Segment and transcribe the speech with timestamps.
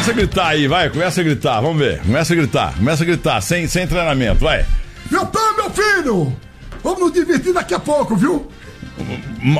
[0.00, 2.00] Começa a gritar aí, vai, começa a gritar, vamos ver.
[2.00, 4.64] Começa a gritar, começa a gritar, sem, sem treinamento, vai.
[5.10, 6.36] Meu pai, meu filho!
[6.82, 8.50] Vamos nos divertir daqui a pouco, viu?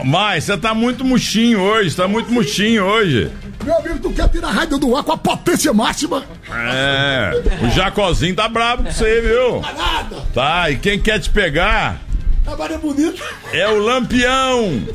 [0.07, 3.31] Mas você tá muito murchinho hoje, tá muito murchinho hoje.
[3.63, 6.25] Meu amigo, tu quer tirar a do ar com a potência máxima?
[6.51, 7.33] É,
[7.63, 9.61] o Jacozinho tá brabo com você, viu?
[9.61, 10.17] Tá nada.
[10.33, 12.01] Tá, e quem quer te pegar?
[12.47, 13.23] A Maria Bonita.
[13.53, 14.89] É o Lampião.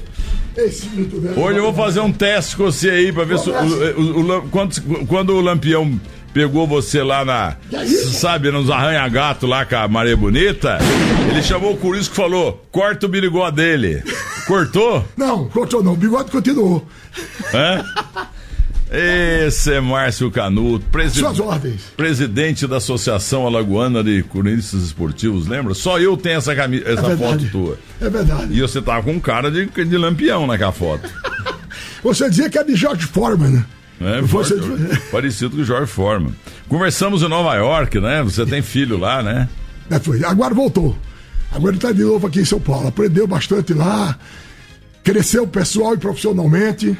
[0.58, 4.50] Hoje eu vou fazer um teste com você aí pra ver se o, o, o,
[4.50, 6.00] quando, quando o Lampião
[6.34, 7.56] pegou você lá na.
[8.14, 10.78] Sabe, nos arranha-gato lá com a Maria Bonita.
[11.30, 14.04] Ele chamou o Curisco e falou: corta o birigode dele.
[14.48, 15.04] Cortou?
[15.18, 15.94] Não, cortou não.
[15.94, 16.86] O bigode continuou.
[17.54, 17.84] É?
[18.92, 21.82] Esse é Márcio Canuto, presi Suas ordens.
[21.98, 25.74] presidente da Associação Alagoana de Cronistas Esportivos, lembra?
[25.74, 27.80] Só eu tenho essa, camisa, essa é foto tua.
[28.00, 28.54] É verdade.
[28.54, 31.10] E você tava com cara de, de lampião naquela foto.
[32.04, 33.66] você dizia que é de George Foreman, né?
[34.02, 34.56] É, você...
[35.12, 36.34] parecido com o George Foreman.
[36.68, 38.22] Conversamos em Nova York, né?
[38.24, 39.50] Você tem filho lá, né?
[39.90, 40.24] É, foi.
[40.24, 40.96] Agora voltou.
[41.52, 42.88] Agora ele está de novo aqui em São Paulo.
[42.88, 44.18] Aprendeu bastante lá,
[45.04, 46.96] cresceu pessoal e profissionalmente.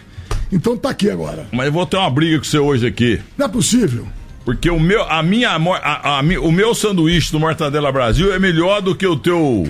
[0.52, 1.48] Então tá aqui agora.
[1.52, 3.20] Mas eu vou ter uma briga com você hoje aqui.
[3.38, 4.08] Não é possível.
[4.44, 8.82] Porque o meu, a minha, a, a, o meu sanduíche do Mortadela Brasil é melhor
[8.82, 9.68] do que o teu.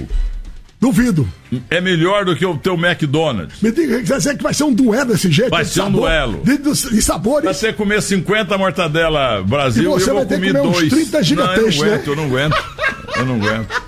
[0.80, 1.28] Duvido.
[1.70, 3.62] É melhor do que o teu McDonald's.
[3.62, 5.50] Me diga, quer dizer que vai ser um duelo desse jeito?
[5.50, 6.42] Vai de ser um sabor, duelo.
[6.44, 7.45] De, de, de sabores.
[7.45, 10.78] Vai você comer 50 Mortadela Brasil E você eu vai vou ter comer comer uns
[10.78, 10.89] dois.
[10.89, 11.94] 30 não, gigantescos, eu não né?
[11.95, 12.64] aguento, eu não aguento.
[13.16, 13.84] Eu não aguento.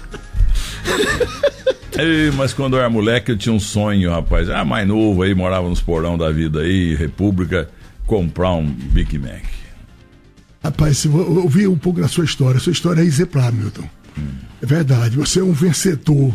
[1.98, 4.50] Ei, mas quando eu era moleque eu tinha um sonho, rapaz.
[4.50, 7.70] Ah, mais novo aí, morava nos porão da vida aí, República,
[8.06, 9.44] comprar um Big Mac.
[10.64, 12.60] Rapaz, eu ouvi um pouco da sua história.
[12.60, 13.88] Sua história é exemplar, Milton.
[14.62, 15.16] É verdade.
[15.16, 16.34] Você é um vencedor.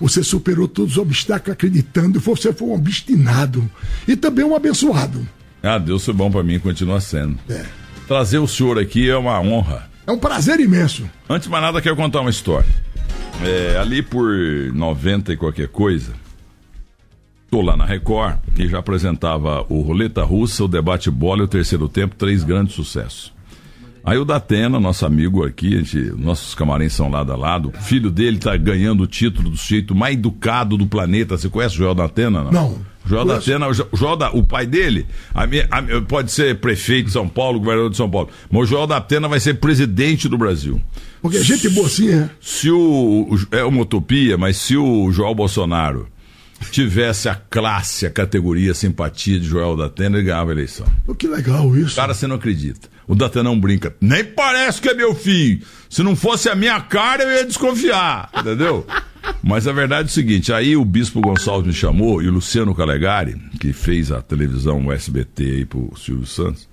[0.00, 2.20] Você superou todos os obstáculos acreditando.
[2.20, 3.68] Você foi um obstinado.
[4.06, 5.26] E também um abençoado.
[5.62, 7.38] Ah, Deus foi bom pra mim e continua sendo.
[7.48, 7.64] É.
[8.06, 9.88] Trazer o senhor aqui é uma honra.
[10.06, 11.08] É um prazer imenso.
[11.28, 12.68] Antes de mais nada, quero contar uma história.
[13.44, 14.28] É, ali por
[14.74, 16.12] 90 e qualquer coisa,
[17.50, 21.48] tô lá na Record e já apresentava o Roleta Russa, o Debate Bola e o
[21.48, 23.32] Terceiro Tempo, três grandes sucessos.
[24.04, 28.10] Aí o Datena, nosso amigo aqui, gente, nossos camarins são lado a lado, o filho
[28.10, 31.36] dele tá ganhando o título do sujeito mais educado do planeta.
[31.36, 32.42] Você conhece o Joel Datena?
[32.44, 32.50] Não.
[32.52, 32.78] Não.
[33.06, 33.46] Joel Conheço.
[33.46, 37.12] Datena, o Jo- Joel da, o pai dele, a minha- a- pode ser prefeito de
[37.12, 40.80] São Paulo, governador de São Paulo, mas o Joel Datena vai ser presidente do Brasil.
[41.20, 42.30] Porque gente boa assim, é.
[42.40, 46.08] Se o, é uma utopia, mas se o Joel Bolsonaro
[46.70, 50.86] tivesse a classe, a categoria, a simpatia de Joel Datena, ele ganhava a eleição.
[51.16, 51.96] Que legal isso.
[51.96, 52.88] Cara, você não acredita.
[53.06, 53.94] O Datenão brinca.
[54.00, 55.62] Nem parece que é meu filho.
[55.88, 58.30] Se não fosse a minha cara, eu ia desconfiar.
[58.38, 58.86] Entendeu?
[59.42, 62.74] Mas a verdade é o seguinte: aí o Bispo Gonçalves me chamou e o Luciano
[62.74, 66.68] Calegari, que fez a televisão, o SBT aí pro Silvio Santos.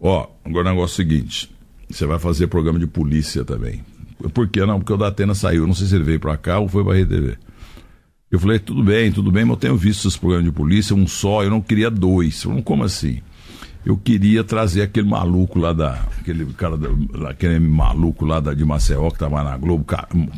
[0.00, 1.50] Ó, agora o negócio é o seguinte:
[1.88, 3.82] você vai fazer programa de polícia também.
[4.34, 4.78] Por que não?
[4.78, 5.66] Porque o Datena saiu.
[5.66, 7.38] Não sei se ele veio pra cá ou foi pra Rede TV.
[8.30, 11.06] Eu falei, tudo bem, tudo bem, mas eu tenho visto esses programas de polícia, um
[11.06, 12.42] só, eu não queria dois.
[12.42, 13.22] Eu falei, como assim?
[13.86, 15.92] Eu queria trazer aquele maluco lá da.
[16.20, 16.88] Aquele cara, da,
[17.30, 19.86] aquele maluco lá da, de Maceió que tava na Globo.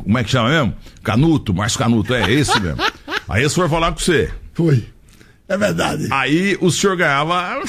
[0.03, 0.73] Como é que chama mesmo?
[1.03, 2.81] Canuto, Márcio Canuto, é esse mesmo.
[3.27, 4.31] Aí esse foi falar com você.
[4.53, 4.85] Foi.
[5.53, 6.07] É verdade.
[6.11, 7.61] Aí o senhor ganhava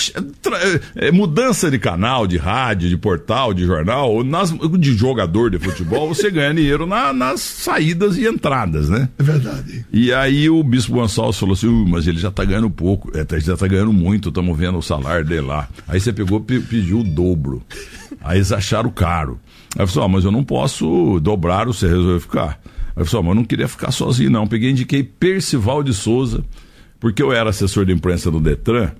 [0.97, 6.09] eh, mudança de canal, de rádio, de portal, de jornal, nas- de jogador de futebol,
[6.09, 9.09] você ganha dinheiro na- nas saídas e entradas, né?
[9.19, 9.85] É verdade.
[9.93, 13.25] E aí o Bispo Gonçalves falou assim, "Uh, mas ele já tá ganhando pouco, é,
[13.25, 15.69] tá- já tá ganhando muito, estamos vendo o salário dele lá.
[15.89, 17.63] Aí você pegou e pe- pediu o dobro.
[18.21, 19.41] Aí eles acharam caro.
[19.77, 22.61] Aí eu falei, ó, mas eu não posso dobrar o você resolveu ficar.
[22.95, 24.47] Aí eu falei, ó, mas eu não queria ficar sozinho não.
[24.47, 26.45] Peguei e indiquei Percival de Souza,
[27.03, 28.93] porque eu era assessor de imprensa do Detran,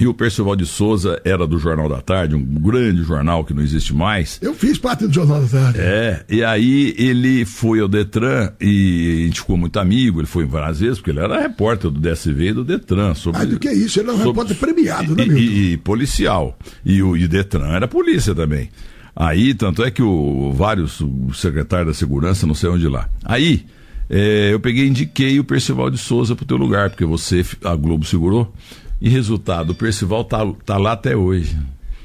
[0.00, 3.60] e o Percival de Souza era do Jornal da Tarde, um grande jornal que não
[3.60, 4.38] existe mais.
[4.40, 5.80] Eu fiz parte do Jornal da Tarde.
[5.80, 10.44] É, e aí ele foi ao Detran e a gente ficou muito amigo, ele foi
[10.44, 13.12] várias vezes, porque ele era repórter do DSV e do Detran.
[13.14, 15.40] Sobre, Mais do que isso, ele é um sobre- repórter premiado, né, Milton?
[15.40, 16.56] e, e policial.
[16.84, 18.70] E o e Detran era polícia também.
[19.16, 23.08] Aí, tanto é que o, vários, o secretário da segurança, não sei onde lá.
[23.24, 23.66] Aí,
[24.10, 27.74] é, eu peguei e indiquei o Percival de Souza pro teu lugar, porque você, a
[27.74, 28.52] Globo segurou.
[29.00, 31.56] E resultado, o Percival tá, tá lá até hoje.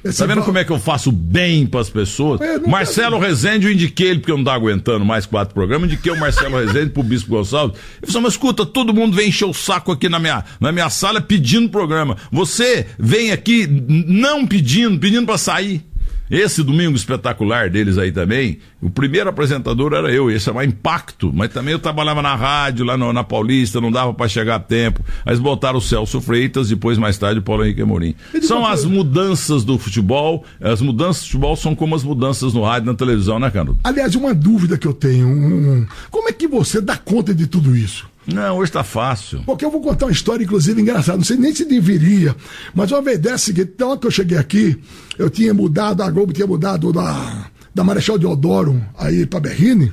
[0.04, 2.42] Esse Tá vendo como é que eu faço bem pras pessoas?
[2.42, 6.12] É, Marcelo Rezende, eu indiquei ele porque eu não tava aguentando mais quatro programas, indiquei
[6.12, 7.80] o Marcelo Rezende pro Bispo Gonçalves.
[8.02, 10.90] Ele falou, mas escuta, todo mundo vem encher o saco aqui na minha, na minha
[10.90, 12.18] sala pedindo programa.
[12.32, 15.82] Você vem aqui não pedindo, pedindo pra sair.
[16.30, 21.52] Esse domingo espetacular deles aí também, o primeiro apresentador era eu, ia chamar Impacto, mas
[21.52, 25.04] também eu trabalhava na rádio, lá no, na Paulista, não dava para chegar a tempo.
[25.26, 28.16] Mas botaram o Celso Freitas, depois mais tarde o Paulo Henrique Amorim.
[28.42, 32.88] São as mudanças do futebol, as mudanças do futebol são como as mudanças no rádio
[32.88, 33.80] e na televisão, né, Canudo?
[33.84, 37.76] Aliás, uma dúvida que eu tenho, um, como é que você dá conta de tudo
[37.76, 38.13] isso?
[38.26, 39.44] Não, hoje tá fácil.
[39.46, 41.18] Porque eu vou contar uma história, inclusive, engraçada.
[41.18, 42.36] Não sei nem se deveria.
[42.74, 44.80] Mas uma vez dessa seguinte, então que eu cheguei aqui,
[45.18, 49.92] eu tinha mudado, a Globo tinha mudado da, da Marechal Deodoro aí pra Berrine.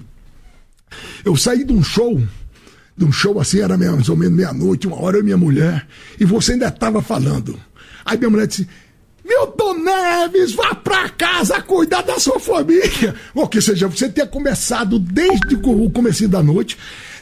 [1.25, 2.21] Eu saí de um show,
[2.97, 5.87] de um show assim, era mais ou menos meia-noite, uma hora, eu e minha mulher,
[6.19, 7.59] e você ainda estava falando.
[8.05, 8.69] Aí minha mulher disse.
[9.25, 13.15] Milton Neves, vá pra casa cuidar da sua família.
[13.33, 16.77] Ou que seja, você tinha começado desde o começo da noite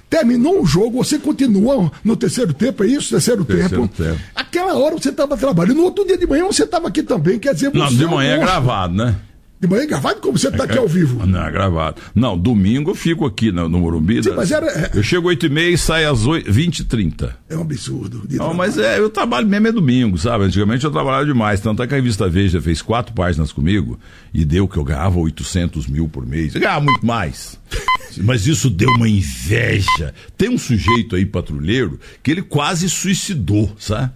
[0.09, 3.11] Terminou um jogo, você continua no terceiro tempo, é isso?
[3.11, 4.03] Terceiro, terceiro tempo.
[4.03, 4.21] tempo.
[4.35, 5.77] Aquela hora você estava trabalhando.
[5.77, 7.39] No outro dia de manhã você estava aqui também.
[7.39, 9.15] Quer dizer, Não, de manhã é gravado, né?
[9.61, 11.27] De manhã é gravado como você está aqui ao vivo?
[11.27, 12.01] Não, é gravado.
[12.15, 14.23] Não, domingo eu fico aqui no, no Morumbi.
[14.23, 14.91] Sim, mas era, é...
[14.95, 17.37] Eu chego 8 e e saio às 8, 20 e 30.
[17.49, 18.23] É um absurdo.
[18.31, 20.45] Não, mas é, eu trabalho mesmo é domingo, sabe?
[20.45, 21.61] Antigamente eu trabalhava demais.
[21.61, 23.99] Tanto é que a revista Veja fez quatro páginas comigo
[24.33, 26.55] e deu que eu ganhava 800 mil por mês.
[26.55, 27.59] Eu ganhava muito mais.
[28.23, 30.15] Mas isso deu uma inveja.
[30.37, 34.13] Tem um sujeito aí, patrulheiro, que ele quase suicidou, sabe?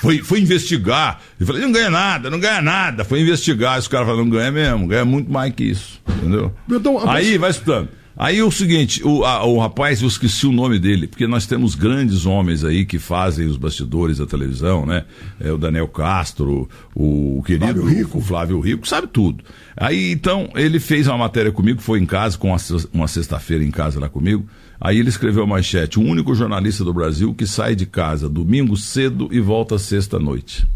[0.00, 1.20] Foi, foi investigar.
[1.38, 3.04] Ele falou, não ganha nada, não ganha nada.
[3.04, 3.78] Foi investigar.
[3.78, 6.00] Esse cara falou, não ganha mesmo, ganha muito mais que isso.
[6.08, 6.52] Entendeu?
[6.70, 7.88] Então, aí, vai escutando.
[8.16, 11.74] Aí o seguinte, o, a, o rapaz, eu esqueci o nome dele, porque nós temos
[11.74, 15.04] grandes homens aí que fazem os bastidores da televisão, né?
[15.40, 18.18] É o Daniel Castro, o, o querido Flávio Rico.
[18.18, 19.42] o Flávio Rico, sabe tudo.
[19.74, 22.58] Aí então ele fez uma matéria comigo, foi em casa, com uma,
[22.92, 24.44] uma sexta-feira em casa lá comigo.
[24.78, 28.76] Aí ele escreveu a manchete: o único jornalista do Brasil que sai de casa domingo
[28.76, 30.66] cedo e volta sexta-noite.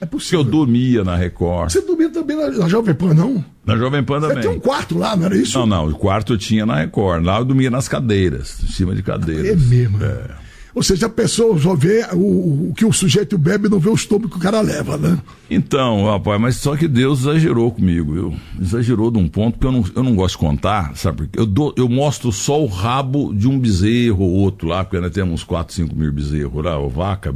[0.00, 0.44] É possível.
[0.44, 1.70] Porque eu dormia na Record.
[1.70, 3.44] Você dormia também na, na Jovem Pan, não?
[3.66, 4.36] Na Jovem Pan também.
[4.36, 5.58] Você tem um quarto lá, não era isso?
[5.58, 5.88] Não, não.
[5.88, 7.24] O quarto eu tinha na Record.
[7.24, 9.46] Lá eu dormia nas cadeiras, em cima de cadeiras.
[9.46, 10.02] É mesmo.
[10.02, 10.48] É.
[10.78, 13.94] Ou seja, a pessoa só vê o, o, que o sujeito bebe não vê o
[13.94, 15.18] estômago que o cara leva, né?
[15.50, 18.36] Então, rapaz, mas só que Deus exagerou comigo, viu?
[18.60, 21.16] Exagerou de um ponto que eu não, eu não gosto de contar, sabe?
[21.16, 25.00] Porque eu, dou, eu mostro só o rabo de um bezerro ou outro lá, porque
[25.00, 27.34] nós temos uns 4, 5 mil bezerros lá, o vaca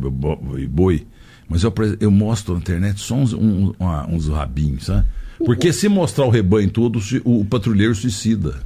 [0.58, 1.04] e boi.
[1.48, 3.72] Mas eu, eu mostro na internet só uns, um,
[4.08, 5.06] uns rabinhos, sabe?
[5.44, 8.60] Porque se mostrar o rebanho todo, o patrulheiro suicida.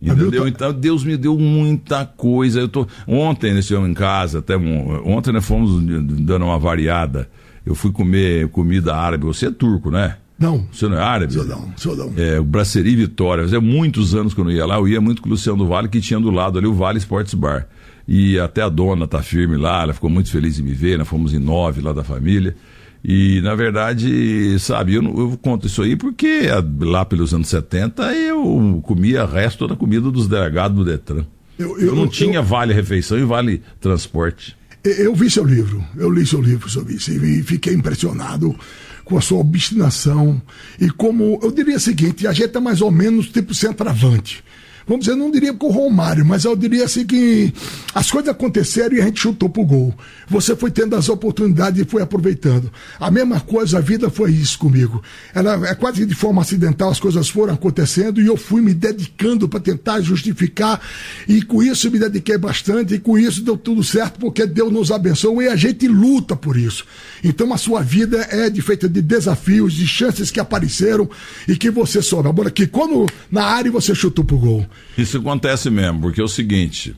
[0.00, 0.46] Entendeu?
[0.46, 2.60] Então Deus me deu muita coisa.
[2.60, 7.28] Eu tô ontem nesse em casa, até ontem nós fomos dando uma variada.
[7.66, 9.26] Eu fui comer comida árabe.
[9.26, 10.16] Você é turco, né?
[10.38, 10.66] Não.
[10.72, 11.32] Você não é árabe?
[11.32, 12.12] Sou não, sou não.
[12.16, 13.42] É, o Brasserie Vitória.
[13.42, 14.76] Fazia muitos anos que eu não ia lá.
[14.76, 16.98] Eu ia muito com o Luciano do Vale, que tinha do lado ali o Vale
[16.98, 17.66] Sports Bar.
[18.08, 20.96] E até a dona tá firme lá, ela ficou muito feliz em me ver.
[20.96, 22.56] Nós fomos em nove lá da família.
[23.04, 26.48] E, na verdade, sabe, eu, eu, conto isso aí porque
[26.80, 31.24] lá pelos anos 70 eu comia o resto da comida dos delegados do Detran.
[31.58, 34.56] Eu, eu, eu não tinha vale refeição e vale transporte.
[34.82, 38.56] Eu vi seu livro, eu li seu livro sobre isso e fiquei impressionado
[39.04, 40.40] com a sua obstinação
[40.80, 44.42] e como, eu diria o seguinte, a gente é mais ou menos tipo centroavante
[44.88, 47.52] vamos dizer, não diria com o Romário, mas eu diria assim que
[47.94, 49.94] as coisas aconteceram e a gente chutou pro gol.
[50.28, 52.72] Você foi tendo as oportunidades e foi aproveitando.
[52.98, 55.02] A mesma coisa, a vida foi isso comigo.
[55.34, 59.46] Ela é quase de forma acidental, as coisas foram acontecendo e eu fui me dedicando
[59.48, 60.80] para tentar justificar
[61.28, 64.90] e com isso me dediquei bastante e com isso deu tudo certo porque Deus nos
[64.90, 66.86] abençoou e a gente luta por isso.
[67.22, 71.08] Então a sua vida é de, feita de desafios, de chances que apareceram
[71.46, 72.28] e que você soube.
[72.28, 74.66] Agora que quando na área você chutou pro gol.
[74.96, 76.96] Isso acontece mesmo, porque é o seguinte.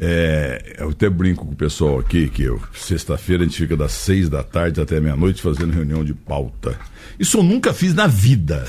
[0.00, 4.28] É, eu até brinco com o pessoal aqui que sexta-feira a gente fica das seis
[4.28, 6.78] da tarde até meia-noite fazendo reunião de pauta.
[7.18, 8.64] Isso eu nunca fiz na vida.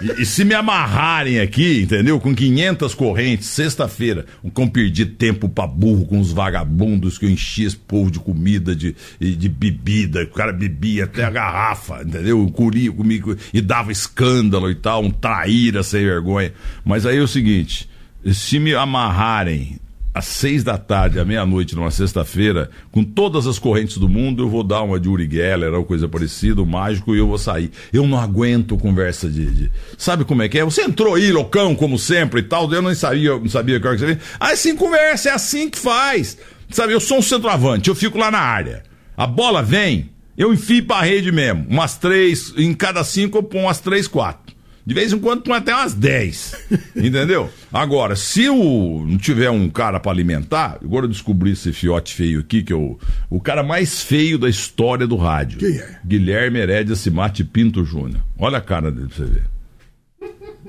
[0.00, 2.20] E, e, se me amarrarem aqui, entendeu?
[2.20, 7.64] Com 500 correntes, sexta-feira, como perdi tempo pra burro com os vagabundos que eu enchi
[7.64, 12.46] esse povo de comida, de, de bebida, o cara bebia até a garrafa, entendeu?
[12.50, 16.52] Curia comigo e dava escândalo e tal, um traíra sem vergonha.
[16.84, 17.88] Mas aí é o seguinte,
[18.32, 19.80] se me amarrarem
[20.18, 24.48] às seis da tarde, à meia-noite, numa sexta-feira, com todas as correntes do mundo, eu
[24.48, 27.70] vou dar uma de Uri Geller ou coisa parecida, mágico, e eu vou sair.
[27.92, 30.64] Eu não aguento conversa de, de, Sabe como é que é?
[30.64, 33.96] Você entrou aí, loucão, como sempre e tal, eu não sabia, não sabia que hora
[33.96, 36.36] que você Aí sim, conversa, é assim que faz.
[36.70, 38.82] Sabe, eu sou um centroavante, eu fico lá na área.
[39.16, 41.64] A bola vem, eu enfio pra rede mesmo.
[41.68, 44.57] Umas três, em cada cinco eu ponho umas três, quatro.
[44.88, 46.54] De vez em quando põe até umas 10.
[46.96, 47.50] entendeu?
[47.70, 52.40] Agora, se o, não tiver um cara para alimentar, agora eu descobri esse fiote feio
[52.40, 55.58] aqui, que é o, o cara mais feio da história do rádio.
[55.58, 55.98] Quem é?
[56.06, 58.22] Guilherme Herédia Simate Pinto Júnior.
[58.38, 59.42] Olha a cara dele pra você ver.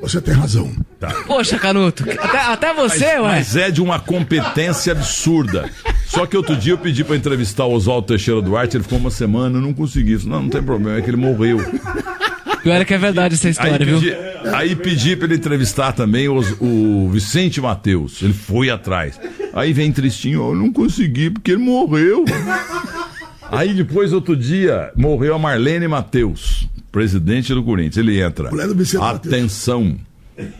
[0.01, 0.69] Você tem razão.
[0.99, 1.13] Tá.
[1.25, 3.21] Poxa, Canuto, até, até você, mas, ué.
[3.21, 5.69] Mas é de uma competência absurda.
[6.07, 9.11] Só que outro dia eu pedi para entrevistar o Oswaldo Teixeira Duarte, ele ficou uma
[9.11, 10.17] semana, eu não consegui.
[10.27, 11.59] Não, não tem problema, é que ele morreu.
[12.63, 13.99] Pior é que é verdade essa história, aí viu?
[13.99, 14.15] Pedi,
[14.53, 18.21] aí pedi para ele entrevistar também os, o Vicente Mateus.
[18.21, 19.19] Ele foi atrás.
[19.53, 22.25] Aí vem tristinho, eu não consegui porque ele morreu.
[23.51, 27.97] Aí depois, outro dia, morreu a Marlene Mateus, presidente do Corinthians.
[27.97, 28.49] Ele entra.
[29.01, 29.97] Atenção.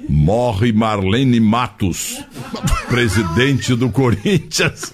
[0.10, 2.22] Morre Marlene Matos,
[2.90, 4.94] presidente do Corinthians.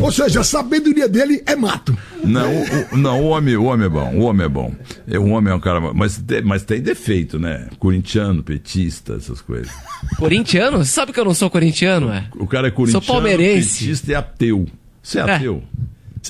[0.00, 1.96] Ou seja, a sabedoria dele é mato.
[2.24, 2.50] Não,
[2.92, 4.74] o, não, o homem, o homem é bom, o homem é bom.
[5.06, 7.68] É, o homem é um cara, mas, mas tem defeito, né?
[7.78, 9.72] Corintiano, petista, essas coisas.
[10.18, 10.78] Corintiano?
[10.78, 12.28] Você sabe que eu não sou corintiano, é?
[12.36, 13.80] O cara é corintiano, sou palmeirense.
[13.80, 14.66] petista e ateu.
[15.02, 15.34] Você é, é.
[15.36, 15.62] ateu?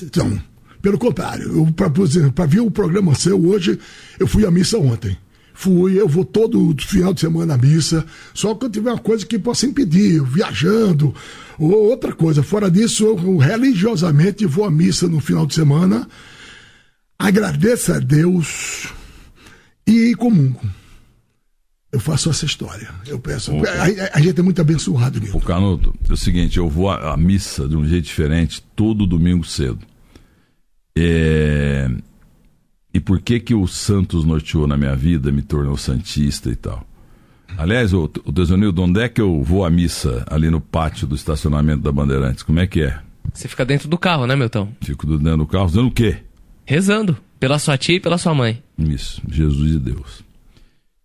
[0.03, 0.41] Então,
[0.81, 3.79] pelo contrário, para ver o programa seu hoje,
[4.19, 5.17] eu fui à missa ontem.
[5.53, 9.25] Fui, eu vou todo final de semana à missa, só que eu tiver uma coisa
[9.25, 11.13] que possa impedir, viajando,
[11.59, 12.41] ou outra coisa.
[12.41, 16.07] Fora disso, eu religiosamente vou à missa no final de semana,
[17.19, 18.87] agradeço a Deus
[19.85, 20.61] e comungo.
[21.91, 22.89] Eu faço essa história.
[23.05, 23.53] Eu peço.
[23.53, 25.37] O, a, a, gente é muito abençoado, Nilton.
[25.37, 29.05] O Canuto, é o seguinte, eu vou à, à missa de um jeito diferente todo
[29.05, 29.79] domingo cedo.
[30.97, 31.89] É...
[32.93, 36.85] E por que que o Santos norteou na minha vida, me tornou santista e tal?
[37.57, 41.15] Aliás, o, o Desanildo, onde é que eu vou à missa ali no pátio do
[41.15, 42.43] estacionamento da Bandeirantes?
[42.43, 42.99] Como é que é?
[43.33, 44.69] Você fica dentro do carro, né, Milton?
[44.81, 46.17] Fico dentro do carro, fazendo o quê?
[46.65, 47.17] Rezando.
[47.39, 48.61] Pela sua tia e pela sua mãe.
[48.77, 50.23] Isso, Jesus e Deus.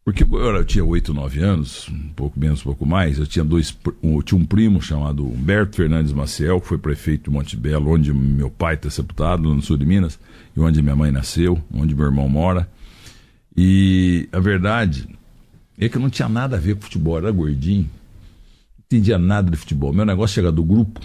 [0.04, 3.18] Porque eu, eu tinha 8, 9 anos, um pouco menos, um pouco mais.
[3.18, 7.30] Eu tinha dois, eu tinha um primo chamado Humberto Fernandes Maciel, que foi prefeito de
[7.30, 10.18] Monte Belo, onde meu pai está sepultado, no sul de Minas,
[10.56, 12.68] e onde minha mãe nasceu, onde meu irmão mora.
[13.56, 15.08] E a verdade
[15.78, 19.50] é que eu não tinha nada a ver com futebol, era gordinho, não entendia nada
[19.50, 19.92] de futebol.
[19.92, 21.00] Meu negócio chegava do grupo,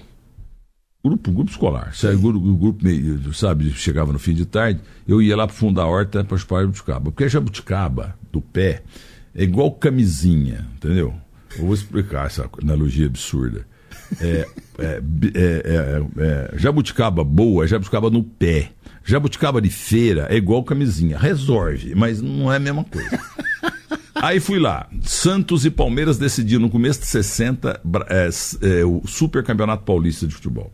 [1.04, 1.94] grupo, grupo escolar.
[1.94, 5.76] Sabe, grupo, grupo meio, sabe, chegava no fim de tarde, eu ia lá pro fundo
[5.76, 7.12] da horta para chupar jabuticaba.
[7.12, 8.84] Porque a jabuticaba do pé
[9.36, 11.14] é igual camisinha, entendeu?
[11.58, 13.66] Eu vou explicar essa analogia absurda.
[14.20, 14.46] É,
[14.78, 15.02] é,
[15.36, 18.72] é, é, jabuticaba boa é jabuticaba no pé.
[19.04, 21.18] Jabuticaba de feira é igual camisinha.
[21.18, 23.20] Resolve, mas não é a mesma coisa.
[24.16, 24.88] Aí fui lá.
[25.02, 27.82] Santos e Palmeiras decidiram no começo de 60
[28.86, 30.72] o Super Campeonato Paulista de Futebol.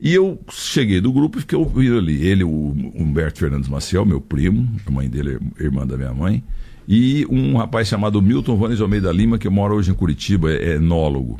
[0.00, 2.24] E eu cheguei do grupo e fiquei ouvindo ali.
[2.24, 6.44] Ele, o Humberto Fernandes Maciel, meu primo, a mãe dele, irmã da minha mãe
[6.86, 11.38] e um rapaz chamado Milton Vanes Almeida Lima, que mora hoje em Curitiba, é enólogo.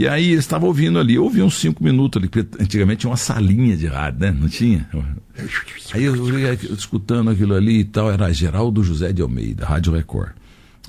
[0.00, 3.10] E aí eles estavam ouvindo ali, eu ouvi uns cinco minutos ali, porque antigamente tinha
[3.10, 4.30] uma salinha de rádio, né?
[4.30, 4.88] Não tinha?
[5.92, 10.30] Aí eu, eu, escutando aquilo ali e tal, era Geraldo José de Almeida, Rádio Record.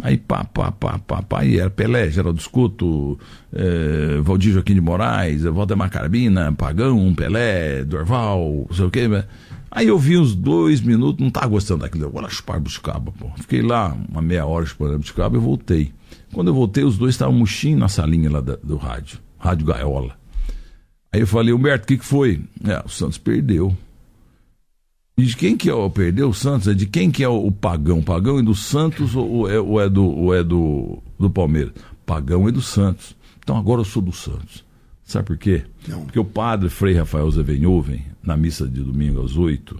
[0.01, 3.19] Aí pá, pá, pá, pá, pá, e era Pelé, Geraldo Escuto,
[3.51, 9.25] eh, Valdir Joaquim de Moraes, Valdemar Carabina, Pagão, Pelé, Dorval, não sei o quê, né?
[9.69, 12.09] Aí eu vi uns dois minutos, não tava gostando daquilo.
[12.13, 13.29] Lá chupar buscaba, pô.
[13.35, 15.91] Fiquei lá uma meia hora chupando buscaba e voltei.
[16.33, 20.17] Quando eu voltei, os dois estavam murchinhos na salinha lá do, do rádio, Rádio Gaiola.
[21.11, 22.41] Aí eu falei, Humberto, o que, que foi?
[22.63, 23.75] É, o Santos perdeu.
[25.17, 26.67] E de quem que é o perdeu o Santos?
[26.67, 28.01] É de quem que é o, o pagão?
[28.01, 31.73] Pagão é do Santos ou é, ou é, do, ou é do, do Palmeiras?
[32.05, 33.15] Pagão é do Santos.
[33.39, 34.63] Então agora eu sou do Santos.
[35.03, 35.63] Sabe por quê?
[35.88, 36.05] Não.
[36.05, 39.77] Porque o padre Frei Rafael Zevenhoven, na missa de domingo às oito,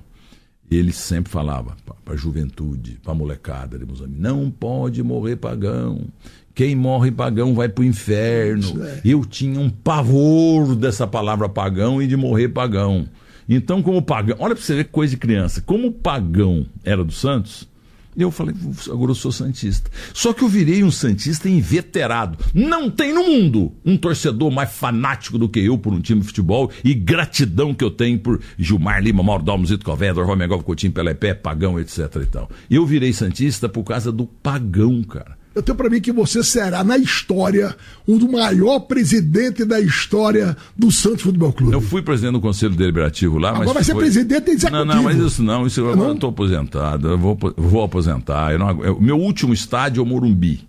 [0.70, 6.06] ele sempre falava para a juventude, para a molecada Moçambique, não pode morrer pagão.
[6.54, 8.84] Quem morre pagão vai para o inferno.
[8.84, 9.02] É.
[9.06, 13.08] Eu tinha um pavor dessa palavra pagão e de morrer pagão.
[13.48, 15.62] Então, como pagão, olha para você ver coisa de criança.
[15.62, 17.68] Como o pagão era do Santos,
[18.16, 18.54] eu falei,
[18.90, 19.90] agora eu sou Santista.
[20.14, 22.38] Só que eu virei um Santista inveterado.
[22.54, 26.28] Não tem no mundo um torcedor mais fanático do que eu por um time de
[26.28, 30.92] futebol e gratidão que eu tenho por Gilmar Lima, Mauro Dalmo, Zito Cové, Dorval Coutinho,
[30.92, 32.50] Pelepé, Pagão, etc e tal.
[32.70, 35.41] Eu virei Santista por causa do Pagão, cara.
[35.54, 37.76] Eu tenho para mim que você será, na história,
[38.08, 41.74] um do maior presidente da história do Santos Futebol Clube.
[41.74, 43.74] Eu fui presidente do Conselho Deliberativo lá, Agora mas.
[43.74, 44.04] vai ser foi...
[44.04, 44.86] presidente executivo.
[44.86, 48.54] Não, não, mas isso não, isso eu não estou aposentado, eu vou, vou aposentar.
[48.54, 50.66] Eu não, eu, meu último estádio é o Morumbi.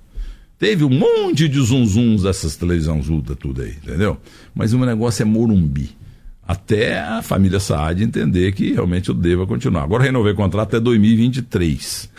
[0.59, 4.17] Teve um monte de zunzuns dessas televisãozudas, tudo aí, entendeu?
[4.55, 5.91] Mas o meu negócio é Morumbi.
[6.47, 9.85] Até a família Saad entender que realmente eu devo continuar.
[9.85, 12.11] Agora renovei o contrato até 2023.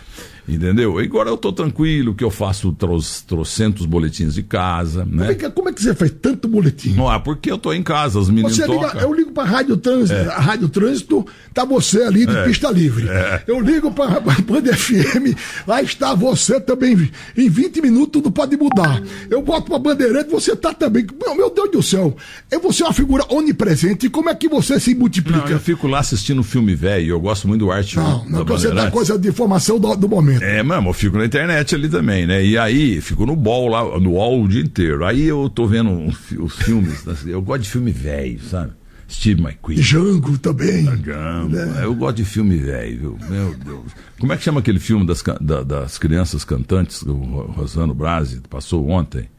[0.48, 1.00] Entendeu?
[1.00, 5.28] Agora eu tô tranquilo, que eu faço tro trocentos boletins de casa, né?
[5.28, 6.94] Vem cá, Como é que você faz tanto boletim?
[6.94, 9.02] Não, é porque eu tô em casa, os meninos Você liga, tocam.
[9.02, 12.44] eu ligo para Rádio Trânsito, a Rádio Trânsito, tá você ali de É.
[12.44, 13.06] pista livre.
[13.48, 15.36] Eu ligo para Band FM,
[15.66, 17.10] lá está você também.
[17.38, 19.02] Em 20 minutos tudo pode mudar.
[19.30, 21.06] Eu boto para Bandeirante, você tá também.
[21.26, 22.16] Meu, meu Deus do céu,
[22.52, 24.10] é você uma figura onipresente.
[24.10, 25.50] Como é que você se Não, multiplica?
[25.50, 28.92] eu fico lá assistindo filme velho, eu gosto muito do arte Não, não, você dá
[28.92, 30.33] coisa de informação do, do momento.
[30.42, 32.44] É, mano, eu fico na internet ali também, né?
[32.44, 35.06] E aí, fico no ball lá, no wall o dia inteiro.
[35.06, 35.92] Aí eu tô vendo
[36.40, 37.16] os filmes, né?
[37.28, 38.72] eu gosto de filme velho, sabe?
[39.10, 39.80] Steve McQueen.
[39.82, 40.86] Jango também.
[41.02, 41.58] Gamba.
[41.84, 43.18] Eu gosto de filme velho, viu?
[43.30, 43.92] Meu Deus.
[44.20, 47.94] Como é que chama aquele filme das, da- das crianças cantantes que o Ro- Rosano
[47.94, 49.30] Brasi passou ontem?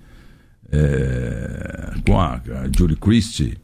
[0.70, 3.56] É, com a, a Julie Christie.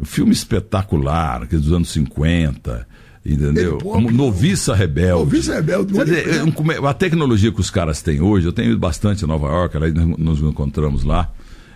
[0.00, 2.86] Um filme espetacular, aquele dos anos 50.
[3.24, 3.72] Entendeu?
[3.74, 5.24] Ele próprio- Noviça Rebelde.
[5.24, 6.26] Noviça Rebelde, dizer,
[6.86, 9.92] a tecnologia que os caras têm hoje, eu tenho ido bastante em Nova York, aí
[9.92, 11.30] nos encontramos lá.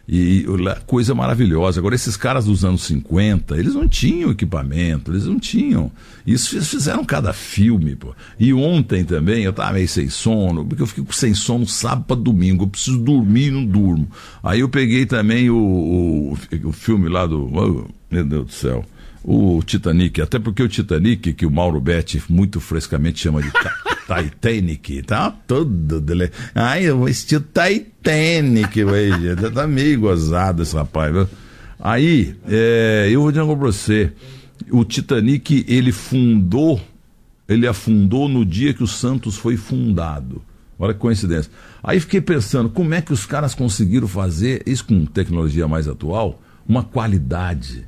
[0.06, 0.44] E
[0.86, 1.80] coisa maravilhosa.
[1.80, 5.90] Agora, esses caras dos anos 50, eles não tinham equipamento, eles não tinham.
[6.26, 8.14] Isso eles fizeram cada filme, pô.
[8.38, 12.16] E ontem também, eu tava meio sem sono, porque eu fico sem sono sábado pra
[12.16, 12.64] domingo.
[12.64, 14.06] Eu preciso dormir e não durmo.
[14.42, 17.50] Aí eu peguei também o, o, o filme lá do.
[17.54, 18.84] oh, meu Deus do céu.
[19.26, 23.58] O Titanic, até porque o Titanic, que o Mauro Betti muito frescamente chama de Ti-
[24.30, 26.30] Titanic, tá todo dele.
[26.54, 29.50] Ai, eu vou assistir o Titanic, velho.
[29.50, 31.26] Tá meio gozado esse rapaz, viu?
[31.80, 34.12] Aí, é, eu vou dizer coisa pra você.
[34.70, 36.78] O Titanic, ele fundou,
[37.48, 40.42] ele afundou no dia que o Santos foi fundado.
[40.78, 41.50] Olha que coincidência.
[41.82, 46.42] Aí fiquei pensando, como é que os caras conseguiram fazer, isso com tecnologia mais atual,
[46.68, 47.86] uma qualidade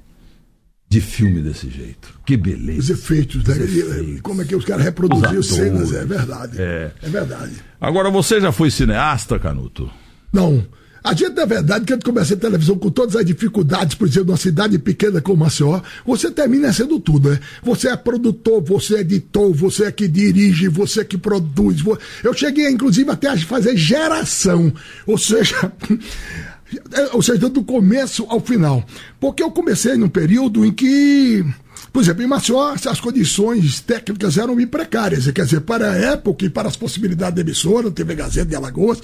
[0.88, 2.18] de filme desse jeito.
[2.24, 2.92] Que Os beleza.
[2.92, 3.54] efeitos, né?
[3.54, 4.20] Os efeitos.
[4.20, 6.60] Como é que os caras reproduziam Os cenas, é verdade.
[6.60, 6.92] É.
[7.02, 7.52] é verdade.
[7.80, 9.90] Agora, você já foi cineasta, Canuto?
[10.32, 10.64] Não.
[11.02, 14.36] A gente, na verdade, quando começa a televisão com todas as dificuldades, por exemplo, numa
[14.36, 17.38] cidade pequena como Maceió, você termina sendo tudo, né?
[17.62, 21.80] Você é produtor, você é editor, você é que dirige, você é que produz.
[22.24, 24.72] Eu cheguei, inclusive, até a fazer geração.
[25.06, 25.72] Ou seja.
[26.92, 28.84] é, Ou seja, do começo ao final.
[29.20, 31.44] Porque eu comecei num período em que.
[31.92, 36.50] Por exemplo, em Maceió, as condições técnicas eram precárias, quer dizer, para a época e
[36.50, 39.00] para as possibilidades da emissora, TV Gazeta de Alagoas,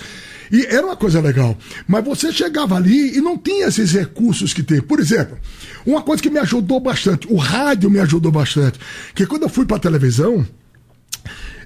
[0.50, 1.56] e era uma coisa legal.
[1.86, 4.82] Mas você chegava ali e não tinha esses recursos que tem.
[4.82, 5.38] Por exemplo,
[5.86, 8.78] uma coisa que me ajudou bastante, o rádio me ajudou bastante,
[9.14, 10.46] que quando eu fui para a televisão,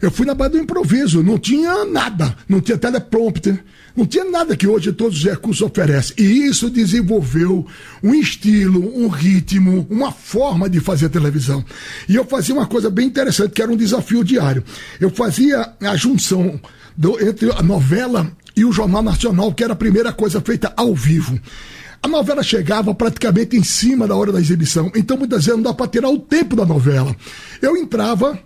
[0.03, 3.63] eu fui na base do improviso, não tinha nada, não tinha teleprompter,
[3.97, 6.15] não tinha nada que hoje todos os recursos oferecem.
[6.19, 7.67] E isso desenvolveu
[8.03, 11.65] um estilo, um ritmo, uma forma de fazer televisão.
[12.09, 14.63] E eu fazia uma coisa bem interessante, que era um desafio diário.
[15.01, 16.61] Eu fazia a junção
[16.97, 20.95] do- entre a novela e o Jornal Nacional, que era a primeira coisa feita ao
[20.95, 21.39] vivo.
[22.03, 25.75] A novela chegava praticamente em cima da hora da exibição, então muitas vezes não dá
[25.75, 27.17] para tirar o tempo da novela.
[27.61, 28.39] Eu entrava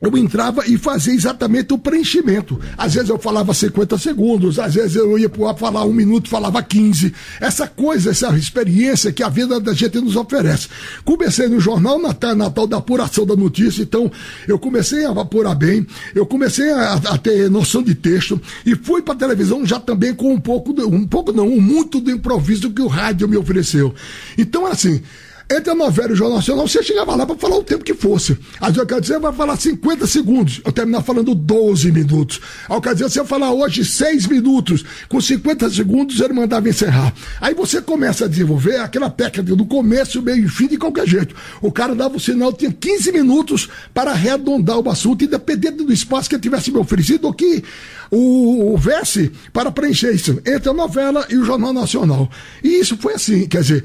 [0.00, 2.58] eu entrava e fazia exatamente o preenchimento.
[2.76, 6.62] Às vezes eu falava 50 segundos, às vezes eu ia ar falar um minuto, falava
[6.62, 7.12] 15.
[7.38, 10.68] Essa coisa, essa experiência que a vida da gente nos oferece.
[11.04, 14.10] Comecei no jornal Natal, Natal da apuração da notícia, então
[14.48, 19.02] eu comecei a apurar bem, eu comecei a, a ter noção de texto e fui
[19.02, 22.80] para televisão já também com um pouco, um pouco não, um muito do improviso que
[22.80, 23.94] o rádio me ofereceu.
[24.38, 25.02] Então, assim,
[25.50, 27.92] entre a novela e o Jornal Nacional, você chegava lá para falar o tempo que
[27.92, 28.38] fosse.
[28.60, 32.40] Às vezes eu quero dizer, vai falar 50 segundos, eu terminar falando 12 minutos.
[32.68, 37.12] Ao quer dizer, eu falar hoje 6 minutos, com 50 segundos ele mandava encerrar.
[37.40, 41.34] Aí você começa a desenvolver aquela técnica do começo, meio e fim de qualquer jeito.
[41.60, 46.28] O cara dava o sinal, tinha 15 minutos para arredondar o assunto, independente do espaço
[46.28, 47.64] que ele tivesse me oferecido, ou que
[48.10, 52.30] houvesse para preencher isso, entre a novela e o Jornal Nacional.
[52.62, 53.84] E isso foi assim, quer dizer,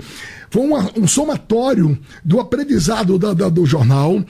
[0.56, 4.24] foi uma- um somatório do aprendizado da- da- do jornal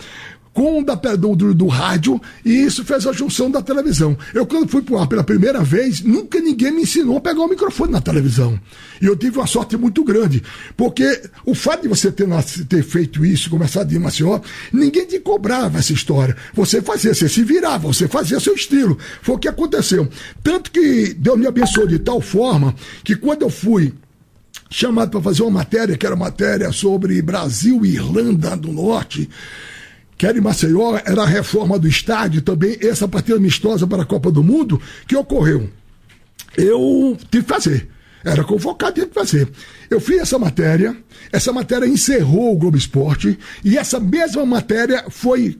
[0.55, 4.17] com o da, do, do, do rádio e isso fez a junção da televisão.
[4.33, 7.47] Eu, quando fui pro ar pela primeira vez, nunca ninguém me ensinou a pegar o
[7.47, 8.59] microfone na televisão.
[8.99, 10.41] E eu tive uma sorte muito grande,
[10.75, 12.25] porque o fato de você ter,
[12.67, 14.39] ter feito isso, começado em Maceió,
[14.73, 16.35] ninguém te cobrava essa história.
[16.55, 18.97] Você fazia, você se virava, você fazia seu estilo.
[19.21, 20.07] Foi o que aconteceu.
[20.41, 23.93] Tanto que Deus me abençoou de tal forma que quando eu fui
[24.69, 29.29] chamado para fazer uma matéria, que era matéria sobre Brasil e Irlanda do Norte,
[30.17, 34.05] que era em Maceió, era a reforma do estádio, também essa partida amistosa para a
[34.05, 35.69] Copa do Mundo, que ocorreu.
[36.57, 37.89] Eu tive que fazer.
[38.23, 39.49] Era convocado, tive que fazer.
[39.89, 40.95] Eu fiz essa matéria,
[41.31, 45.57] essa matéria encerrou o Globo Esporte, e essa mesma matéria foi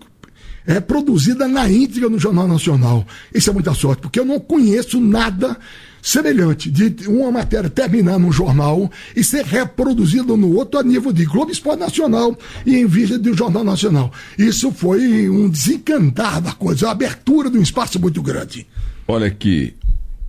[0.68, 3.06] é produzida na íntegra no Jornal Nacional.
[3.34, 5.58] Isso é muita sorte, porque eu não conheço nada
[6.06, 11.26] semelhante de uma matéria terminar num jornal e ser reproduzida no outro a nível de
[11.26, 14.12] Globo Esporte Nacional e em vista do Jornal Nacional.
[14.38, 18.68] Isso foi um desencantar da coisa, a abertura de um espaço muito grande.
[19.08, 19.74] Olha aqui,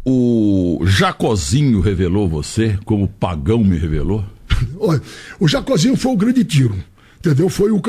[0.03, 4.25] o Jacozinho revelou você, como o Pagão me revelou?
[4.81, 5.03] Olha,
[5.39, 6.75] o Jacozinho foi o grande tiro.
[7.19, 7.51] Entendeu?
[7.51, 7.83] Foi o,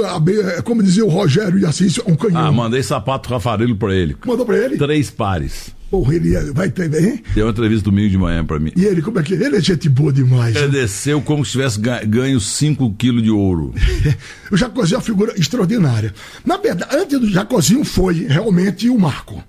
[0.57, 2.47] é, como dizia o Rogério de Assis, um canhão.
[2.47, 4.17] Ah, mandei sapato Rafarelo pra ele.
[4.25, 4.77] Mandou pra ele?
[4.77, 5.76] Três pares.
[5.89, 7.23] Porra, ele vai ter, hein?
[7.33, 8.71] Deu uma entrevista domingo de manhã pra mim.
[8.75, 10.55] E ele, como é que Ele é gente boa demais.
[10.55, 10.71] Ele né?
[10.81, 13.73] desceu como se tivesse ganho 5 quilos de ouro.
[14.51, 16.13] o Jacozinho é uma figura extraordinária.
[16.45, 19.41] Na verdade, antes do Jacozinho foi realmente o Marco.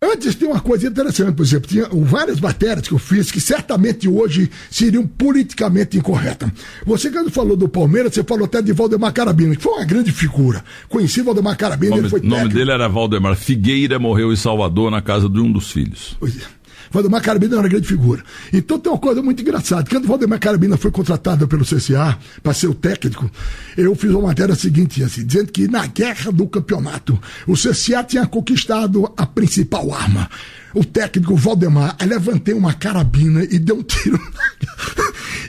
[0.00, 4.06] Antes tem uma coisa interessante, por exemplo, tinha várias matérias que eu fiz que certamente
[4.06, 6.50] hoje seriam politicamente incorretas.
[6.84, 10.12] Você, quando falou do Palmeiras, você falou até de Valdemar Carabina, que foi uma grande
[10.12, 10.62] figura.
[10.90, 14.90] Conheci Valdemar Carabina, nome, ele foi O nome dele era Valdemar Figueira, morreu em Salvador
[14.90, 16.14] na casa de um dos filhos.
[16.20, 16.44] Pois é.
[16.90, 18.22] Valdemar Carabina era uma grande figura.
[18.52, 19.88] Então tem uma coisa muito engraçada.
[19.88, 23.30] Quando Valdemar Carabina foi contratado pelo CCA para ser o técnico,
[23.76, 28.26] eu fiz uma matéria seguinte, assim, dizendo que na guerra do campeonato, o CCA tinha
[28.26, 30.28] conquistado a principal arma.
[30.74, 34.20] O técnico Valdemar, levantei uma carabina e deu um tiro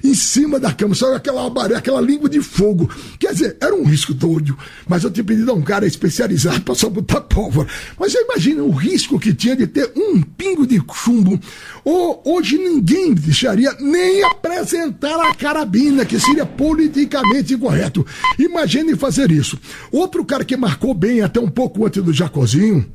[0.07, 2.89] em cima da cama, saiu aquela, aquela língua de fogo.
[3.19, 6.75] Quer dizer, era um risco todo, mas eu tinha pedido a um cara especializado para
[6.75, 7.67] só botar pólvora.
[7.99, 11.39] Mas você imagina o risco que tinha de ter um pingo de chumbo.
[11.83, 18.05] Ou, hoje ninguém deixaria nem apresentar a carabina, que seria politicamente incorreto.
[18.39, 19.59] Imagine fazer isso.
[19.91, 22.85] Outro cara que marcou bem até um pouco antes do Jacozinho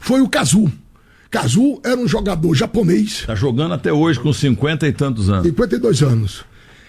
[0.00, 0.70] foi o Kazu.
[1.30, 3.20] Kazu era um jogador japonês.
[3.20, 5.46] Está jogando até hoje com 50 e tantos anos.
[5.46, 6.44] 52 anos.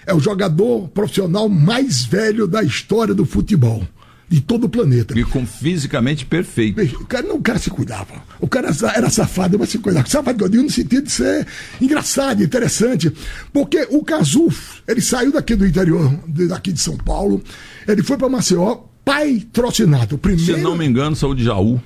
[0.05, 3.83] É o jogador profissional mais velho da história do futebol.
[4.29, 5.17] De todo o planeta.
[5.17, 6.79] E com fisicamente perfeito.
[7.01, 8.13] O cara, não, o cara se cuidava.
[8.39, 10.07] O cara era safado, mas se cuidava.
[10.07, 11.47] Safado no sentido de ser
[11.81, 13.11] engraçado, interessante.
[13.51, 14.47] Porque o Cazu,
[14.87, 16.13] ele saiu daqui do interior,
[16.47, 17.41] daqui de São Paulo.
[17.87, 20.15] Ele foi para Maceió, pai trocinado.
[20.19, 20.45] Primeiro...
[20.45, 21.81] Se não me engano, saiu de Jaú.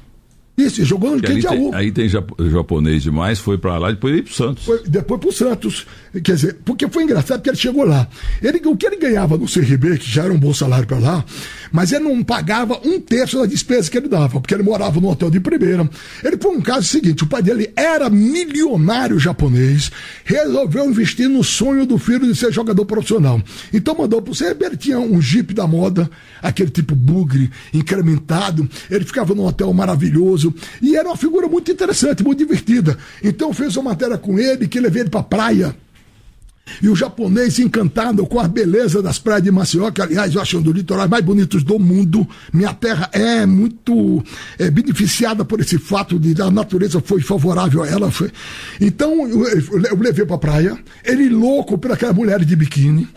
[0.55, 1.73] Isso, jogou no Quendiaú.
[1.73, 4.63] Aí tem japonês demais, foi para lá, depois veio pro Santos.
[4.63, 5.87] Foi, depois pro Santos.
[6.13, 8.07] Quer dizer, porque foi engraçado que ele chegou lá.
[8.39, 11.25] Ele, o que ele ganhava no CRB, que já era um bom salário para lá,
[11.71, 15.09] mas ele não pagava um terço da despesa que ele dava, porque ele morava no
[15.09, 15.89] hotel de primeira.
[16.23, 19.91] Ele foi um caso seguinte: o pai dele era milionário japonês,
[20.23, 23.41] resolveu investir no sonho do filho de ser jogador profissional.
[23.73, 26.07] Então mandou pro CRB, ele tinha um Jeep da moda,
[26.43, 28.69] aquele tipo bugre, incrementado.
[28.91, 30.42] Ele ficava num hotel maravilhoso
[30.81, 32.97] e era uma figura muito interessante, muito divertida.
[33.23, 35.75] Então fez uma matéria com ele que levei ele pra praia
[36.81, 40.57] e o japonês encantado com a beleza das praias de Maceió, que aliás eu acho
[40.57, 42.27] um dos litorais mais bonitos do mundo.
[42.51, 44.23] Minha terra é muito
[44.57, 48.09] é, beneficiada por esse fato de a natureza foi favorável a ela.
[48.11, 48.31] Foi.
[48.79, 49.45] Então eu,
[49.91, 53.07] eu levei para a praia, ele louco por aquelas mulheres de biquíni.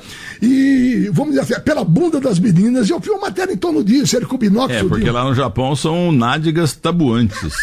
[0.42, 4.16] E vamos dizer assim, pela bunda das meninas, eu fiz uma matéria em torno disso,
[4.16, 4.78] ele com binóculo.
[4.78, 7.54] É, porque lá no Japão são nádegas tabuantes.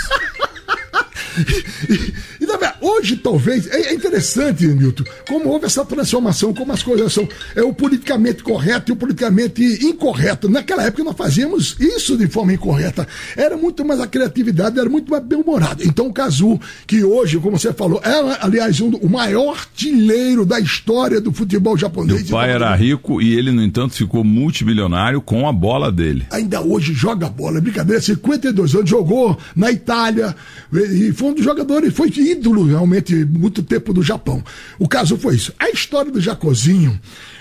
[2.81, 7.27] hoje, talvez, é, é interessante, Milton, como houve essa transformação, como as coisas são.
[7.55, 10.49] É o politicamente correto e o politicamente incorreto.
[10.49, 13.07] Naquela época nós fazíamos isso de forma incorreta.
[13.35, 15.83] Era muito mais a criatividade, era muito mais bem-humorado.
[15.83, 20.59] Então o Cazu, que hoje, como você falou, é, aliás, um, o maior artilheiro da
[20.59, 22.27] história do futebol japonês.
[22.27, 26.25] O pai era rico e ele, no entanto, ficou multimilionário com a bola dele.
[26.31, 30.35] Ainda hoje joga bola, é brincadeira, 52 anos, jogou na Itália
[30.71, 34.43] e foi um dos jogadores, foi ídolo realmente muito tempo do Japão.
[34.77, 35.53] O caso foi isso.
[35.59, 36.99] A história do Jacozinho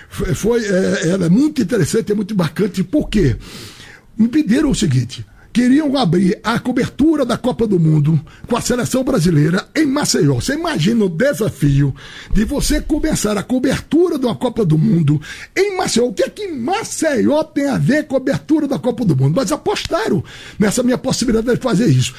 [0.08, 3.36] foi, foi é, é muito interessante, é muito bacante, porque
[4.16, 9.04] me pediram o seguinte: queriam abrir a cobertura da Copa do Mundo com a seleção
[9.04, 10.36] brasileira em Maceió.
[10.36, 11.94] Você imagina o desafio
[12.32, 15.20] de você começar a cobertura de uma Copa do Mundo
[15.54, 16.06] em Maceió.
[16.06, 19.34] O que é que Maceió tem a ver com a cobertura da Copa do Mundo?
[19.36, 20.24] Mas apostaram
[20.58, 22.14] nessa minha possibilidade de fazer isso.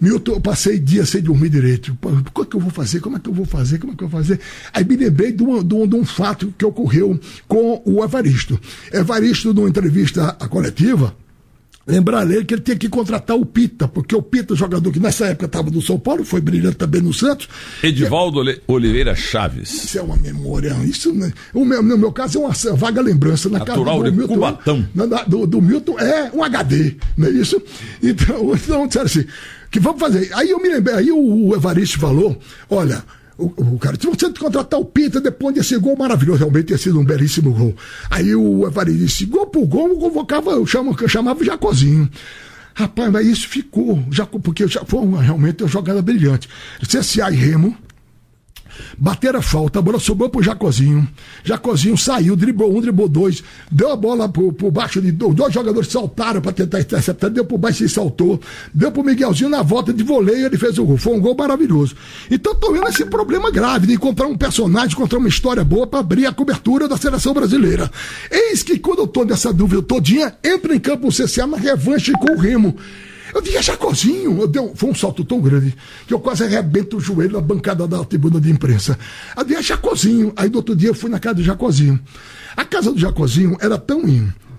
[0.00, 1.96] Milton, eu passei dias sem dormir direito.
[2.34, 3.00] O que eu vou fazer?
[3.00, 3.78] Como é que eu vou fazer?
[3.78, 4.40] Como é que eu vou fazer?
[4.72, 8.58] Aí me lembrei de um, de um, de um fato que ocorreu com o Evaristo.
[8.92, 11.14] Evaristo, numa entrevista coletiva,
[11.86, 15.26] lembrar ele que ele tinha que contratar o Pita, porque o Pita, jogador que nessa
[15.26, 17.48] época estava no São Paulo, foi brilhante também no Santos.
[17.82, 18.60] Edivaldo e...
[18.66, 19.84] Oliveira Chaves.
[19.84, 20.74] Isso é uma memória.
[20.84, 21.30] Isso, né?
[21.52, 23.50] o meu, no meu caso, é uma vaga lembrança.
[23.50, 24.88] Na Natural casa do, Milton, Cubatão.
[24.94, 27.60] Na, do, do Milton é um HD, não é isso?
[28.02, 29.26] Então, então disseram assim
[29.70, 30.30] que vamos fazer.
[30.34, 33.02] Aí eu me lembrei, aí o Evaristo falou: olha.
[33.38, 37.00] O, o, cara, se você contratar o Pita depois desse gol maravilhoso, realmente ter sido
[37.00, 37.74] um belíssimo gol.
[38.10, 42.10] Aí o Evaristo disse: gol por gol, eu convocava, eu, chamo, eu chamava o Jacozinho.
[42.74, 46.48] Rapaz, mas isso ficou, já, porque já foi uma, realmente uma jogada brilhante.
[46.86, 47.76] CSA e Remo,
[48.98, 51.08] bateram a falta, a bola sobrou pro Jacozinho.
[51.44, 55.52] Jacozinho saiu, driblou um, driblou dois, deu a bola por, por baixo de dois, dois
[55.52, 58.40] jogadores saltaram para tentar interceptar, deu por baixo e saltou,
[58.72, 60.96] deu pro Miguelzinho na volta de voleio, ele fez o gol.
[60.96, 61.94] Foi um gol maravilhoso.
[62.30, 66.00] Então tô vendo esse problema grave de encontrar um personagem, encontrar uma história boa para
[66.00, 67.90] abrir a cobertura da seleção brasileira.
[68.30, 72.12] Eis que quando eu tô nessa dúvida todinha, entra em campo o CCA na revanche
[72.12, 72.76] com o Remo.
[73.34, 75.74] Eu disse, Jacozinho, eu dei, foi um salto tão grande
[76.06, 78.98] que eu quase arrebento o joelho na bancada da tribuna de imprensa.
[79.36, 80.32] Eu disse, Jacozinho.
[80.36, 81.98] Aí do outro dia eu fui na casa do Jacozinho.
[82.56, 84.00] A casa do Jacozinho era tão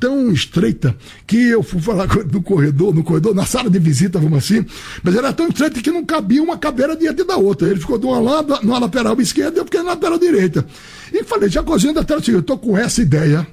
[0.02, 4.40] tão estreita que eu fui falar no corredor, no corredor, na sala de visita, vamos
[4.40, 4.66] assim,
[5.04, 7.70] mas era tão estreita que não cabia uma cadeira diante da outra.
[7.70, 10.66] Ele ficou de uma lado, numa lateral esquerda eu fiquei na lateral direita.
[11.14, 13.46] E falei, Jacozinho, da tela, eu estou com essa ideia.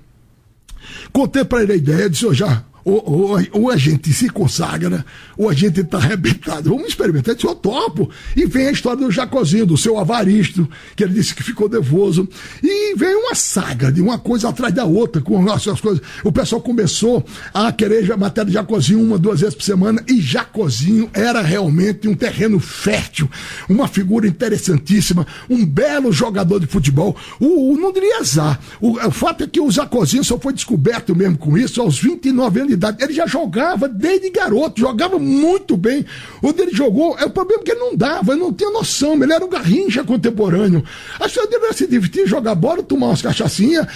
[1.12, 5.04] Contei para ele a ideia, disse, oh, já, ou, ou, ou, a gente se consagra,
[5.36, 6.70] ou a gente está arrebentado.
[6.70, 7.34] Vamos experimentar.
[7.34, 8.10] Disse, eu topo.
[8.34, 12.26] E vem a história do Jacozinho, do seu avaristo, que ele disse que ficou nervoso.
[12.62, 16.00] E vem uma saga de uma coisa atrás da outra, com as coisas.
[16.24, 17.22] O pessoal começou
[17.52, 22.14] a querer matar de Jacozinho uma, duas vezes por semana, e Jacozinho era realmente um
[22.14, 23.28] terreno fértil,
[23.68, 27.14] uma figura interessantíssima, um belo jogador de futebol.
[27.38, 28.58] O, o não diria azar.
[28.80, 32.60] O, o fato é que o Jacozinho só foi descoberto mesmo com isso aos 29
[32.60, 36.04] anos Ele já jogava desde garoto, jogava muito bem.
[36.42, 39.32] Onde ele jogou, é o problema que ele não dava, ele não tinha noção, ele
[39.32, 40.84] era um garrincha contemporâneo.
[41.20, 43.86] As pessoas deveriam se divertir, jogar bola, tomar umas cachaçinhas,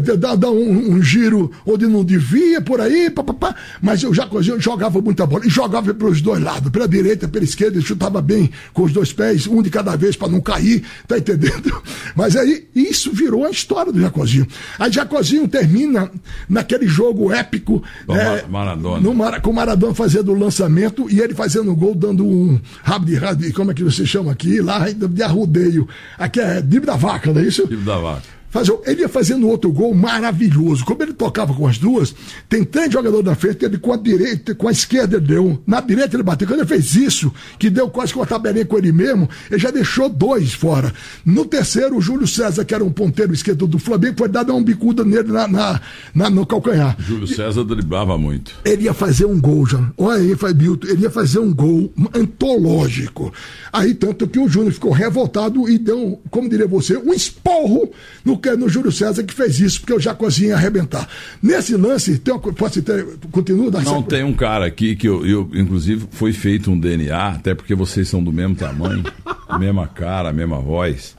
[0.00, 3.54] dar, dar um, um, giro onde não devia, por aí, papapá.
[3.80, 7.76] Mas o Jacozinho jogava muita bola, e jogava pelos dois lados, pela direita, pela esquerda,
[7.78, 11.18] ele chutava bem com os dois pés, um de cada vez para não cair, tá
[11.18, 11.82] entendendo?
[12.14, 14.46] Mas aí, isso virou a história do Jacozinho.
[14.78, 16.10] Aí Jacozinho termina
[16.48, 19.00] naquele jogo épico é, Maradona.
[19.00, 22.60] No Mar, com o Maradona fazendo o lançamento e ele fazendo o gol, dando um
[22.82, 24.60] rabo de rabo, como é que você chama aqui?
[24.60, 25.88] Lá de arrudeio.
[26.18, 27.66] Aqui é drible da vaca, não é isso?
[27.66, 28.41] Drible da vaca.
[28.52, 30.84] Fazer, ele ia fazendo outro gol maravilhoso.
[30.84, 32.14] Como ele tocava com as duas,
[32.50, 35.62] tem três jogadores na frente, ele com a direita, com a esquerda ele deu.
[35.66, 36.46] Na direita ele bateu.
[36.46, 39.70] Quando ele fez isso, que deu quase com a tabelinha com ele mesmo, ele já
[39.70, 40.92] deixou dois fora.
[41.24, 44.62] No terceiro, o Júlio César, que era um ponteiro esquerdo do Flamengo, foi dado uma
[44.62, 45.80] bicuda nele na, na,
[46.14, 46.94] na no calcanhar.
[46.98, 48.54] Júlio César driblava muito.
[48.66, 49.82] Ele ia fazer um gol, já.
[49.96, 53.32] Olha aí, Milton, ele ia fazer um gol antológico.
[53.72, 57.90] Aí, tanto que o Júnior ficou revoltado e deu, como diria você, um esporro
[58.22, 61.08] no, no Júlio César que fez isso, porque eu já ia arrebentar.
[61.42, 63.70] Nesse lance, tem uma, pode ter, continua?
[63.70, 64.02] Não, sequência.
[64.08, 68.08] tem um cara aqui que eu, eu, inclusive, foi feito um DNA, até porque vocês
[68.08, 69.04] são do mesmo tamanho,
[69.58, 71.16] mesma cara, mesma voz,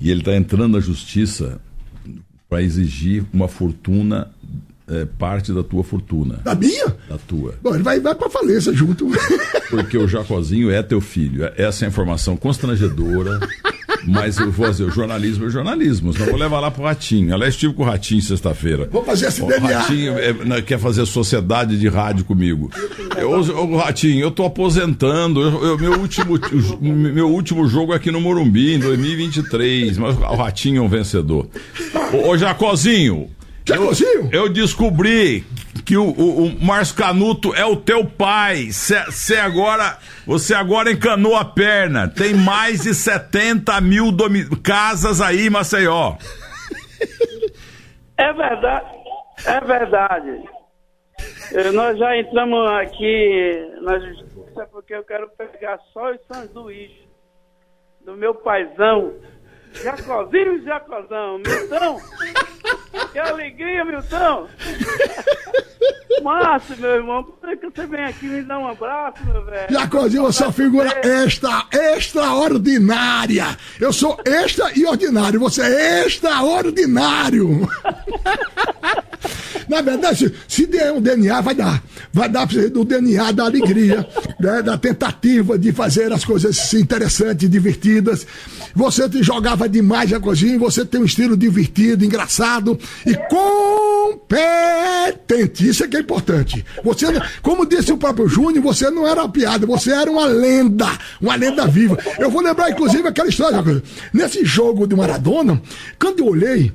[0.00, 1.60] e ele está entrando na justiça
[2.48, 4.30] para exigir uma fortuna
[4.88, 6.40] é, parte da tua fortuna.
[6.44, 6.86] Da minha?
[7.08, 7.54] Da tua.
[7.62, 9.10] Bom, ele vai, vai pra falência junto.
[9.70, 11.50] Porque o Jacozinho é teu filho.
[11.56, 13.40] Essa é a informação constrangedora.
[14.06, 16.12] Mas eu vou dizer, o jornalismo é jornalismo.
[16.18, 17.34] Não vou levar lá pro Ratinho.
[17.34, 18.88] Aliás, estive com o Ratinho sexta-feira.
[18.90, 22.70] Vou fazer esse O Ratinho é, quer fazer sociedade de rádio comigo.
[23.16, 25.40] Eu, o Ratinho, eu tô aposentando.
[25.40, 26.38] Eu, eu, meu, último,
[26.80, 29.98] meu último jogo é aqui no Morumbi, em 2023.
[29.98, 31.48] Mas o Ratinho é um vencedor.
[32.12, 33.28] Ô, ô Jacozinho,
[33.66, 35.42] eu, eu, descobri
[35.86, 38.70] que o, o, o Márcio Canuto é o teu pai.
[38.70, 42.08] Você agora, você agora encanou a perna.
[42.08, 44.12] Tem mais de 70 mil
[44.62, 46.16] casas aí, Maceió.
[48.16, 48.86] É verdade.
[49.44, 50.44] É verdade.
[51.72, 56.90] Nós já entramos aqui na justiça porque eu quero pegar só os Luís
[58.04, 59.14] do meu paizão
[59.82, 61.38] Jacozinho e Jacozão.
[61.38, 62.00] Milton!
[63.12, 64.48] Que alegria, Milton!
[66.22, 69.72] Márcio, meu irmão, por que você vem aqui me dar um abraço, meu velho?
[69.72, 73.56] Jacozinho, você é uma figura extra, extraordinária.
[73.80, 77.68] Eu sou extra e ordinário, você é extraordinário.
[79.68, 81.82] Na verdade, se der um DNA, vai dar.
[82.12, 84.06] Vai dar do DNA da alegria,
[84.38, 88.26] né, da tentativa de fazer as coisas interessantes, divertidas.
[88.74, 94.34] Você te jogava demais a cozinha, você tem um estilo divertido, engraçado e competente.
[95.68, 96.64] Isso é que é importante.
[96.82, 97.06] Você,
[97.42, 100.86] como disse o próprio Júnior, você não era uma piada, você era uma lenda,
[101.20, 101.98] uma lenda viva.
[102.18, 103.62] Eu vou lembrar, inclusive, aquela história.
[104.12, 105.60] Nesse jogo de Maradona,
[105.98, 106.72] quando eu olhei,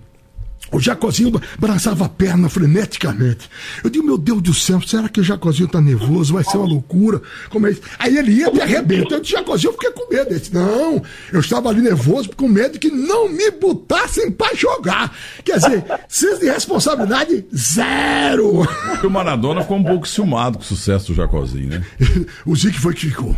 [0.71, 3.49] O Jacozinho balançava a perna freneticamente.
[3.83, 6.33] Eu digo, meu Deus do céu, será que o Jacozinho tá nervoso?
[6.33, 7.21] Vai ser uma loucura.
[7.49, 7.81] Como é isso?
[7.97, 9.15] Aí ele ia e arrebenta.
[9.15, 10.29] Eu disse, Jacozinho, eu fiquei com medo.
[10.29, 11.01] Ele disse, não,
[11.31, 15.15] eu estava ali nervoso com medo que não me botassem pra jogar.
[15.43, 18.67] Quer dizer, senso de responsabilidade, zero.
[19.03, 21.85] O Maradona ficou um pouco ciumado com o sucesso do Jacozinho, né?
[22.45, 23.35] o Zico foi que ficou.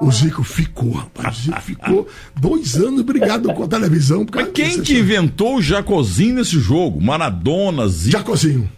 [0.00, 1.38] O Zico ficou, rapaz.
[1.38, 2.08] O Zico ficou
[2.40, 4.24] dois anos brigado com a televisão.
[4.24, 7.00] por Mas quem que inventou o Jacozinho nesse jogo?
[7.00, 8.12] Maradona, Zico.
[8.12, 8.70] Jacozinho.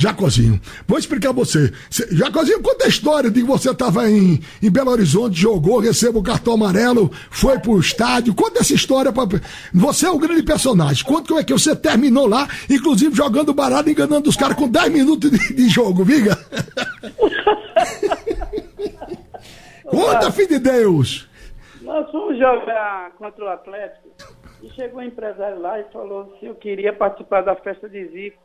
[0.00, 0.60] Jacozinho.
[0.86, 1.72] Vou explicar você.
[1.90, 6.20] Cê- Jacozinho, conta a história de que você estava em, em Belo Horizonte, jogou, recebeu
[6.20, 8.32] o cartão amarelo, foi pro estádio.
[8.34, 9.12] Conta essa história.
[9.12, 9.26] Pra...
[9.74, 11.04] Você é o grande personagem.
[11.04, 14.92] Conta como é que você terminou lá, inclusive jogando baralho, enganando os caras com 10
[14.92, 16.38] minutos de, de jogo, viga?
[19.90, 21.28] Conta, filho de Deus.
[21.82, 24.08] Nós fomos jogar contra o Atlético
[24.62, 28.42] e chegou um empresário lá e falou se eu queria participar da festa de Zico.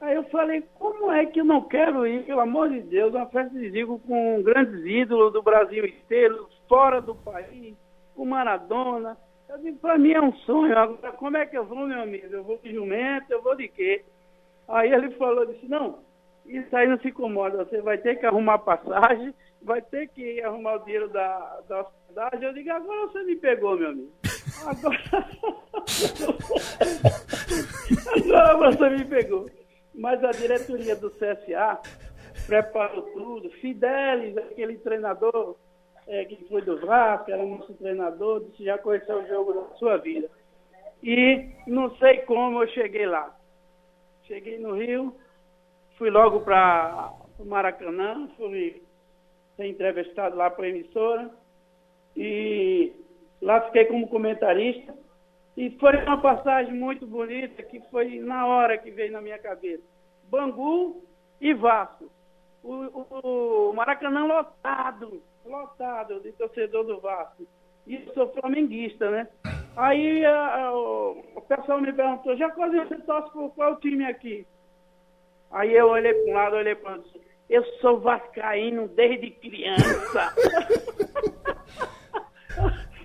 [0.00, 3.26] Aí eu falei, como é que eu não quero ir, pelo amor de Deus, uma
[3.26, 7.74] festa de Zico com grandes ídolos do Brasil inteiro, fora do país,
[8.14, 9.16] com Maradona.
[9.48, 10.76] Eu digo, pra mim é um sonho.
[10.76, 12.26] Agora, como é que eu vou, meu amigo?
[12.30, 14.04] Eu vou de jumento, eu vou de quê?
[14.68, 16.00] Aí ele falou, disse, não,
[16.44, 20.76] isso aí não se incomoda, você vai ter que arrumar passagem, vai ter que arrumar
[20.76, 22.42] o dinheiro da, da hospedagem.
[22.42, 24.12] Eu digo, agora você me pegou, meu amigo.
[24.64, 24.98] Agora,
[28.50, 29.50] agora você me pegou.
[29.94, 31.80] Mas a diretoria do CSA
[32.46, 33.50] preparou tudo.
[33.50, 35.56] Fidelis, aquele treinador
[36.06, 39.96] eh, que foi do Vasco, era nosso treinador, disse, já conheceu o jogo da sua
[39.98, 40.30] vida.
[41.02, 43.36] E não sei como eu cheguei lá.
[44.24, 45.14] Cheguei no Rio,
[45.96, 48.82] fui logo para o Maracanã, fui
[49.58, 51.30] ser entrevistado lá para a emissora
[52.16, 52.92] e
[53.42, 54.94] lá fiquei como comentarista.
[55.56, 59.82] E foi uma passagem muito bonita que foi na hora que veio na minha cabeça.
[60.30, 61.02] Bangu
[61.40, 62.08] e Vasco.
[62.62, 67.42] O, o- o Maracanã lotado, lotado de torcedor do Vasco.
[67.86, 69.26] E eu sou flamenguista, né?
[69.76, 74.46] Aí a- a- o, pessoal me perguntou, já quase você torce por qual time aqui?
[75.50, 77.20] Aí eu olhei para um lado, olhei para o outro.
[77.48, 80.34] Eu sou vascaíno desde criança.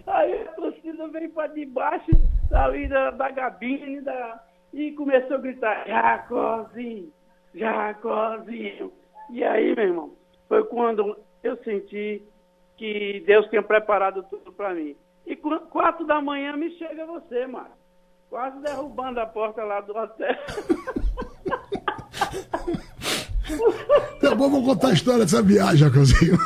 [0.05, 2.11] Aí a torcida veio para debaixo
[2.51, 7.11] ali da, da gabine da, e começou a gritar, Jacozinho,
[7.55, 8.91] Jacozinho.
[9.31, 10.13] E aí, meu irmão,
[10.47, 12.21] foi quando eu senti
[12.77, 14.95] que Deus tinha preparado tudo para mim.
[15.25, 17.71] E qu- quatro da manhã me chega você, mano.
[18.29, 20.35] Quase derrubando a porta lá do hotel.
[24.21, 26.39] Tá bom, vou contar a história dessa viagem, Jacozinho.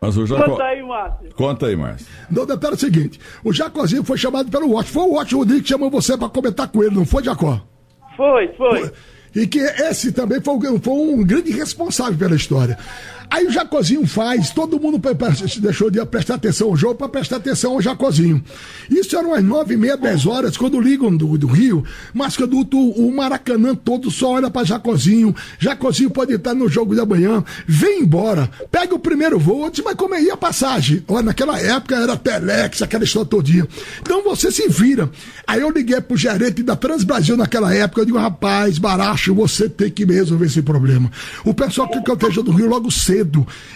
[0.00, 0.50] Mas o Jaco...
[0.50, 1.34] Conta aí, Márcio.
[1.34, 2.06] Conta aí, Márcio.
[2.30, 4.90] Não, detalhe é o seguinte: o Jacozinho foi chamado pelo Watch.
[4.90, 7.60] Foi o Watch Rodrigues que chamou você para comentar com ele, não foi, Jacó?
[8.16, 8.92] Foi, foi.
[9.34, 12.78] E que esse também foi, foi um grande responsável pela história.
[13.30, 15.00] Aí o Jacozinho faz, todo mundo
[15.60, 18.42] deixou de prestar atenção ao jogo para prestar atenção ao Jacozinho.
[18.90, 22.54] Isso eram as nove e meia, dez horas, quando ligam do, do Rio, mas quando
[22.56, 25.34] o, o Maracanã todo só olha para Jacozinho.
[25.58, 29.82] Jacozinho pode estar no jogo de amanhã, vem embora, pega o primeiro voo, eu disse,
[29.82, 31.02] mas como é a passagem?
[31.08, 33.66] Olha, naquela época era Telex, aquela história todinha.
[34.00, 35.10] Então você se vira.
[35.46, 39.90] Aí eu liguei pro gerente da Transbrasil naquela época, eu digo, rapaz, Baracho, você tem
[39.90, 41.10] que resolver esse problema.
[41.44, 43.13] O pessoal que cantejou do Rio logo cedo.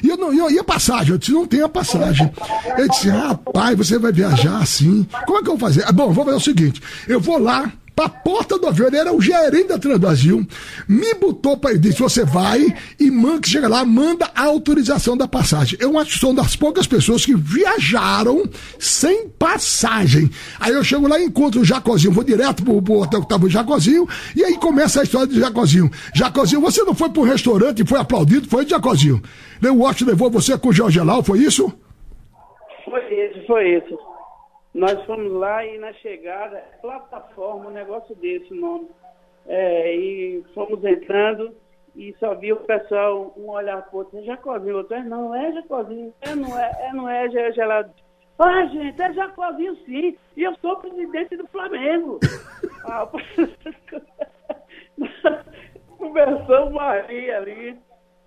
[0.03, 1.12] E eu não, eu- a passagem?
[1.12, 2.31] Eu disse, não tem a passagem.
[2.77, 5.07] Ele disse, rapaz, você vai viajar assim?
[5.27, 5.85] Como é que eu vou fazer?
[5.87, 9.13] Ah, bom, vou fazer o seguinte, eu vou lá, pra porta do avião, ele era
[9.13, 10.47] o gerente da Transbrasil,
[10.87, 12.65] me botou para ele disse: você vai
[13.01, 15.77] e manda que chega lá, manda a autorização da passagem.
[15.83, 20.31] Eu acho que sou das poucas pessoas que viajaram sem passagem.
[20.61, 23.47] Aí eu chego lá e encontro o Jacozinho, vou direto pro, pro hotel que tava
[23.47, 24.07] o Jacozinho,
[24.37, 25.91] e aí começa a história do Jacozinho.
[26.15, 29.21] Jacozinho, você não foi pro restaurante e foi aplaudido, foi Jacozinho?
[29.61, 31.73] O Watch levou você com o Jorge Lau, foi isso?
[32.85, 34.08] Foi isso, foi isso.
[34.79, 38.88] Nós fomos lá e na chegada, plataforma, um negócio desse o nome.
[39.45, 41.53] É, e fomos entrando
[41.97, 45.35] e só viu o pessoal, um olhar pro outro, é Jacozinho, o outro, é não,
[45.35, 47.93] é Jacozinho, é não é, é não é, é gelado.
[48.38, 52.21] Ah, gente, é Jacozinho sim, e eu sou presidente do Flamengo.
[52.87, 53.09] ah,
[55.99, 57.77] Conversamos Maria ali,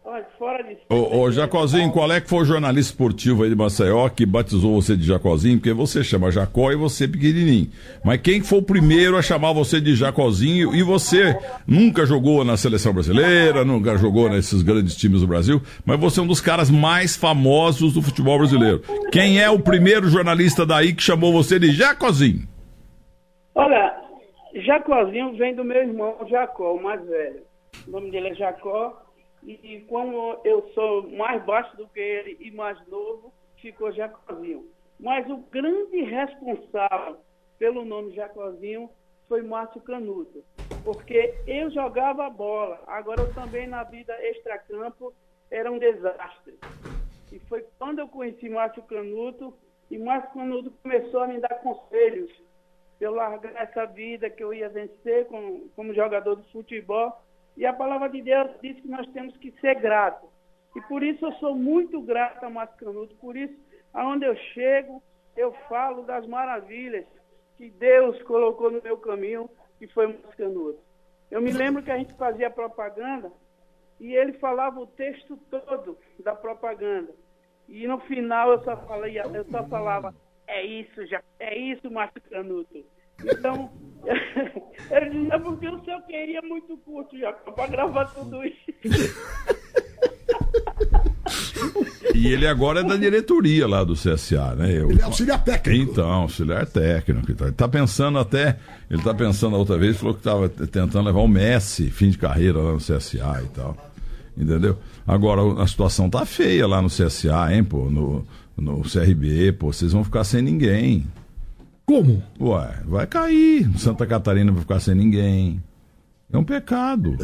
[0.04, 3.56] olha, fora de Ô, ô, Jacozinho, qual é que foi o jornalista esportivo aí de
[3.56, 5.58] Maceió que batizou você de Jacozinho?
[5.58, 7.70] Porque você chama Jacó e você é pequenininho.
[8.04, 10.76] Mas quem foi o primeiro a chamar você de Jacozinho?
[10.76, 16.00] E você nunca jogou na seleção brasileira, nunca jogou nesses grandes times do Brasil, mas
[16.00, 18.82] você é um dos caras mais famosos do futebol brasileiro.
[19.12, 22.48] Quem é o primeiro jornalista daí que chamou você de Jacozinho?
[23.56, 23.94] Olha,
[24.56, 27.42] Jacozinho vem do meu irmão Jacó, o mais velho.
[27.88, 29.11] O nome dele é Jacó.
[29.44, 34.67] E como eu sou mais baixo do que ele e mais novo, ficou Jacozinho.
[35.00, 37.17] Mas o grande responsável
[37.58, 38.89] pelo nome Jacozinho
[39.27, 40.44] foi Márcio Canuto.
[40.83, 42.79] Porque eu jogava bola.
[42.87, 45.13] Agora eu também na vida extracampo
[45.50, 46.58] era um desastre.
[47.31, 49.54] E foi quando eu conheci Márcio Canuto
[49.89, 52.31] e Márcio Canuto começou a me dar conselhos
[53.00, 57.12] eu largar essa vida que eu ia vencer como, como jogador de futebol.
[57.58, 60.29] E a palavra de Deus diz que nós temos que ser gratos.
[60.75, 63.15] E por isso eu sou muito grato a Márcio Canuto.
[63.15, 63.54] Por isso,
[63.93, 65.04] aonde eu chego,
[65.35, 67.06] eu falo das maravilhas
[67.58, 70.79] que Deus colocou no meu caminho, que foi Canuto.
[71.29, 73.31] Eu me lembro que a gente fazia propaganda
[73.99, 77.13] e ele falava o texto todo da propaganda.
[77.69, 80.13] E no final eu só, falei, eu só falava,
[80.47, 82.83] é isso, já, é isso, Márcio Canuto.
[83.26, 83.69] Então,
[84.92, 88.74] ele dizia, porque o senhor queria muito curto já, para gravar tudo isso.
[92.13, 94.72] E ele agora é da diretoria lá do CSA, né?
[94.78, 94.92] Eu...
[94.92, 95.92] Ele é auxiliar técnico.
[95.92, 97.32] Então, auxiliar técnico.
[97.32, 98.58] Ele tá pensando até.
[98.90, 102.17] Ele tá pensando a outra vez, falou que estava tentando levar o Messi, fim de
[102.17, 103.78] carreira lá no CSA e tal.
[104.38, 104.78] Entendeu?
[105.08, 108.26] Agora a situação tá feia lá no CSA, hein, pô, no,
[108.58, 111.06] no CRB, pô, vocês vão ficar sem ninguém.
[111.86, 112.23] Como?
[112.40, 113.69] Ué, vai cair.
[113.77, 115.62] Santa Catarina vai ficar sem ninguém.
[116.32, 117.17] É um pecado.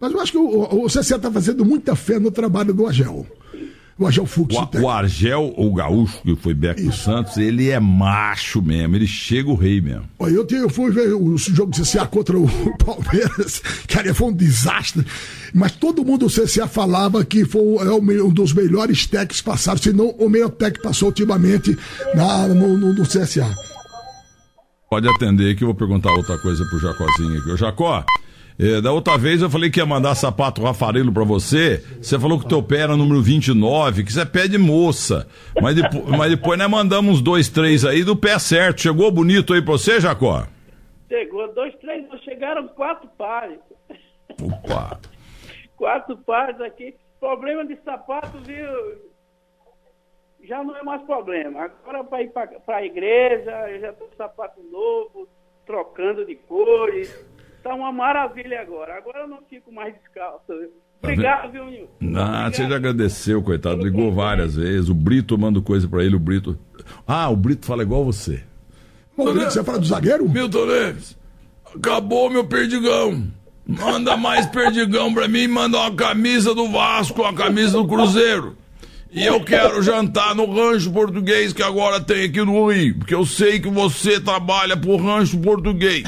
[0.00, 3.26] Mas eu acho que o, o CSA está fazendo muita fé no trabalho do Agel.
[3.96, 4.56] O Agel Fux.
[4.56, 8.96] O, o Argel, o gaúcho, que foi Beco dos Santos, ele é macho mesmo.
[8.96, 10.02] Ele chega o rei mesmo.
[10.18, 12.48] Olha, eu, te- eu fui ver o jogo do CSA contra o
[12.84, 15.06] Palmeiras, cara, foi um desastre.
[15.54, 19.92] Mas todo mundo do CSA falava que foi é um dos melhores técnicos passados, se
[19.92, 21.78] não o melhor técnico passou ultimamente
[22.16, 23.54] na, no, no- no CSA.
[24.90, 27.50] Pode atender que eu vou perguntar outra coisa pro Jacozinho aqui.
[27.50, 28.04] Ô, Jacó,
[28.58, 31.78] eh, da outra vez eu falei que ia mandar sapato Rafarelo pra você.
[32.00, 35.26] Você falou que o teu pé era número 29, que você é pé de moça.
[35.60, 38.82] Mas, depo- mas depois nós mandamos uns dois, três aí do pé certo.
[38.82, 40.46] Chegou bonito aí pra você, Jacó?
[41.08, 43.58] Chegou dois, três, chegaram quatro pares.
[44.40, 44.98] Opa.
[45.76, 46.94] Quatro pares aqui.
[47.20, 48.66] Problema de sapato, viu?
[50.44, 51.62] Já não é mais problema.
[51.64, 55.26] Agora para ir para a igreja, eu já tô com sapato novo,
[55.66, 57.12] trocando de cores.
[57.64, 58.98] Tá uma maravilha agora.
[58.98, 60.44] Agora eu não fico mais descalço.
[60.48, 60.68] viu?
[61.02, 61.88] Obrigado, viu, Nil?
[62.14, 63.82] Ah, você já agradeceu, coitado.
[63.82, 64.90] Ligou várias vezes.
[64.90, 66.58] O Brito manda coisa pra ele, o Brito.
[67.06, 68.44] Ah, o Brito fala igual você.
[69.16, 70.28] Bom, você fala do zagueiro?
[70.28, 71.16] Milton Neves,
[71.74, 73.26] acabou meu perdigão.
[73.66, 78.58] Manda mais perdigão pra mim, manda uma camisa do Vasco, uma camisa do Cruzeiro.
[79.10, 83.24] E eu quero jantar no rancho português que agora tem aqui no Rio, porque eu
[83.24, 86.02] sei que você trabalha pro rancho português.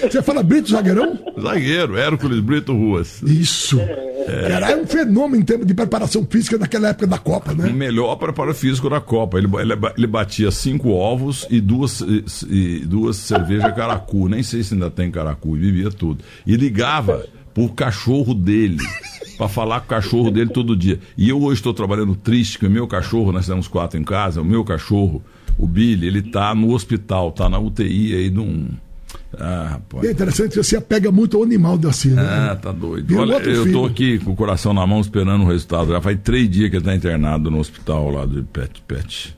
[0.00, 1.18] Você fala Brito Zagueirão?
[1.40, 3.22] Zagueiro, Hércules Brito Ruas.
[3.22, 3.78] Isso.
[3.80, 7.70] É um fenômeno em termos de preparação física naquela época da Copa, O né?
[7.70, 9.38] melhor preparo físico da Copa.
[9.38, 14.28] Ele, ele, ele batia cinco ovos e duas, e, e duas cervejas caracu.
[14.28, 15.56] Nem sei se ainda tem caracu.
[15.56, 16.24] E bebia tudo.
[16.46, 18.78] E ligava pro cachorro dele.
[19.36, 21.00] Pra falar com o cachorro dele todo dia.
[21.16, 24.40] E eu hoje estou trabalhando triste, que o meu cachorro, nós temos quatro em casa,
[24.40, 25.22] o meu cachorro,
[25.58, 28.68] o Billy, ele tá no hospital, tá na UTI aí de um.
[29.38, 30.04] Ah, rapaz.
[30.04, 32.22] É interessante você apega muito ao animal da assim, né?
[32.22, 33.16] Ah, tá doido.
[33.18, 33.72] Olha, eu filho.
[33.72, 35.90] tô aqui com o coração na mão esperando o resultado.
[35.92, 39.36] Já faz três dias que ele tá internado no hospital lá do Pet Pet.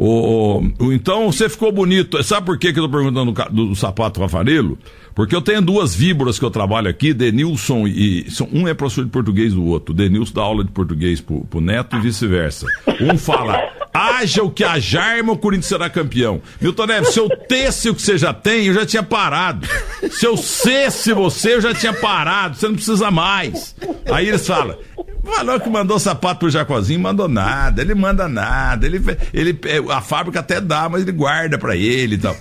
[0.00, 2.22] O, o- então você ficou bonito.
[2.22, 4.78] Sabe por que, que eu tô perguntando do, do sapato Rafarelo?
[5.18, 8.24] Porque eu tenho duas víboras que eu trabalho aqui, Denilson e.
[8.52, 9.92] Um é professor de português do outro.
[9.92, 12.66] Denilson dá aula de português pro, pro neto e vice-versa.
[13.00, 13.60] Um fala,
[13.92, 16.40] haja o que ajarma, o Corinthians será campeão.
[16.60, 19.66] Milton Neves, se eu tesse o que você já tem, eu já tinha parado.
[20.08, 22.54] Se eu cesse você, eu já tinha parado.
[22.54, 23.74] Você não precisa mais.
[24.12, 24.78] Aí eles falam.
[25.24, 29.02] Falou que mandou sapato pro Jacozinho, mandou nada, ele manda nada, ele,
[29.34, 29.58] ele,
[29.90, 32.36] a fábrica até dá, mas ele guarda pra ele e tal.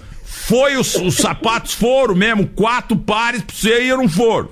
[0.48, 4.48] Foi os, os sapatos foram mesmo, quatro pares pra você e eu não foram.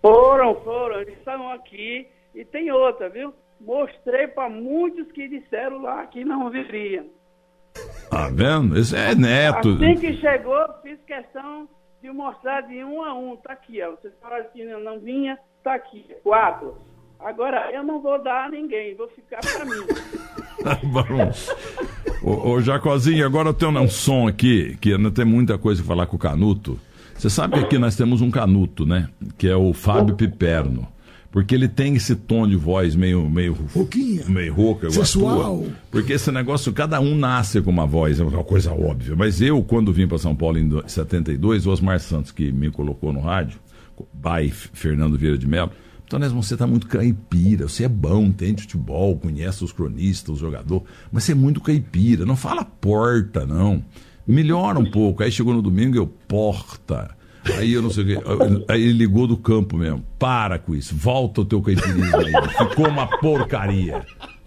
[0.00, 3.34] Foram, foram, eles estão aqui e tem outra, viu?
[3.60, 7.06] Mostrei para muitos que disseram lá que não viriam.
[8.08, 8.78] Tá vendo?
[8.78, 9.70] Esse é neto.
[9.70, 11.68] Assim que chegou, fiz questão
[12.00, 13.36] de mostrar de um a um.
[13.38, 13.90] Tá aqui, ó.
[13.92, 16.76] Vocês falaram que não vinha, tá aqui, quatro.
[17.18, 19.86] Agora eu não vou dar a ninguém, vou ficar para mim.
[20.92, 21.32] Bom.
[22.24, 25.88] Ô, ô Jacozinho, agora eu tenho um som aqui, que ainda tem muita coisa pra
[25.88, 26.78] falar com o Canuto.
[27.16, 29.08] Você sabe que aqui nós temos um Canuto, né?
[29.38, 30.88] Que é o Fábio Piperno.
[31.30, 33.28] Porque ele tem esse tom de voz meio.
[33.28, 34.22] meio Rouquinha.
[34.28, 35.58] Meio rouca, igual a Sensual.
[35.58, 35.68] tua.
[35.90, 39.16] Porque esse negócio, cada um nasce com uma voz, é uma coisa óbvia.
[39.16, 42.70] Mas eu, quando vim para São Paulo em do- 72, o Osmar Santos, que me
[42.70, 43.58] colocou no rádio,
[44.12, 45.70] by Fernando Vieira de Mello,
[46.08, 50.84] Tonésimo, você tá muito caipira, você é bom, entende futebol, conhece os cronistas, os jogadores,
[51.10, 53.82] mas você é muito caipira, não fala porta, não.
[54.26, 55.22] Melhora um pouco.
[55.22, 57.14] Aí chegou no domingo, eu, porta.
[57.58, 58.18] Aí eu não sei o quê.
[58.68, 60.02] Aí ele ligou do campo mesmo.
[60.18, 60.94] Para com isso.
[60.96, 62.32] Volta o teu caipirismo aí.
[62.56, 64.04] Ficou uma porcaria.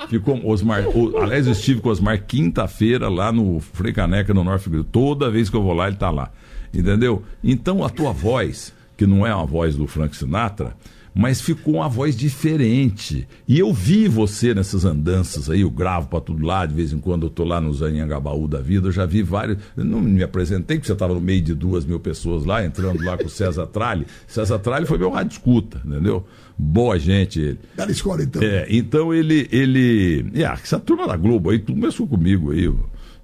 [0.10, 0.88] Ficou Osmar.
[0.88, 4.84] O, aliás, eu estive com o Osmar quinta-feira lá no Frei Caneca, no Norte Grilo.
[4.84, 6.32] Toda vez que eu vou lá, ele tá lá.
[6.74, 7.24] Entendeu?
[7.43, 10.76] Então a tua voz, que não é uma voz do Frank Sinatra,
[11.18, 13.28] mas ficou uma voz diferente.
[13.47, 16.99] E eu vi você nessas andanças aí, eu gravo pra tudo lá, de vez em
[16.99, 19.57] quando eu tô lá no Zanhangabaú da vida, eu já vi vários.
[19.76, 23.03] Eu não me apresentei, porque você estava no meio de duas mil pessoas lá, entrando
[23.03, 24.05] lá com o César Tralli.
[24.28, 26.24] César Tralli foi meu rádio escuta, entendeu?
[26.55, 27.59] Boa gente ele.
[27.76, 28.41] Bela escola, então.
[28.41, 29.47] É, então ele.
[29.51, 32.72] ele ah, essa turma da Globo aí, tudo começou comigo aí.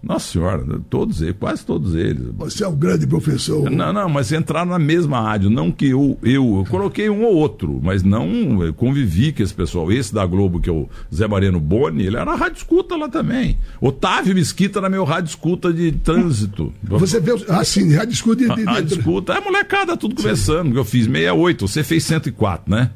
[0.04, 2.28] Nossa senhora, todos eles, quase todos eles.
[2.36, 3.70] Você é um grande professor.
[3.70, 5.50] Não, não, mas entraram na mesma rádio.
[5.50, 8.28] Não que eu, eu, eu coloquei um ou outro, mas não
[8.76, 9.90] convivi com esse pessoal.
[9.92, 13.58] Esse da Globo, que é o Zé Mariano Boni, ele era rádio escuta lá também.
[13.80, 16.74] Otávio Mesquita era meu rádio escuta de trânsito.
[16.84, 20.76] Você vê, assim, já discute de, de, Rádio escuta, é molecada, tudo começando.
[20.76, 22.92] Eu fiz 68, você fez 104, né?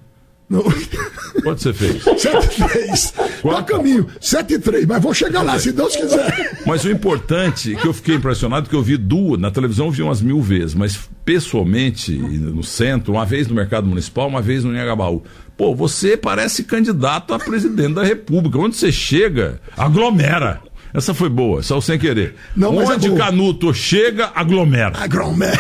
[0.50, 0.64] Não.
[1.44, 2.04] Quanto você fez?
[2.04, 3.14] 7-3.
[3.42, 4.08] Tá caminho.
[4.22, 6.62] 7-3, mas vou chegar lá, se Deus quiser.
[6.66, 10.02] Mas o importante, que eu fiquei impressionado, que eu vi duas, na televisão eu vi
[10.02, 14.72] umas mil vezes, mas pessoalmente, no centro, uma vez no mercado municipal, uma vez no
[14.72, 15.22] Nhagabaú.
[15.58, 18.58] Pô, você parece candidato a presidente da República.
[18.58, 20.62] Onde você chega, aglomera.
[20.94, 22.36] Essa foi boa, só sem querer.
[22.56, 23.20] Não, é Onde boa.
[23.20, 24.94] Canuto chega, aglomera.
[24.98, 25.52] Agromé.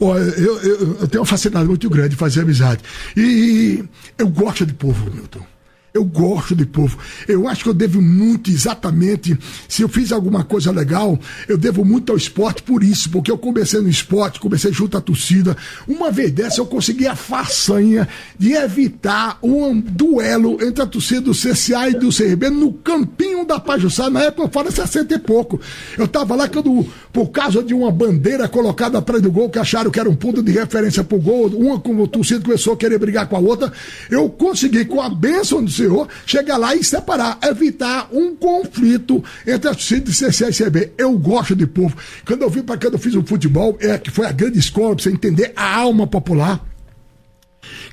[0.00, 2.82] Olha, eu, eu, eu tenho uma facilidade muito grande de fazer amizade.
[3.16, 3.84] E
[4.16, 5.44] eu gosto de povo, Milton.
[5.92, 6.96] Eu gosto de povo.
[7.26, 9.36] Eu acho que eu devo muito exatamente.
[9.68, 11.18] Se eu fiz alguma coisa legal,
[11.48, 15.00] eu devo muito ao esporte por isso, porque eu comecei no esporte, comecei junto à
[15.00, 15.56] torcida.
[15.88, 21.32] Uma vez dessa eu consegui a façanha de evitar um duelo entre a torcida do
[21.32, 24.08] CCA e do CRB no campinho da Pajuçá.
[24.08, 25.60] Na época eu falo 60 e pouco.
[25.98, 29.90] Eu tava lá quando, por causa de uma bandeira colocada atrás do gol, que acharam
[29.90, 32.98] que era um ponto de referência pro gol, uma com a torcida começou a querer
[32.98, 33.72] brigar com a outra,
[34.10, 39.70] eu consegui, com a bênção do Senhor, chegar lá e separar, evitar um conflito entre
[39.70, 40.92] a torcida e CB.
[40.98, 41.96] Eu gosto de povo.
[42.26, 44.94] Quando eu vim para cá, eu fiz o futebol, é que foi a grande escola
[44.94, 46.64] para você entender a alma popular.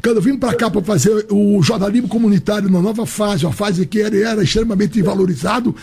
[0.01, 3.85] Quando eu vim para cá para fazer o jornalismo comunitário na nova fase, uma fase
[3.85, 5.75] que era, era extremamente valorizado,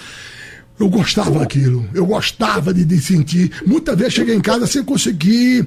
[0.78, 3.50] eu gostava daquilo, eu gostava de, de sentir.
[3.66, 5.66] Muitas vezes cheguei em casa sem conseguir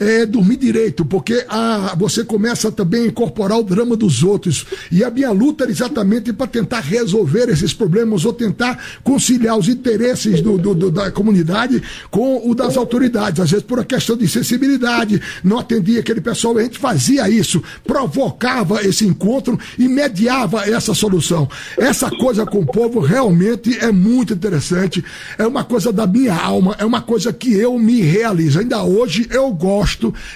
[0.00, 4.64] eh, dormir direito, porque ah, você começa também a incorporar o drama dos outros.
[4.92, 9.68] E a minha luta era exatamente para tentar resolver esses problemas ou tentar conciliar os
[9.68, 13.40] interesses do, do- do- da comunidade com o das autoridades.
[13.40, 16.56] Às vezes, por uma questão de sensibilidade, não atendia aquele pessoal.
[16.58, 21.48] A gente fazia isso, provocava esse encontro e mediava essa solução.
[21.76, 25.04] Essa coisa com o povo realmente é muito interessante.
[25.36, 28.60] É uma coisa da minha alma, é uma coisa que eu me realizo.
[28.60, 29.87] Ainda hoje eu gosto,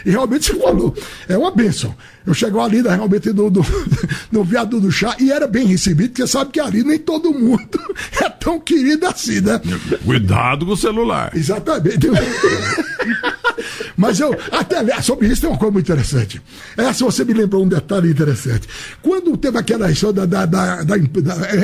[0.05, 0.94] e realmente você falou,
[1.28, 1.94] é uma bênção.
[2.24, 3.66] Eu chego ali realmente no, no,
[4.30, 7.80] no viaduto do chá e era bem recebido, porque sabe que ali nem todo mundo
[8.20, 9.61] é tão querido assim, né?
[10.05, 11.32] Cuidado com o celular.
[11.34, 12.09] Exatamente.
[14.03, 16.42] Mas eu, até aliás, sobre isso tem uma coisa muito interessante.
[16.76, 18.66] Essa você me lembrou um detalhe interessante.
[19.00, 20.96] Quando teve aquela história da, da, da, da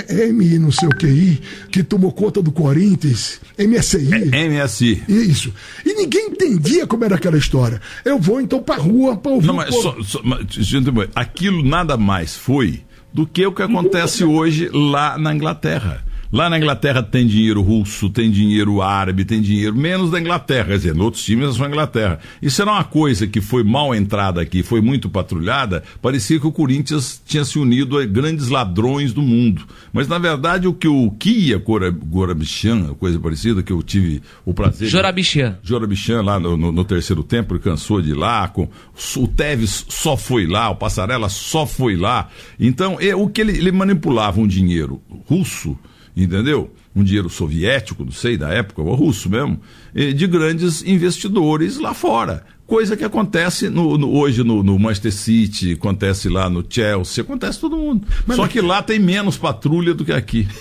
[0.08, 4.08] M, não sei o que, que tomou conta do Corinthians, MSI.
[4.30, 5.02] MSI.
[5.08, 5.52] Isso.
[5.84, 7.80] E ninguém entendia como era aquela história.
[8.04, 11.96] Eu vou então pra rua pra ouvir Não, mas, só, só- mas, gente, aquilo nada
[11.96, 16.04] mais foi do que o que acontece hoje lá na Inglaterra.
[16.30, 20.76] Lá na Inglaterra tem dinheiro russo, tem dinheiro árabe, tem dinheiro menos da Inglaterra, quer
[20.76, 22.18] dizer, outros times são a Inglaterra.
[22.42, 26.52] Isso era uma coisa que foi mal entrada aqui, foi muito patrulhada, parecia que o
[26.52, 29.62] Corinthians tinha se unido a grandes ladrões do mundo.
[29.90, 34.52] Mas na verdade o que o Kia Gora- Gorabichan, coisa parecida, que eu tive o
[34.52, 35.58] prazer de- Jorabichian.
[35.62, 38.68] Jorabichan lá no, no- no terceiro tempo, ele cansou de ir lá, com,
[39.16, 42.28] o Tevez só foi lá, o Passarela só foi lá.
[42.60, 45.74] Então, é, o que ele, ele manipulava um dinheiro russo,
[46.16, 46.72] entendeu?
[46.94, 49.60] Um dinheiro soviético, não sei, da época, ou russo mesmo,
[49.94, 52.44] de grandes investidores lá fora.
[52.66, 57.58] Coisa que acontece no- no- hoje no, no Manchester City, acontece lá no Chelsea, acontece
[57.60, 58.06] todo mundo.
[58.34, 60.46] Só que lá tem menos patrulha do que aqui.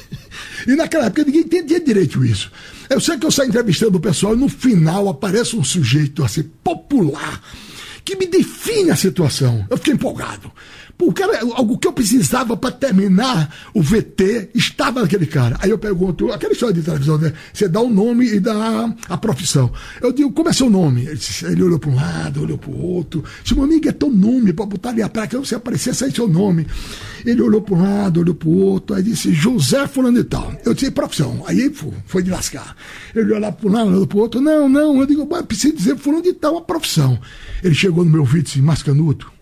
[0.67, 2.51] E naquela época ninguém entendia direito isso.
[2.89, 6.43] Eu sei que eu saio entrevistando o pessoal e no final aparece um sujeito assim,
[6.63, 7.41] popular,
[8.05, 9.65] que me define a situação.
[9.69, 10.51] Eu fiquei empolgado.
[10.97, 15.55] Pô, o cara, o que eu precisava para terminar o VT estava naquele cara.
[15.59, 17.33] Aí eu pergunto, aquela história de televisão, né?
[17.53, 19.71] Você dá o nome e dá a profissão.
[20.01, 21.05] Eu digo, como é seu nome?
[21.05, 23.23] Ele, disse, ele olhou para um lado, olhou para o outro.
[23.43, 26.27] Disse, meu amigo, é teu nome, para botar ali a placa, você aparecesse aí seu
[26.27, 26.65] nome.
[27.23, 30.51] Ele olhou para um lado, olhou para o outro, aí disse, José Fulano e tal.
[30.65, 31.43] Eu disse, profissão.
[31.45, 32.75] Aí foi, foi de lascar.
[33.15, 34.41] Ele olhou para um lado, olhou para o outro.
[34.41, 34.99] Não, não.
[34.99, 37.19] Eu digo, preciso dizer Fulano de tal, a profissão.
[37.63, 39.36] Ele chegou no meu vídeo e disse, Mascanuto,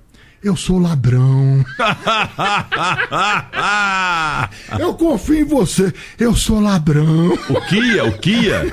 [0.45, 1.65] eu sou ladrão.
[4.79, 5.91] eu confio em você.
[6.19, 7.33] Eu sou ladrão.
[7.49, 8.71] O Kia, o Kia.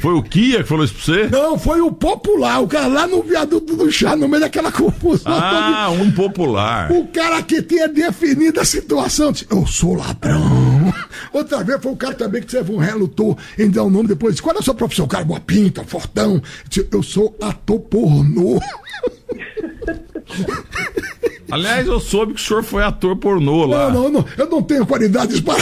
[0.00, 1.28] Foi o Kia que falou isso pra você?
[1.28, 2.62] Não, foi o popular.
[2.62, 5.30] O cara lá no viaduto do chá, no meio daquela confusão.
[5.30, 6.90] Ah, um popular.
[6.90, 9.30] O cara que tinha definido a situação.
[9.30, 10.90] Disse, eu sou ladrão.
[11.34, 14.08] Outra vez foi o cara também que teve um relutou em dar o um nome
[14.08, 14.36] depois.
[14.36, 15.04] Disse, qual é a sua profissão?
[15.04, 16.42] O cara, boa pinta, fortão.
[16.66, 18.58] Disse, eu sou ator pornô.
[21.50, 23.90] Aliás, eu soube que o senhor foi ator pornô lá.
[23.90, 24.24] Não, não, não.
[24.38, 25.58] Eu não tenho qualidades para.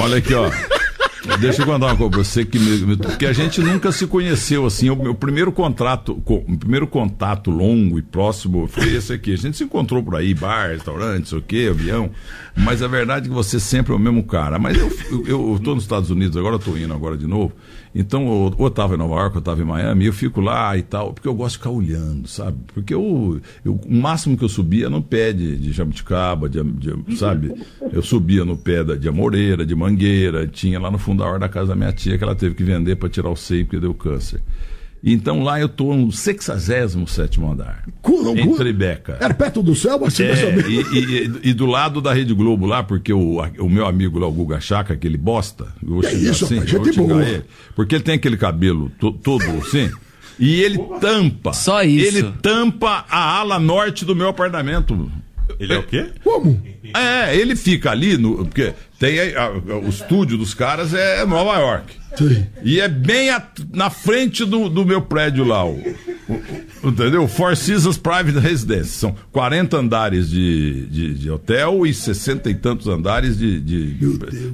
[0.00, 0.50] Olha aqui, ó.
[1.40, 4.64] Deixa eu contar uma coisa pra você que, me, que a gente nunca se conheceu
[4.66, 4.88] assim.
[4.90, 6.20] O meu primeiro contrato,
[6.58, 9.34] primeiro contato longo e próximo foi esse aqui.
[9.34, 12.10] A gente se encontrou por aí, bar, restaurante, sei o quê, avião.
[12.56, 14.58] Mas a verdade é que você sempre é o mesmo cara.
[14.58, 14.90] Mas eu,
[15.26, 17.52] eu, eu tô nos Estados Unidos, agora eu tô indo agora de novo.
[17.94, 20.82] Então, ou eu estava em Nova York, eu estava em Miami, eu fico lá e
[20.82, 22.58] tal, porque eu gosto de ficar olhando, sabe?
[22.72, 27.16] Porque eu, eu o máximo que eu subia no pé de, de jabuticaba, de, de,
[27.16, 27.52] sabe?
[27.92, 31.38] Eu subia no pé da, de amoreira, de mangueira, tinha lá no fundo da hora
[31.38, 33.80] da casa da minha tia que ela teve que vender para tirar o seio porque
[33.80, 34.40] deu câncer.
[35.02, 37.84] Então lá eu estou no 67 andar.
[38.02, 39.18] Cula, em Tribeca.
[39.20, 42.82] Era perto do céu, assim, é, e, e, e, do lado da Rede Globo lá,
[42.82, 46.44] porque o, o meu amigo lá, o Guga Chaca, aquele bosta, eu vou é isso,
[46.44, 47.22] assim, rapaz, gente boa.
[47.22, 47.44] Ele,
[47.74, 49.90] porque ele tem aquele cabelo to, todo assim.
[50.38, 51.52] E ele tampa.
[51.52, 52.06] Só isso.
[52.06, 55.10] Ele tampa a ala norte do meu apartamento.
[55.58, 56.06] Ele é o quê?
[56.22, 56.62] Como?
[56.94, 61.58] É, ele fica ali, no, porque tem a, a, o estúdio dos caras é Nova
[61.58, 61.94] York.
[62.16, 62.46] Sim.
[62.62, 63.42] E é bem a,
[63.72, 65.74] na frente do, do meu prédio lá, o,
[66.28, 67.28] o, entendeu?
[67.28, 68.90] Four Seasons Private Residence.
[68.90, 73.60] São 40 andares de, de, de hotel e 60 e tantos andares de.
[73.60, 73.96] de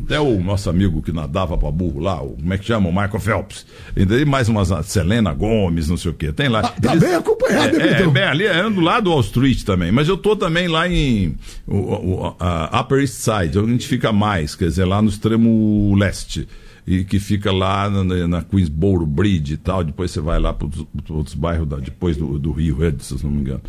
[0.05, 2.89] até o nosso amigo que nadava pra burro lá, o, como é que chama?
[2.89, 3.67] O Michael Phelps.
[3.97, 4.27] Entendeu?
[4.27, 6.33] Mais umas Selena Gomes, não sei o quê.
[6.33, 6.61] Tem lá.
[6.61, 9.63] Ah, tá Eles, bem acompanhado, é, é, bem ali, é do lado do Wall Street
[9.63, 9.93] também.
[9.93, 11.37] Mas eu tô também lá em
[11.67, 15.09] o, o, a Upper East Side, onde a gente fica mais, quer dizer, lá no
[15.09, 16.47] extremo leste
[16.87, 19.83] e que fica lá na, na Queensboro Bridge e tal.
[19.83, 20.69] Depois você vai lá para
[21.11, 23.63] outros bairros da, depois do, do Rio Red, se não me engano.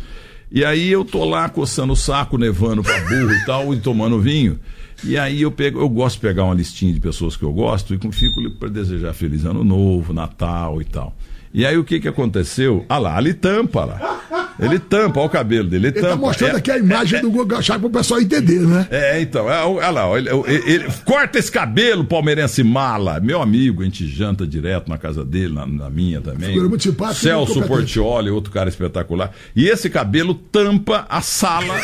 [0.50, 4.20] E aí eu tô lá coçando o saco, nevando para burro e tal, e tomando
[4.20, 4.60] vinho.
[5.04, 7.94] E aí eu pego, eu gosto de pegar uma listinha de pessoas que eu gosto
[7.94, 11.14] e fico para desejar feliz ano novo, Natal e tal.
[11.52, 12.84] E aí o que que aconteceu?
[12.88, 14.16] Ah lá, ali tampa lá.
[14.58, 15.88] Ele tampa, olha o cabelo dele.
[15.88, 18.20] Ele, ele tá mostrando é, aqui a imagem é, do Guga Chá para o pessoal
[18.20, 18.88] entender, né?
[18.90, 23.20] É, então, é, olha lá, ele, ele, ele, corta esse cabelo, palmeirense mala.
[23.20, 26.48] Meu amigo, a gente janta direto na casa dele, na, na minha também.
[26.48, 27.20] Figura muito simpático.
[27.20, 29.30] Celso Portioli, outro cara espetacular.
[29.54, 31.78] E esse cabelo tampa a sala,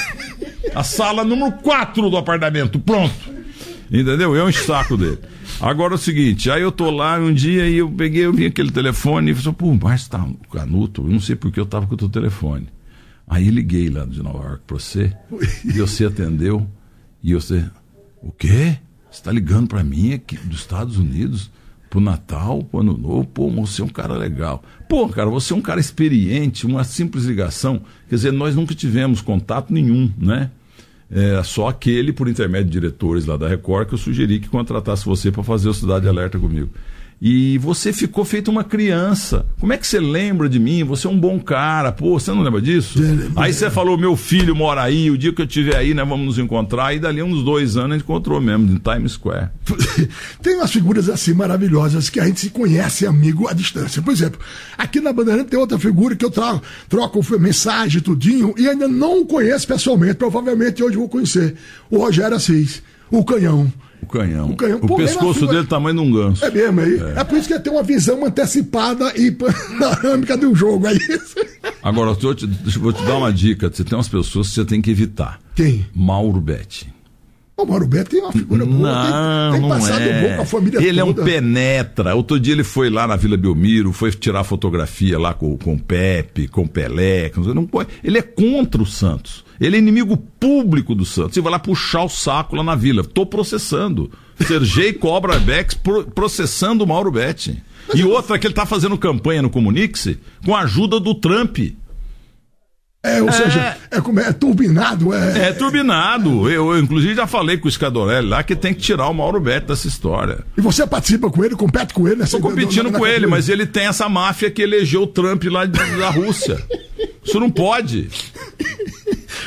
[0.74, 2.78] a sala número 4 do apartamento.
[2.78, 3.12] Pronto.
[3.90, 4.34] Entendeu?
[4.34, 5.18] É um saco dele.
[5.62, 8.46] Agora é o seguinte, aí eu tô lá um dia e eu peguei, eu vi
[8.46, 11.86] aquele telefone e falei, pô, mas tá o Canuto, eu não sei porque eu tava
[11.86, 12.66] com o teu telefone.
[13.28, 15.16] Aí liguei lá de Nova York pra você,
[15.64, 16.66] e você atendeu,
[17.22, 17.64] e você,
[18.20, 18.76] o quê?
[19.08, 21.48] Você tá ligando pra mim aqui dos Estados Unidos?
[21.88, 24.64] pro Natal, pro Ano Novo, pô, você é um cara legal.
[24.88, 27.82] Pô, cara, você é um cara experiente, uma simples ligação.
[28.08, 30.50] Quer dizer, nós nunca tivemos contato nenhum, né?
[31.14, 35.04] É, só aquele, por intermédio de diretores lá da Record, que eu sugeri que contratasse
[35.04, 36.70] você para fazer o Cidade Alerta comigo.
[37.24, 39.46] E você ficou feito uma criança.
[39.60, 40.82] Como é que você lembra de mim?
[40.82, 41.92] Você é um bom cara.
[41.92, 42.98] Pô, você não lembra disso?
[43.36, 46.26] Aí você falou, meu filho mora aí, o dia que eu estiver aí, nós vamos
[46.26, 46.96] nos encontrar.
[46.96, 49.50] E dali uns dois anos a gente encontrou mesmo, em Times Square.
[50.42, 54.02] Tem umas figuras assim maravilhosas que a gente se conhece amigo à distância.
[54.02, 54.40] Por exemplo,
[54.76, 59.24] aqui na Bandeirante tem outra figura que eu trago, troco mensagem, tudinho, e ainda não
[59.24, 60.14] conheço pessoalmente.
[60.14, 61.54] Provavelmente hoje vou conhecer.
[61.88, 63.72] O Rogério Assis, o Canhão.
[64.02, 64.50] O canhão.
[64.50, 64.80] O, canhão.
[64.82, 66.44] o pescoço dele é tamanho de um ganso.
[66.44, 67.00] É mesmo aí.
[67.00, 67.20] É.
[67.20, 67.24] é.
[67.24, 70.86] por isso que ele tem uma visão antecipada e panorâmica do jogo.
[70.88, 71.36] É isso.
[71.82, 72.46] Agora, eu te,
[72.78, 73.70] vou te dar uma dica.
[73.72, 75.40] Você tem umas pessoas que você tem que evitar.
[75.54, 75.86] Quem?
[75.94, 76.92] Mauro Betti.
[77.56, 78.78] O Mauro Beto tem uma figura boa.
[78.78, 80.22] Não, tem, tem passado é.
[80.22, 81.00] bom com a família Ele toda.
[81.00, 82.14] é um penetra.
[82.14, 85.78] Outro dia ele foi lá na Vila Belmiro, foi tirar fotografia lá com, com o
[85.78, 87.28] Pepe, com o Pelé.
[87.28, 87.42] Com...
[87.42, 87.68] Não,
[88.02, 89.44] ele é contra o Santos.
[89.62, 91.34] Ele é inimigo público do Santos.
[91.34, 93.04] Você vai lá puxar o saco lá na Vila.
[93.04, 94.10] Tô processando.
[94.40, 95.78] Sergei Cobra Bex
[96.14, 97.62] processando o Mauro Betti.
[97.94, 100.08] E outra que ele tá fazendo campanha no Comunix
[100.44, 101.58] com a ajuda do Trump.
[103.04, 105.48] É, ou seja, é, como é, é turbinado, é.
[105.48, 106.48] É turbinado.
[106.48, 109.40] Eu, eu, inclusive, já falei com o Scadarelli lá que tem que tirar o Mauro
[109.40, 110.44] Beto dessa história.
[110.56, 113.26] E você participa com ele, compete com ele nessa Estou competindo na, na, com ele,
[113.26, 116.62] mas ele tem essa máfia que elegeu o Trump lá da Rússia.
[117.24, 118.08] Isso não pode.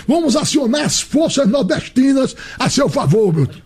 [0.06, 3.60] Vamos acionar as forças nordestinas a seu favor, Milton.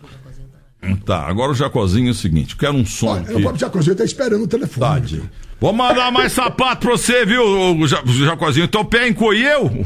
[1.04, 3.34] Tá, agora o Jacozinho é o seguinte: quero um som Olha, aqui.
[3.34, 5.00] o próprio Jacozinho tá esperando o telefone.
[5.00, 5.28] Diego.
[5.60, 7.42] Vou mandar mais sapato pra você, viu,
[7.86, 8.66] Jacozinho?
[8.66, 9.84] Teu pé encolheu?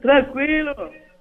[0.00, 0.74] Tranquilo,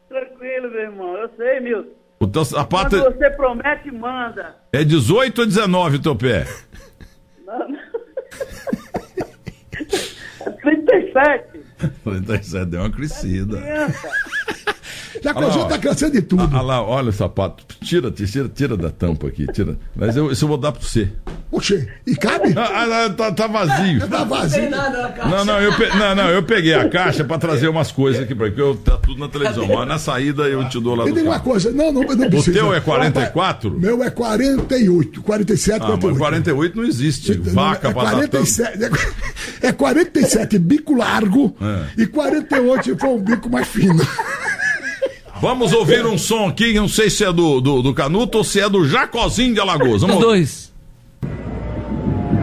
[0.07, 1.17] tranquilo, meu irmão.
[1.17, 1.89] Eu sei, Milton.
[2.19, 4.55] O teu sapato Quando você promete, manda.
[4.71, 6.47] é 18 ou 19 o teu pé?
[7.45, 7.77] Não, não.
[10.61, 11.59] 37.
[12.03, 13.57] 37, deu uma crescida.
[13.61, 14.09] Criança.
[15.27, 16.49] Jacozinho Olha lá, tá cansando de tudo.
[16.55, 17.63] Ah lá, olha o sapato.
[17.83, 19.77] Tira, tira, tira da tampa aqui, tira.
[19.95, 21.09] Mas eu, isso eu vou dar pra você.
[21.51, 22.53] Oxê, e cabe?
[22.57, 24.07] Ah, ah, tá, tá vazio.
[24.07, 24.69] Tá vazio.
[24.69, 28.35] Não, não, eu, pe- não, não, eu peguei a caixa pra trazer umas coisas aqui
[28.35, 29.65] pra que eu tá tudo na televisão.
[29.67, 32.27] Mas na saída eu te dou lá Me do diga uma coisa, não, não, não
[32.27, 32.51] O precisa.
[32.59, 33.71] teu é 44?
[33.79, 36.17] Meu é 48, 47, Ah, mas 48.
[36.19, 37.33] 48 não existe.
[37.33, 38.11] Vaca é tampa.
[38.11, 38.89] 47, é,
[39.67, 42.01] é 47 bico largo É.
[42.03, 44.05] e 48 se for um bico mais fino.
[45.41, 48.59] Vamos ouvir um som aqui, não sei se é do, do, do Canuto ou se
[48.59, 50.01] é do Jacozinho de Alagoas.
[50.01, 50.73] Vamos Os dois.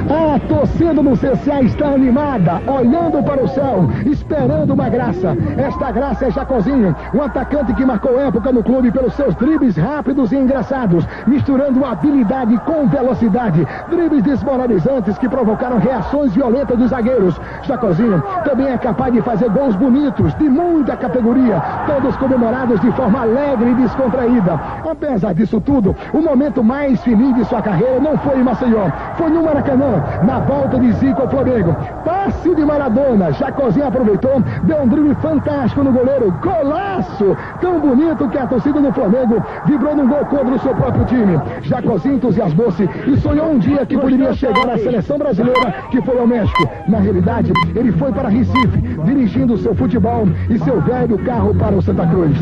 [0.07, 5.35] A torcida do CCA está animada, olhando para o céu, esperando uma graça.
[5.57, 10.31] Esta graça é Jacozinho, um atacante que marcou época no clube pelos seus dribles rápidos
[10.33, 13.67] e engraçados, misturando habilidade com velocidade.
[13.89, 17.41] Dribles desmoralizantes que provocaram reações violentas dos zagueiros.
[17.63, 23.21] Jacozinho também é capaz de fazer gols bonitos, de muita categoria, todos comemorados de forma
[23.21, 24.61] alegre e descontraída.
[24.91, 29.31] Apesar disso tudo, o momento mais feliz de sua carreira não foi em Maceió, foi
[29.31, 31.76] no Maracanã, na volta de Zico ao Flamengo.
[32.05, 37.35] Passe de Maradona, Jacozinho aproveitou, deu um drible fantástico no goleiro, golaço!
[37.63, 41.41] Tão bonito que a torcida do Flamengo vibrou num gol contra o seu próprio time.
[41.63, 46.27] Jacozinho entusiasmou-se e sonhou um dia que poderia chegar à seleção brasileira, que foi ao
[46.27, 46.69] México.
[46.87, 51.81] Na realidade, ele foi para Recife, dirigindo seu futebol e seu velho carro para o
[51.81, 52.37] Santa Cruz.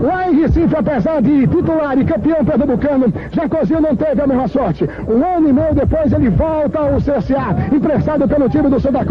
[0.00, 4.88] Lá em Recife, apesar de titular e campeão pernambucano, Jacozinho não teve a mesma sorte.
[5.06, 9.01] Um ano e meio depois, ele volta ao CSA, emprestado pelo time do Santa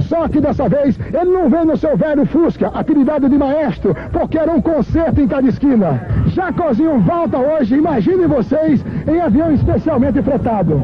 [0.00, 4.38] Só que dessa vez, ele não vem no seu velho Fusca, apelidado de maestro, porque
[4.38, 6.00] era um concerto em cada esquina.
[6.26, 10.82] Jacozinho volta hoje, imaginem vocês, em avião especialmente fretado.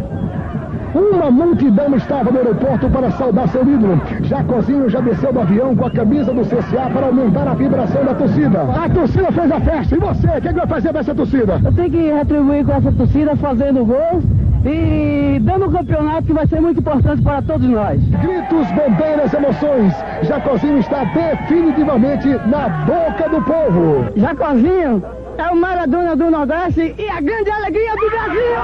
[0.95, 4.01] Uma multidão estava no aeroporto para saudar seu ídolo.
[4.22, 8.14] Jacozinho já desceu do avião com a camisa do CSA para aumentar a vibração da
[8.14, 8.62] torcida.
[8.62, 9.95] A torcida fez a festa.
[9.95, 11.61] E você, o que, que vai fazer dessa torcida?
[11.64, 14.24] Eu tenho que retribuir com essa torcida fazendo gols
[14.64, 18.01] e dando um campeonato que vai ser muito importante para todos nós.
[18.03, 19.95] Gritos, bandeiras, emoções.
[20.22, 24.07] Jacozinho está definitivamente na boca do povo.
[24.16, 25.03] Jacozinho
[25.39, 28.57] é o Maradona do Nordeste e a grande alegria do Brasil!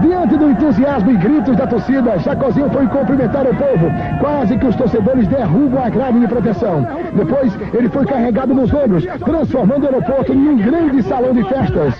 [0.00, 3.90] Diante do entusiasmo e gritos da torcida, Jacozinho foi cumprimentar o povo.
[4.18, 6.86] Quase que os torcedores derrubam a grade de proteção.
[7.14, 11.94] Depois, ele foi carregado nos ombros, transformando o aeroporto em um grande salão de festas.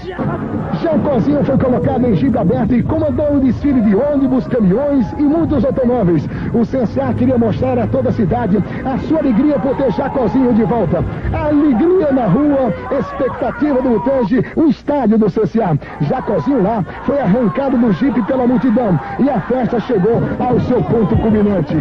[0.81, 5.63] Jacozinho foi colocado em jipe aberto e comandou o desfile de ônibus, caminhões e muitos
[5.63, 6.27] automóveis.
[6.55, 8.57] O CSA queria mostrar a toda a cidade
[8.87, 11.05] a sua alegria por ter Jacozinho de volta.
[11.35, 15.79] Alegria na rua, expectativa do Utange, o estádio do CSA.
[16.03, 21.17] Jacozinho lá foi arrancado do jipe pela multidão e a festa chegou ao seu ponto
[21.17, 21.75] culminante.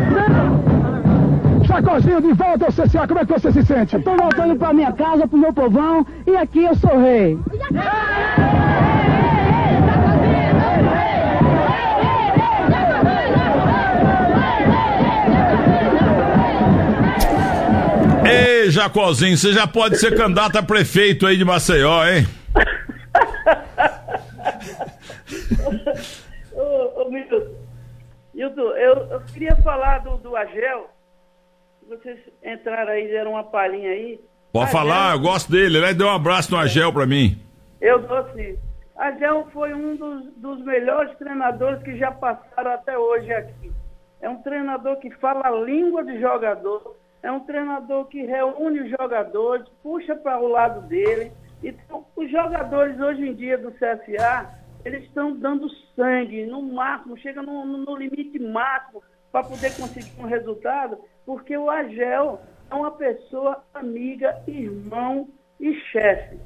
[1.63, 3.95] Jacozinho de volta ao CSA, como é que você se sente?
[3.95, 7.37] Estou voltando para minha casa, para o meu povão e aqui eu sou rei.
[18.81, 22.25] Jacozinho, você já pode ser candidato a prefeito aí de Maceió, hein?
[26.53, 27.47] Ô, ô Milton,
[28.33, 30.89] Milton, eu, eu queria falar do, do Agel.
[31.87, 34.19] Vocês entraram aí, deram uma palhinha aí.
[34.53, 35.77] Pode Agel- falar, eu gosto dele.
[35.77, 37.37] Ele deu um abraço no Agel pra mim.
[37.81, 38.57] Eu dou sim.
[38.97, 43.71] Agel foi um dos, dos melhores treinadores que já passaram até hoje aqui.
[44.21, 48.89] É um treinador que fala a língua do jogador, é um treinador que reúne os
[48.91, 51.31] jogadores, puxa para o lado dele.
[51.63, 54.49] Então, os jogadores hoje em dia do CSA,
[54.85, 60.25] eles estão dando sangue no máximo, chega no, no- limite máximo para poder conseguir um
[60.25, 62.39] resultado, porque o Agel
[62.71, 65.27] é uma pessoa amiga, irmão
[65.59, 66.39] e chefe.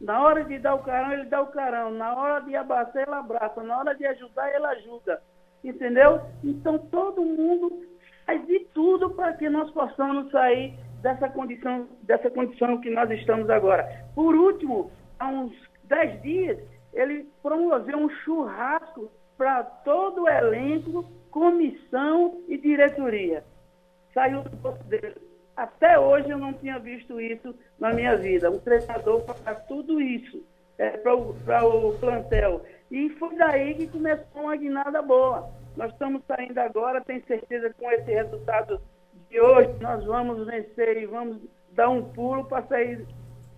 [0.00, 1.90] Na hora de dar o carão, ele dá o carão.
[1.90, 3.62] Na hora de abraçar, ele abraça.
[3.62, 5.20] Na hora de ajudar, ele ajuda.
[5.64, 6.20] Entendeu?
[6.44, 7.82] Então todo mundo
[8.28, 13.48] faz de tudo para que nós possamos sair dessa condição, dessa condição que nós estamos
[13.48, 14.04] agora.
[14.14, 15.54] Por último, há uns
[15.84, 16.58] 10 dias,
[16.92, 23.42] ele promoveu um churrasco para todo o elenco, comissão e diretoria.
[24.12, 25.16] Saiu do bolso dele.
[25.56, 28.50] Até hoje eu não tinha visto isso na minha vida.
[28.50, 30.44] Um treinador para tudo isso
[30.76, 32.62] é, para o plantel.
[32.90, 35.50] E foi daí que começou uma guinada boa.
[35.78, 38.80] Nós estamos saindo agora, tenho certeza que com esse resultado
[39.30, 41.38] de hoje nós vamos vencer e vamos
[41.72, 43.06] dar um pulo para sair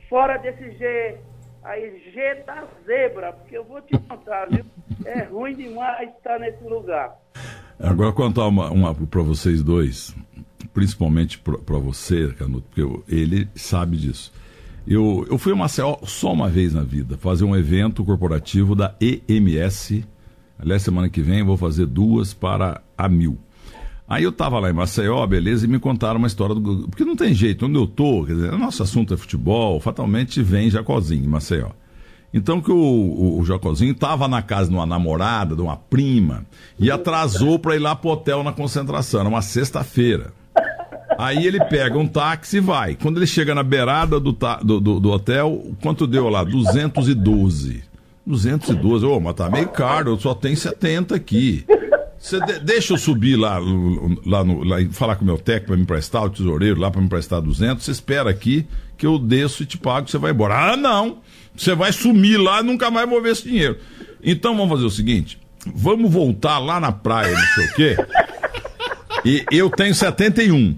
[0.07, 1.17] fora desse G,
[1.65, 4.67] aí G da zebra, porque eu vou te contar, viu?
[5.07, 7.17] É ruim demais estar nesse lugar.
[7.79, 10.15] Agora contar uma, uma para vocês dois,
[10.75, 14.31] principalmente para você, Canuto, porque eu, ele sabe disso.
[14.87, 18.95] Eu, eu fui a Maceió só uma vez na vida, fazer um evento corporativo da
[19.01, 20.07] EMS.
[20.61, 23.39] Aliás, semana que vem vou fazer duas para a Mil.
[24.07, 26.89] Aí eu tava lá em Maceió, beleza, e me contaram uma história do.
[26.89, 30.69] Porque não tem jeito, onde eu tô, quer dizer, nosso assunto é futebol, fatalmente vem
[30.69, 31.71] Jacozinho Maceió.
[32.35, 36.45] Então que o, o, o Jacozinho estava na casa de uma namorada, de uma prima,
[36.79, 40.33] e atrasou para ir lá pro hotel na concentração, uma sexta-feira.
[41.17, 42.95] Aí ele pega um táxi e vai.
[42.95, 46.43] Quando ele chega na beirada do, do, do, do hotel, quanto deu lá?
[46.43, 47.90] 212.
[48.27, 51.65] 212, ô, oh, mas tá meio caro, só tenho 70 aqui.
[52.19, 53.59] Você de, deixa eu subir lá,
[54.27, 57.01] lá, no, lá falar com o meu técnico para me emprestar, o tesoureiro lá para
[57.01, 57.83] me emprestar 200.
[57.83, 58.67] Você espera aqui
[58.99, 60.73] que eu desço e te pago, você vai embora.
[60.73, 61.19] Ah, não!
[61.57, 63.79] Você vai sumir lá e nunca mais vou ver esse dinheiro.
[64.23, 65.39] Então vamos fazer o seguinte:
[65.75, 67.97] vamos voltar lá na praia, não sei o quê.
[69.25, 70.77] E eu tenho 71.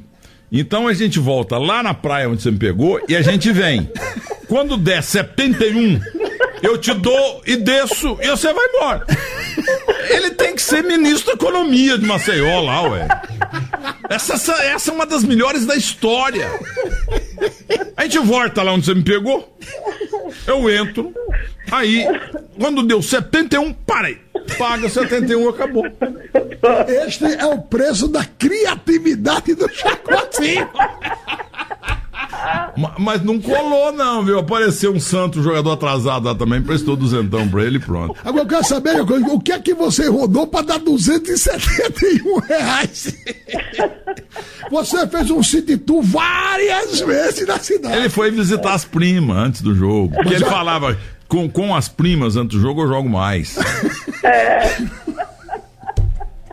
[0.50, 3.90] Então a gente volta lá na praia onde você me pegou e a gente vem.
[4.48, 5.98] Quando der 71,
[6.62, 9.06] eu te dou e desço e você vai embora.
[10.10, 13.08] Ele tem que ser ministro da economia de Maceió lá, ué.
[14.08, 16.48] Essa, essa, essa é uma das melhores da história.
[17.96, 19.56] A gente volta lá onde você me pegou.
[20.46, 21.12] Eu entro.
[21.70, 22.06] Aí,
[22.58, 24.20] quando deu 71, parei.
[24.58, 25.84] Paga 71, acabou.
[27.06, 30.68] Este é o preço da criatividade do Chacotinho.
[32.98, 34.38] Mas não colou, não, viu?
[34.38, 38.16] Apareceu um santo jogador atrasado lá também, prestou duzentão pra ele e pronto.
[38.24, 43.14] Agora eu quero saber o que é que você rodou pra dar 271 reais?
[44.70, 47.96] Você fez um city tour várias vezes na cidade.
[47.96, 50.14] Ele foi visitar as primas antes do jogo.
[50.14, 50.96] Porque ele falava,
[51.28, 53.56] com, com as primas antes do jogo eu jogo mais.
[54.24, 54.78] É.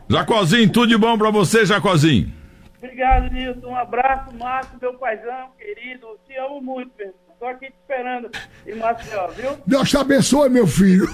[0.09, 2.38] Jacozinho, tudo de bom pra você, Jacozinho?
[2.79, 3.67] Obrigado, Nilson.
[3.67, 6.17] Um abraço, Márcio, meu paizão, querido.
[6.25, 7.13] Te amo muito, meu.
[7.39, 8.29] Tô aqui te esperando
[8.67, 9.51] em Maceió, viu?
[9.65, 11.09] Deus te abençoe, meu filho.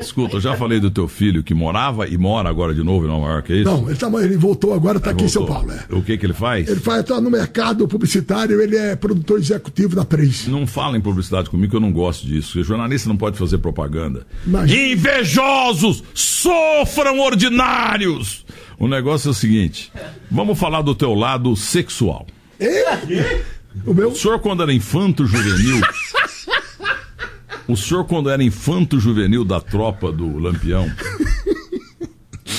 [0.00, 3.08] Escuta, eu já falei do teu filho que morava e mora agora de novo em
[3.08, 3.70] Nova York, é isso?
[3.70, 5.26] Não, ele, tá, ele voltou agora, tá aqui voltou.
[5.26, 5.70] em São Paulo.
[5.70, 5.94] É.
[5.94, 6.68] O que que ele faz?
[6.68, 10.48] Ele faz, tá no mercado publicitário, ele é produtor executivo da Três.
[10.48, 12.58] Não fala em publicidade comigo que eu não gosto disso.
[12.58, 14.26] O jornalista não pode fazer propaganda.
[14.44, 14.68] Mas...
[14.68, 16.02] Invejosos!
[16.12, 18.44] Sofram ordinários!
[18.80, 19.92] O negócio é o seguinte:
[20.28, 22.26] vamos falar do teu lado sexual.
[22.58, 23.57] É?
[23.86, 24.10] O, meu?
[24.10, 25.80] o senhor, quando era infanto juvenil.
[27.66, 30.90] o senhor, quando era infanto juvenil da tropa do Lampião.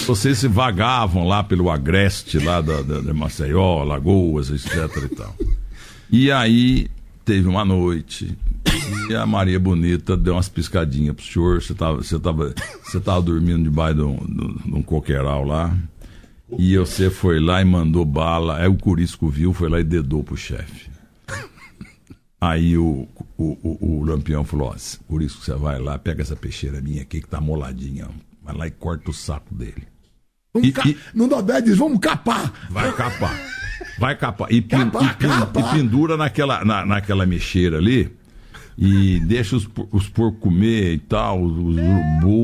[0.05, 5.35] Vocês se vagavam lá pelo agreste, lá da, da, da Maceió, Lagoas, etc e tal.
[6.11, 6.87] E aí
[7.23, 8.35] teve uma noite
[9.09, 11.61] e a Maria Bonita deu umas piscadinhas pro senhor.
[11.61, 12.53] Você tava, você tava,
[12.83, 15.75] você tava dormindo debaixo de um, de um coqueiral lá.
[16.57, 18.57] E você foi lá e mandou bala.
[18.57, 20.88] Aí o Curisco viu, foi lá e dedou pro chefe.
[22.41, 24.75] Aí o, o, o, o Lampião falou: Ó,
[25.07, 28.07] Curisco, você vai lá, pega essa peixeira minha aqui que tá moladinha.
[28.41, 29.87] Vai lá e corta o saco dele.
[30.55, 30.87] E, ca...
[30.87, 30.97] e...
[31.13, 32.51] Não dá 10, diz, vamos capar.
[32.69, 33.39] Vai capar.
[33.99, 34.51] Vai capar.
[34.51, 35.59] E, capa, e, capa.
[35.59, 38.11] e pendura naquela, na, naquela mexeira ali.
[38.77, 42.43] E deixa os, os porcos comer e tal, os, os urubu.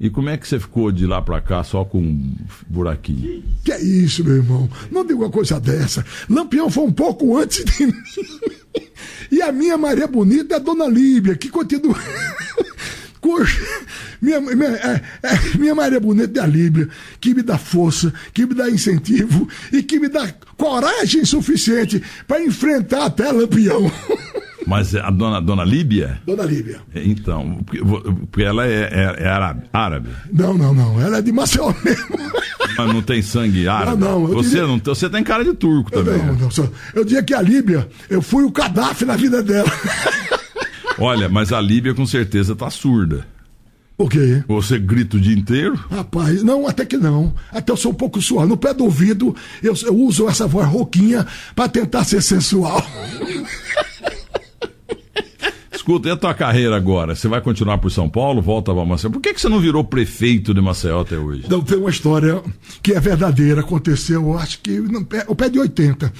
[0.00, 2.34] E como é que você ficou de lá pra cá só com um
[2.68, 3.42] buraquinho?
[3.64, 4.70] Que é isso, meu irmão?
[4.92, 6.04] Não diga uma coisa dessa.
[6.30, 7.92] Lampião foi um pouco antes de mim.
[9.30, 11.94] E a minha Maria Bonita é a Dona Líbia, que continua.
[14.22, 16.88] minha, minha, é, é, minha Maria Bonita é a Líbia,
[17.20, 22.42] que me dá força, que me dá incentivo e que me dá coragem suficiente para
[22.42, 23.82] enfrentar até Lampião.
[24.68, 26.20] Mas a dona, dona Líbia?
[26.26, 26.80] Dona Líbia.
[26.94, 30.10] É, então, porque, ela é, é, é árabe, árabe.
[30.30, 31.00] Não, não, não.
[31.00, 32.18] Ela é de Maceió mesmo.
[32.76, 33.98] Mas não tem sangue árabe?
[33.98, 34.26] Não, não.
[34.26, 34.66] Você, diria...
[34.66, 36.18] não, você tem cara de turco também.
[36.18, 36.50] Não, não.
[36.50, 36.68] Só...
[36.94, 39.72] Eu diria que a Líbia, eu fui o Gaddafi na vida dela.
[41.00, 43.26] Olha, mas a Líbia com certeza tá surda.
[43.96, 44.44] O quê?
[44.46, 45.82] Você grita o dia inteiro?
[45.90, 47.34] Rapaz, não, até que não.
[47.50, 48.48] Até eu sou um pouco suave.
[48.48, 52.84] No pé do ouvido, eu, eu uso essa voz rouquinha pra tentar ser sensual.
[55.88, 57.14] Escuta, e a tua carreira agora?
[57.14, 58.42] Você vai continuar por São Paulo?
[58.42, 59.10] Volta pra Maceió?
[59.10, 61.44] Por que, que você não virou prefeito de Maceió até hoje?
[61.48, 62.42] Não, tem uma história
[62.82, 66.12] que é verdadeira, aconteceu, eu acho que no pé, o pé de 80.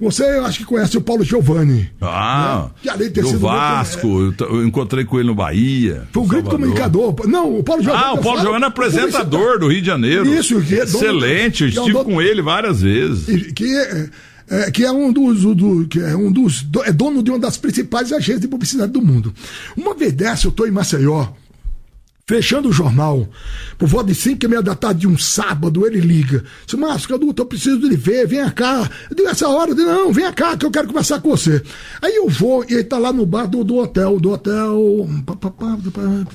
[0.00, 1.88] Você, eu acho que conhece o Paulo Giovanni.
[2.00, 2.70] Ah, Né?
[2.82, 6.08] Que além de ter do sido Vasco, eu t- eu encontrei com ele no Bahia.
[6.12, 7.14] Foi um grande comunicador.
[7.28, 8.04] Não, o Paulo Giovanni.
[8.04, 10.26] Ah, o eu Paulo Giovanni é apresentador do Rio de Janeiro.
[10.34, 13.28] Isso, que é dono- Excelente, eu é estive dono- com ele várias vezes.
[13.28, 14.08] E- que é,
[14.50, 17.38] é, que é um dos do- que é um dos do- é dono de uma
[17.38, 19.32] das principais agências de publicidade do mundo.
[19.76, 21.26] Uma vez dessa eu estou em Maceió,
[22.28, 23.26] fechando o jornal,
[23.78, 26.44] por volta de 5 e meia da tarde de um sábado, ele liga.
[26.66, 28.88] Diz, Márcio, Caduto, eu preciso de ver, vem cá.
[29.08, 31.62] Eu digo, essa hora, eu digo, não, vem cá que eu quero conversar com você.
[32.02, 35.08] Aí eu vou e ele tá lá no bar do, do hotel, do hotel.
[35.24, 35.78] pá, pá, pá,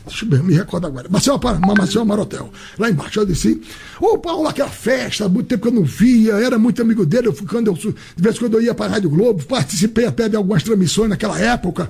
[0.07, 1.07] deixa eu ver, me recordo agora.
[1.07, 2.51] Maceió, para, Maceió Marotel.
[2.79, 3.61] Lá embaixo, eu disse,
[4.01, 7.35] ô Paulo, aquela festa, muito tempo que eu não via, era muito amigo dele, eu
[7.47, 10.35] quando eu, de vez em quando eu ia para a Rádio Globo, participei até de
[10.35, 11.87] algumas transmissões naquela época.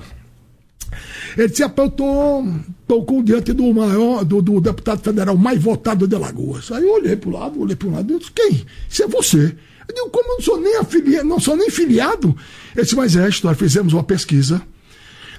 [1.38, 2.46] Ele disse, rapaz, eu tô,
[2.88, 6.72] tô com diante do maior, do, do deputado federal mais votado de Alagoas.
[6.72, 8.66] Aí eu olhei pro lado, olhei pro lado, eu disse, quem?
[8.90, 9.56] Isso é você.
[9.88, 12.36] Eu digo, como eu não sou nem afiliado, não sou nem filiado?
[12.76, 14.62] Ele disse, mas é, nós fizemos uma pesquisa,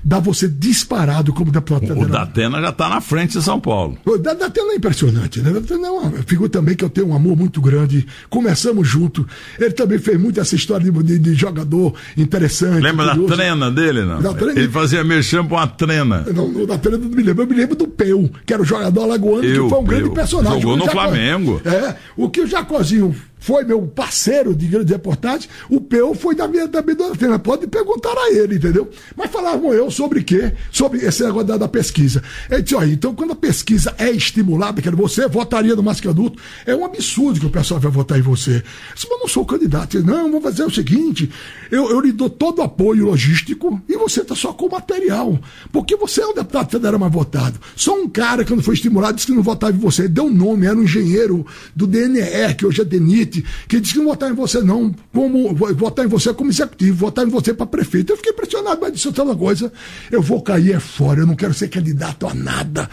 [0.05, 2.09] dá você disparado como deputado O federal.
[2.27, 3.97] Datena já tá na frente de São Paulo.
[4.05, 5.51] O Da- Datena é impressionante, né?
[5.53, 8.07] Datena é uma figura também que eu tenho um amor muito grande.
[8.29, 9.27] Começamos junto.
[9.59, 12.83] Ele também fez muito essa história de, de- de jogador interessante.
[12.83, 14.21] Lembra da trena dele, não?
[14.21, 14.59] Da trena?
[14.59, 16.25] Ele fazia merchan pra uma trena.
[16.35, 17.43] Não, não, da Trena não me lembro.
[17.45, 20.05] Eu me lembro do Peu, que era o jogador alagoano, Eu, que foi um grande
[20.05, 20.13] Peu.
[20.13, 20.61] personagem.
[20.61, 21.61] Jogou O no Jaco- Flamengo.
[21.65, 21.95] É.
[22.17, 23.15] O que o Jacozinho
[23.45, 27.39] foi meu parceiro de grandes reportagens, o Peu foi da minha, da minha da Trena.
[27.39, 28.89] Pode perguntar a ele, entendeu?
[29.15, 30.55] Mas falavam eu sobre quê?
[30.73, 32.23] Sobre esse negócio da, da pesquisa.
[32.51, 36.41] Ele disse, olha, então quando a pesquisa é estimulada, que você votaria no Márcio Adulto,
[36.65, 38.57] é um absurdo que o pessoal vai votar em você.
[38.57, 39.91] Eu disse, mas não sou candidato.
[39.91, 41.31] Disse, não, vou fazer o seguinte,
[41.71, 45.39] eu, eu lhe dou todo o apoio logístico e você está só com o material.
[45.71, 47.61] Porque você é o deputado federal mais votado.
[47.77, 50.05] Só um cara, quando foi estimulado, disse que não votava em você.
[50.05, 51.45] Ele deu um nome, era um engenheiro
[51.77, 53.34] do DNR, que hoje é DENIT,
[53.69, 57.27] que disse que não votava em você, não, como votar em você como executivo, votar
[57.27, 58.13] em você para prefeito.
[58.13, 59.73] Eu fiquei impressionado, mas disse outra coisa.
[60.11, 62.89] Eu vou cair é fora, eu não quero ser candidato a nada.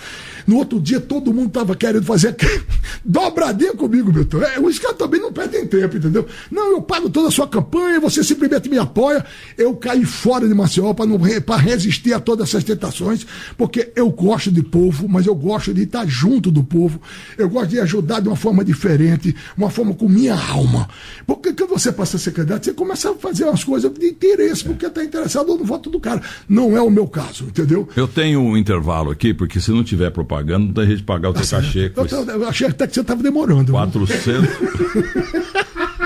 [0.48, 2.36] No outro dia, todo mundo estava querendo fazer
[3.04, 4.42] dobradinha comigo, Milton.
[4.42, 6.26] É, os caras também não perdem tempo, entendeu?
[6.50, 9.26] Não, eu pago toda a sua campanha, você simplesmente me apoia.
[9.58, 13.26] Eu caí fora de Maceió para resistir a todas essas tentações,
[13.58, 17.02] porque eu gosto de povo, mas eu gosto de estar junto do povo.
[17.38, 20.88] Eu gosto de ajudar de uma forma diferente, uma forma com minha alma.
[21.26, 24.64] Porque quando você passa a ser candidato, você começa a fazer umas coisas de interesse,
[24.64, 26.22] porque está interessado no voto do cara.
[26.48, 27.88] Não é o meu caso, entendeu?
[27.96, 31.30] Eu tenho um intervalo aqui, porque se não tiver propaganda, não tem jeito de pagar
[31.30, 31.90] o teu cachê.
[31.90, 33.72] com Eu, eu- eu achei até que você estava demorando.
[33.72, 34.50] 400,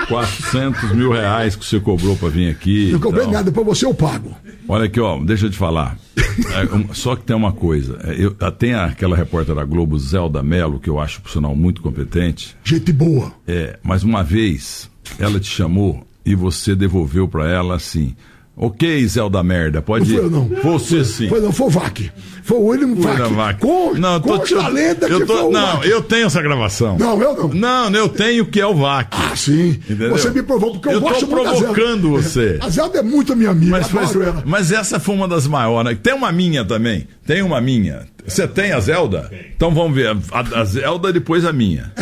[0.08, 2.90] 400 mil reais que você cobrou pra vir aqui.
[2.92, 4.34] Não cobrei Então, nada, depois você eu pago.
[4.68, 5.96] Olha aqui, ó, deixa eu te falar.
[6.18, 7.98] É, só que tem uma coisa.
[8.04, 11.80] é, Eu, tem aquela repórter da Globo, Zelda Mello, que eu acho, por sinal, muito
[11.82, 12.56] competente.
[12.64, 13.32] Gente boa.
[13.46, 18.14] É, mas uma vez ela te chamou e você devolveu pra ela assim.
[18.58, 20.16] Ok, Zelda Merda, pode Não ir.
[20.16, 20.48] foi eu, não.
[20.78, 21.28] Você sim.
[21.28, 22.10] Foi, não, foi o VAC.
[22.42, 23.34] Foi o William VAC.
[23.34, 23.58] Vac.
[23.60, 25.88] Com, não, com tô, a lenda eu que tô- foi o Não, VAC.
[25.90, 26.96] eu tenho essa gravação.
[26.98, 27.48] Não, eu não.
[27.48, 29.08] Não, eu tenho que é o VAC.
[29.12, 29.70] Ah, sim.
[29.72, 30.10] Entendeu?
[30.12, 31.66] Você me provou, porque eu, Eu tô gosto muito da Zelda.
[31.74, 32.58] provocando você.
[32.64, 34.42] A Zelda é muito minha amiga, Mas, mas, ela.
[34.46, 35.98] mas essa foi uma das maiores.
[36.02, 37.06] Tem uma minha também.
[37.26, 38.06] Tem uma minha.
[38.26, 39.30] Você tem a Zelda?
[39.54, 40.16] Então vamos ver.
[40.32, 41.92] A, a Zelda e depois a minha.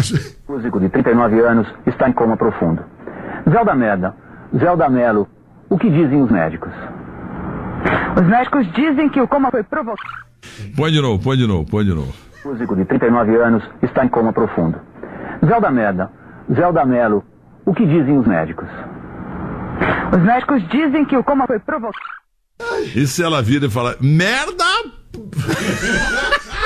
[0.49, 2.81] músico de 39 anos está em coma profundo.
[3.51, 4.15] Zelda Merda,
[4.57, 5.29] Zelda Melo,
[5.75, 6.73] o que dizem os médicos?
[8.17, 10.09] Os médicos dizem que o coma foi provocado.
[10.77, 12.15] Põe de novo, põe de novo, põe de novo.
[12.45, 14.79] músico de 39 anos está em coma profundo.
[15.45, 16.13] Zelda Merda,
[16.55, 17.25] Zelda Melo,
[17.67, 18.69] o que dizem os médicos?
[20.17, 21.99] Os médicos dizem que o coma foi provocado.
[22.95, 24.65] E se ela vira e fala, merda!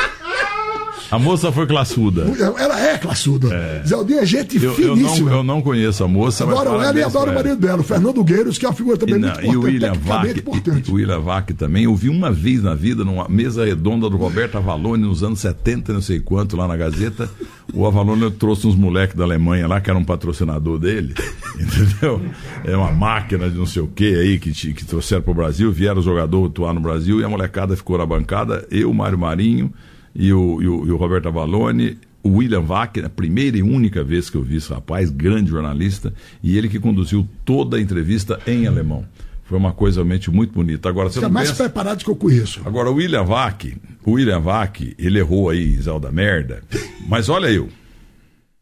[1.10, 2.26] A moça foi classuda.
[2.58, 3.48] Ela é classuda.
[3.86, 5.30] Zeldinha é gente Eu, eu, finíssima.
[5.30, 7.84] não, eu não conheço a moça, mas Adoro ela e adoro o marido dela, o
[7.84, 9.56] Fernando Gueiros, que é uma figura também E, muito não, e importante.
[9.56, 10.88] o William Vac, importante.
[10.88, 14.16] e- o William Vac também, eu vi uma vez na vida, numa mesa redonda do
[14.16, 17.30] Roberto Avalone, nos anos 70, não sei quanto, lá na Gazeta,
[17.72, 21.14] o Avalone trouxe uns moleques da Alemanha lá, que era um patrocinador dele,
[21.58, 22.20] entendeu?
[22.64, 25.98] É uma máquina de não sei o que aí, que, que trouxeram pro Brasil, vieram
[26.00, 29.72] os jogadores atuar no Brasil, e a molecada ficou na bancada, eu, Mário Marinho,
[30.18, 34.02] e o, e o, e o Roberto Avalone, o William Vac, a primeira e única
[34.02, 36.12] vez que eu vi esse rapaz, grande jornalista,
[36.42, 39.06] e ele que conduziu toda a entrevista em alemão.
[39.44, 40.88] Foi uma coisa realmente muito bonita.
[40.88, 41.64] Agora, você não mais pensa...
[41.64, 42.60] preparado que eu conheço.
[42.66, 43.64] Agora, o William Vac,
[44.04, 46.62] o William Vac, ele errou aí, Zé da merda.
[47.06, 47.68] Mas olha eu.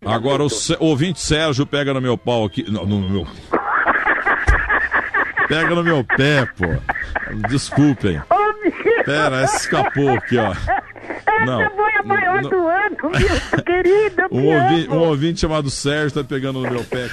[0.05, 2.71] Agora, o, o ouvinte Sérgio pega no meu pau aqui.
[2.71, 3.27] No, no meu...
[5.49, 6.67] Pega no meu pé, pô.
[7.49, 8.21] Desculpem.
[9.05, 10.55] Pera, essa escapou aqui, ó.
[11.45, 11.61] Não.
[11.61, 14.17] Essa foi a maior não- do ano, meu querido.
[14.31, 17.09] Um, ouvi- um ouvinte chamado Sérgio tá pegando no meu pé.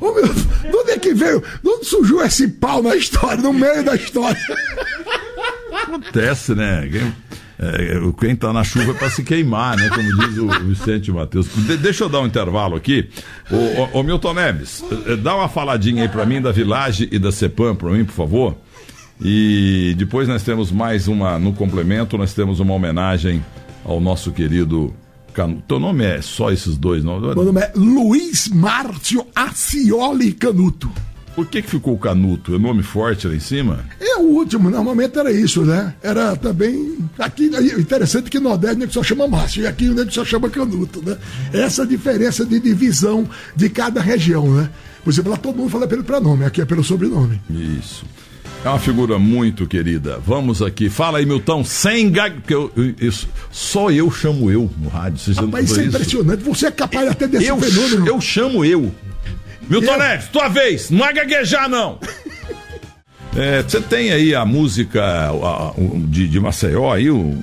[0.00, 1.40] Ô, meu, de onde é que veio?
[1.62, 4.38] De onde surgiu esse pau na história, no meio da história?
[5.82, 6.88] Acontece, né?
[6.90, 7.14] Quem,
[7.58, 9.88] é, quem tá na chuva é pra se queimar, né?
[9.88, 11.48] Como diz o Vicente Matheus.
[11.54, 13.08] De- deixa eu dar um intervalo aqui.
[13.50, 13.56] Ô,
[13.96, 14.84] ô, ô, Milton Neves,
[15.22, 18.56] dá uma faladinha aí pra mim da Village e da Cepam, pra mim, por favor.
[19.24, 23.44] E depois nós temos mais uma, no complemento, nós temos uma homenagem
[23.84, 24.92] ao nosso querido
[25.32, 25.62] Canuto.
[25.66, 27.20] Teu nome é só esses dois, não?
[27.20, 30.90] Meu nome é Luiz Márcio Acioli Canuto.
[31.34, 32.54] Por que, que ficou Canuto?
[32.54, 33.86] É nome forte lá em cima?
[33.98, 35.94] É o último, normalmente era isso, né?
[36.02, 36.98] Era também.
[37.18, 40.50] Aqui, interessante que no Nordeste nego só chama Márcio, e aqui o nego só chama
[40.50, 41.16] Canuto, né?
[41.52, 44.68] Essa diferença de divisão de cada região, né?
[45.02, 47.40] Por exemplo, lá todo mundo fala pelo pronome, aqui é pelo sobrenome.
[47.48, 48.04] Isso.
[48.64, 50.20] É uma figura muito querida.
[50.24, 50.88] Vamos aqui.
[50.88, 52.36] Fala aí, Milton, sem gag.
[52.36, 55.18] porque eu- isso- só eu chamo eu no rádio.
[55.18, 58.06] Você já não Mas isso é impressionante, você é capaz até desse Eu, fenômeno.
[58.06, 58.92] eu chamo eu.
[59.68, 60.90] Milton Eu- Neves, tua vez.
[60.90, 61.98] Não é gaguejar, não.
[63.34, 65.72] É, Você tem aí a música a-
[66.08, 67.36] de, de Maceió aí, o,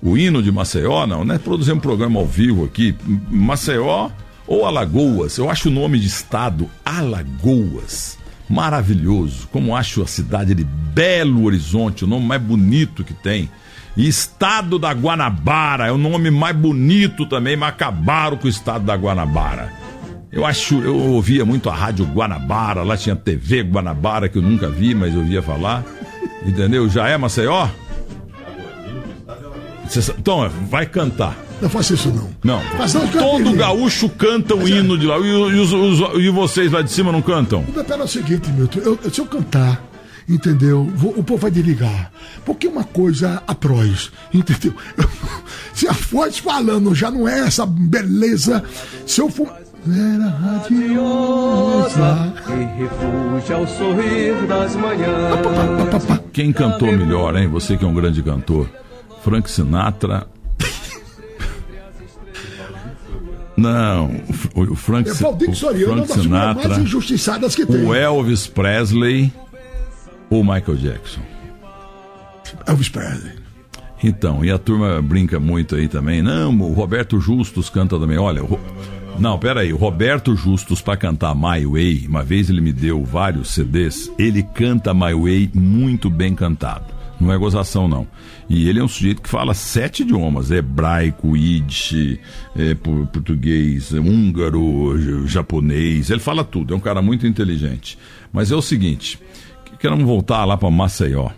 [0.00, 1.38] o hino de Maceió, não, né?
[1.42, 2.94] Produzir um programa ao vivo aqui.
[3.28, 4.10] Maceió
[4.46, 5.36] ou Alagoas.
[5.36, 8.19] Eu acho o nome de estado Alagoas
[8.50, 9.48] maravilhoso.
[9.52, 13.48] Como acho a cidade de Belo Horizonte, o nome mais bonito que tem.
[13.96, 18.84] E Estado da Guanabara é o nome mais bonito também, mas acabaram com o Estado
[18.84, 19.72] da Guanabara.
[20.32, 24.68] Eu acho, eu ouvia muito a Rádio Guanabara, lá tinha TV Guanabara, que eu nunca
[24.68, 25.84] vi, mas eu ouvia falar.
[26.44, 26.88] Entendeu?
[26.88, 27.68] Já é Maceió?
[30.18, 31.36] Então, vai cantar.
[31.60, 32.30] Não faça isso, não.
[32.42, 32.62] Não.
[32.78, 35.18] Mas não, Todo gaúcho canta o hino de lá.
[35.18, 37.64] E, os- os- e vocês lá de cima não cantam?
[37.68, 39.82] O detalhe é o seguinte, Milton, eu- se eu cantar,
[40.28, 40.90] entendeu?
[40.94, 42.10] Vou- o povo vai desligar.
[42.44, 44.72] Porque uma coisa atroz, entendeu?
[45.74, 48.62] se a voz falando já não é essa beleza,
[49.06, 49.48] se eu for.
[49.86, 52.34] Era radiosa.
[52.46, 56.20] Que refúgio ao sorrir das manhãs.
[56.34, 57.48] Quem cantou melhor, hein?
[57.48, 58.68] Você que é um grande cantor.
[59.24, 60.26] Frank Sinatra.
[63.60, 64.10] Não,
[64.54, 67.84] o Frank, É Valdir o Soriano, Frank figuras mais Sinatra, injustiçadas que tem.
[67.84, 69.32] o Elvis Presley
[70.28, 71.20] ou Michael Jackson.
[72.66, 73.32] Elvis Presley.
[74.02, 76.22] Então, e a turma brinca muito aí também.
[76.22, 78.16] Não, o Roberto Justus canta também.
[78.16, 78.58] Olha, o
[79.18, 83.50] não, peraí, o Roberto Justus para cantar My Way, uma vez ele me deu vários
[83.52, 86.99] CDs, ele canta My Way muito bem cantado.
[87.20, 88.06] Não é gozação, não.
[88.48, 92.18] E ele é um sujeito que fala sete idiomas: hebraico, yiddish,
[92.56, 96.08] é, por- português, húngaro, japonês.
[96.10, 97.98] Ele fala tudo, é um cara muito inteligente.
[98.32, 99.20] Mas é o seguinte:
[99.78, 101.28] queremos voltar lá para Maceió.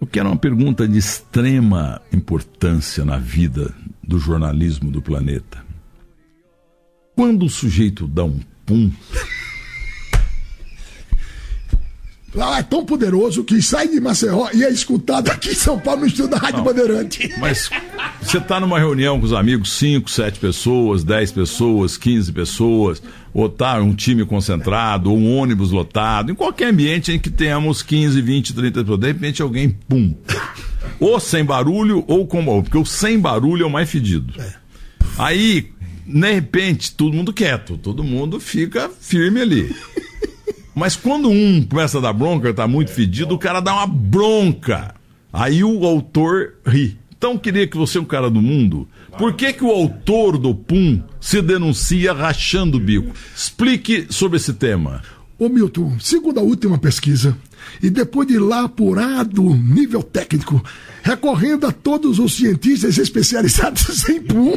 [0.00, 5.64] Eu quero uma pergunta de extrema importância na vida do jornalismo do planeta.
[7.16, 8.90] Quando o sujeito dá um pum,
[12.34, 16.00] Lá é tão poderoso que sai de Maceió e é escutado aqui em São Paulo
[16.00, 17.32] no estúdio da Rádio Bandeirante.
[17.38, 17.70] mas
[18.20, 23.48] você está numa reunião com os amigos, 5, 7 pessoas, 10 pessoas, 15 pessoas, ou
[23.48, 28.20] tá um time concentrado, ou um ônibus lotado, em qualquer ambiente em que tenhamos 15,
[28.20, 30.16] 20, 30 pessoas, de repente alguém pum.
[30.98, 34.34] Ou sem barulho, ou com porque o sem barulho é o mais fedido.
[35.16, 35.70] Aí,
[36.04, 39.74] de repente, todo mundo quieto, todo mundo fica firme ali.
[40.74, 44.94] Mas quando um começa a dar bronca, tá muito fedido, o cara dá uma bronca.
[45.32, 46.98] Aí o autor ri.
[47.16, 51.00] Então queria que você, um cara do mundo, por que, que o autor do Pum
[51.20, 53.14] se denuncia rachando o bico?
[53.34, 55.00] Explique sobre esse tema.
[55.38, 57.36] Ô Milton, segundo a última pesquisa,
[57.82, 60.62] e depois de lá apurado nível técnico,
[61.02, 64.54] recorrendo a todos os cientistas especializados em PUM,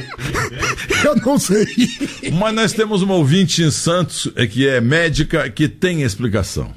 [1.04, 1.68] eu não sei.
[2.40, 6.72] Mas nós temos uma ouvinte em Santos, é, que é médica, que tem explicação.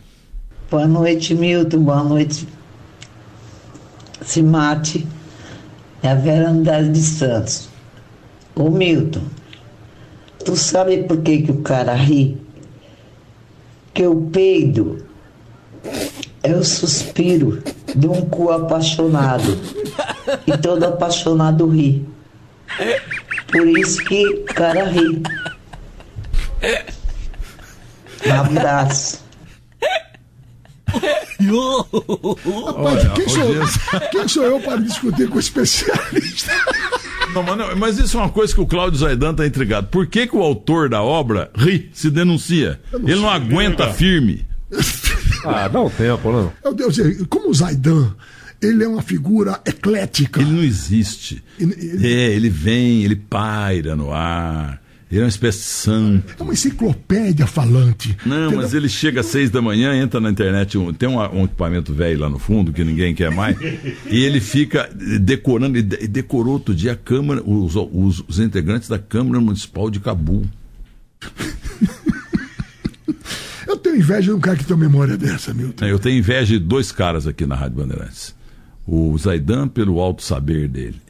[0.70, 1.82] Boa noite, Milton.
[1.82, 2.46] Boa noite,
[4.22, 5.06] Simate.
[6.02, 7.68] É a Vera Andrade de Santos.
[8.54, 9.22] Ô, Milton,
[10.44, 12.36] tu sabe por que, que o cara ri?
[13.92, 15.04] Que o peido
[16.42, 17.62] é o suspiro
[17.94, 19.58] de um cu apaixonado.
[20.46, 22.06] E todo apaixonado ri.
[23.48, 25.22] Por isso que o cara ri.
[28.26, 29.20] Um abraço.
[32.66, 33.44] Rapaz, quem, sou,
[34.10, 36.52] quem sou eu para discutir com especialista?
[37.32, 39.86] Não, mas, não, mas isso é uma coisa que o Cláudio Zaidan tá intrigado.
[39.86, 42.80] Por que, que o autor da obra ri, se denuncia?
[42.92, 44.44] Ele não aguenta firme.
[45.44, 46.52] Ah, dá um tempo, não.
[46.64, 48.14] Eu, eu, sei, como o Zaidan,
[48.60, 50.40] ele é uma figura eclética.
[50.40, 51.42] Ele não existe.
[51.60, 51.64] É,
[52.34, 54.80] ele vem, ele paira no ar.
[55.10, 56.34] Ele é uma espécie de santo.
[56.38, 58.16] É uma enciclopédia falante.
[58.24, 58.58] Não, Entendeu?
[58.62, 61.92] mas ele chega às seis da manhã, entra na internet, um- tem um, um equipamento
[61.92, 63.56] velho lá no fundo que ninguém quer mais,
[64.08, 64.88] e ele fica
[65.20, 69.90] decorando, ele de- decorou outro dia a Câmara, os, os- os integrantes da Câmara Municipal
[69.90, 70.46] de Cabul.
[73.90, 75.84] Tenho inveja de um cara que tem uma memória dessa, Milton.
[75.84, 78.36] Eu tenho inveja de dois caras aqui na Rádio Bandeirantes.
[78.86, 81.00] O Zaidan, pelo alto saber dele,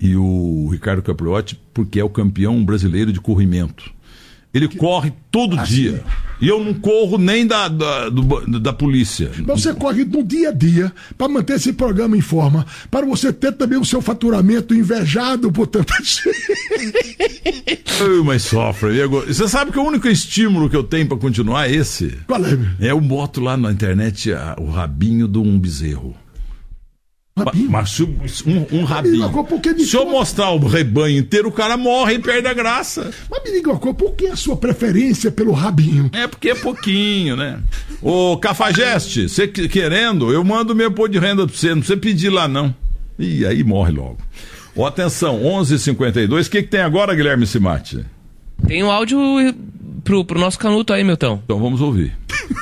[0.00, 3.92] e o Ricardo Capriotti, porque é o campeão brasileiro de corrimento.
[4.52, 6.02] Ele corre todo dia.
[6.40, 9.30] E eu não corro nem da, da, do- da polícia.
[9.46, 13.32] Mas você corre no dia a dia para manter esse programa em forma, para você
[13.32, 16.24] ter também o seu faturamento invejado por tanta gente.
[18.24, 19.06] Mas sofre.
[19.26, 22.18] Você sabe que o único estímulo que eu tenho para continuar é esse.
[22.26, 22.58] Qual é?
[22.80, 26.14] É eu boto lá na internet a- o rabinho de um bezerro.
[27.38, 27.70] Rabinho?
[27.70, 29.24] Mas se um, um rabinho.
[29.24, 32.18] Agora, por que de Se eu todo- mostrar o rebanho inteiro, o cara morre e
[32.18, 33.10] perde a graça.
[33.30, 36.10] Mas me diga uma coisa, por que a sua preferência pelo rabinho?
[36.12, 37.60] É porque é pouquinho, né?
[38.02, 41.96] Ô, Cafajeste, você que- querendo, eu mando meu pôr de renda pra você, não precisa
[41.98, 42.74] pedir lá não.
[43.18, 44.18] E aí morre logo.
[44.76, 46.46] Ó, atenção, 11:52.
[46.46, 48.04] O que, que tem agora, Guilherme Simati?
[48.66, 49.18] Tem um áudio
[50.04, 51.40] pro, pro nosso canuto aí, Milton.
[51.44, 52.12] Então vamos ouvir.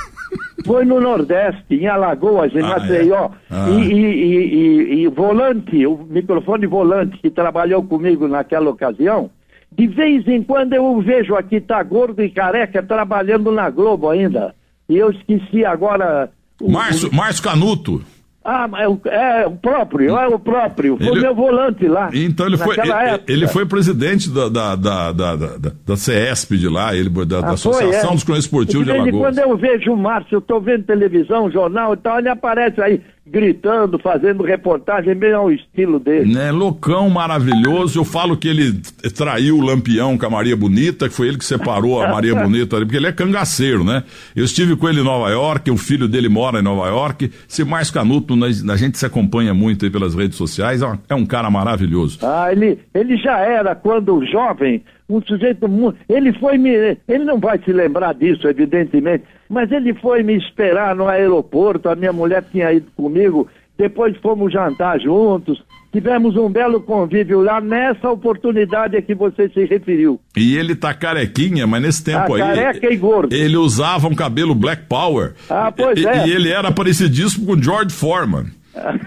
[0.68, 3.30] Foi no Nordeste, em Alagoas, em Ah, Maceió.
[3.50, 3.68] Ah.
[3.70, 9.30] E, e, e, e- volante, o microfone volante que trabalhou comigo naquela ocasião,
[9.76, 14.08] de vez em quando eu o vejo aqui, tá gordo e careca, trabalhando na Globo
[14.08, 14.54] ainda.
[14.88, 16.30] E eu esqueci agora.
[16.60, 18.02] o- Márcio, Márcio Canuto.
[18.50, 20.96] Ah, mas é o- é o próprio, é o próprio.
[20.96, 22.08] Foi Ele- meu volante lá.
[22.14, 22.92] Então ele foi, ele,
[23.28, 27.38] ele foi presidente da, da, da, da, da, da CESP de lá, ele, da, da
[27.38, 28.14] Ah, foi, Associação é.
[28.14, 29.14] dos Cronistas Esportivos de Alagoas.
[29.34, 33.00] quando eu vejo o Márcio, eu estou vendo televisão, jornal e tal, ele aparece aí
[33.30, 36.32] gritando, fazendo reportagem, bem ao estilo dele.
[36.32, 37.98] Né, loucão maravilhoso.
[37.98, 38.80] Eu falo que ele
[39.16, 42.76] traiu o Lampião com a Maria Bonita, que foi ele que separou a Maria Bonita
[42.76, 44.02] ali, porque ele é cangaceiro, né?
[44.34, 47.30] Eu estive com ele em Nova York, o filho dele mora em Nova York.
[47.46, 51.14] Se mais Canuto, a gente se acompanha muito aí pelas redes sociais, é um- é
[51.14, 52.18] um cara maravilhoso.
[52.22, 55.98] Ah, ele, ele já era, quando jovem, um sujeito muito.
[56.08, 56.70] Ele foi me.
[57.08, 61.96] Ele não vai se lembrar disso, evidentemente, mas ele foi me esperar no aeroporto, a
[61.96, 63.48] minha mulher tinha ido comigo,
[63.78, 65.62] depois fomos jantar juntos.
[65.90, 70.20] Tivemos um belo convívio lá nessa oportunidade a que você se referiu.
[70.36, 72.40] E ele tá carequinha, mas nesse tempo Ah, aí.
[72.56, 73.32] careca e gordo.
[73.34, 75.32] Ele usava um cabelo Black Power.
[75.48, 76.26] Ah, pois e, é.
[76.26, 78.48] E ele era parecidíssimo com o George Foreman.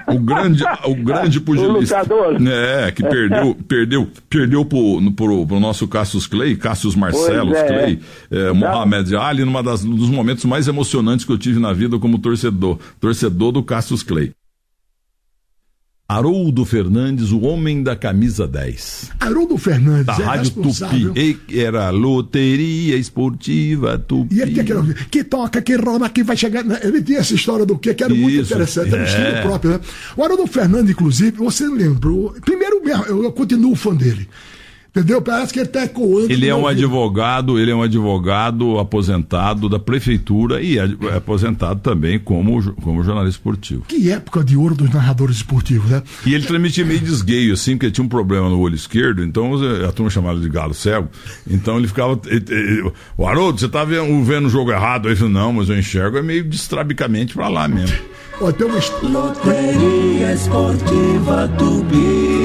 [0.07, 1.99] O grande, o grande pugilista.
[2.01, 2.47] lutador.
[2.47, 7.67] É, que perdeu, perdeu, perdeu pro, pro, pro nosso Cassius Clay, Cassius Marcellus Pois é.
[7.67, 7.99] Clay,
[8.31, 11.97] é, Mohamed Ali, numa das, um dos momentos mais emocionantes que eu tive na vida
[11.99, 14.33] como torcedor, torcedor do Cassius Clay.
[16.11, 19.11] Haroldo Fernandes, o homem da camisa 10.
[19.17, 20.51] Haroldo Fernandes Da é Rádio.
[20.51, 21.39] Tupi.
[21.49, 24.35] E era loteria esportiva Tupi.
[24.35, 26.65] E ele tem aquela que toca, que roda, que vai chegar.
[26.83, 27.93] Ele tinha essa história do quê?
[27.93, 29.07] Que era muito Isso, interessante, era um é.
[29.07, 29.79] estilo próprio, né?
[30.17, 32.35] O Haroldo Fernandes, inclusive, você lembrou.
[32.43, 34.27] Primeiro eu continuo fã dele.
[34.93, 35.21] Entendeu?
[35.21, 36.29] Parece que ele está ecoando.
[36.29, 36.79] Ele é um ouvido.
[36.85, 40.83] advogado, ele é um advogado aposentado da prefeitura e é
[41.15, 43.85] aposentado também como, como jornalista esportivo.
[43.87, 46.03] Que época de ouro dos narradores esportivos, né?
[46.25, 49.85] E ele transmitia meio desgueio, assim, porque tinha um problema no olho esquerdo, então eh,
[49.85, 51.07] a turma chamava ele de galo cego.
[51.49, 52.19] Então ele ficava.
[52.27, 55.05] eh, eh, O Haroldo, você tá vendo, vendo o jogo errado?
[55.05, 57.95] Aí ele falou, não, mas eu enxergo é meio destrabicamente pra lá mesmo.
[58.41, 62.40] Ó, tem uma Loteria Esportiva Tupi.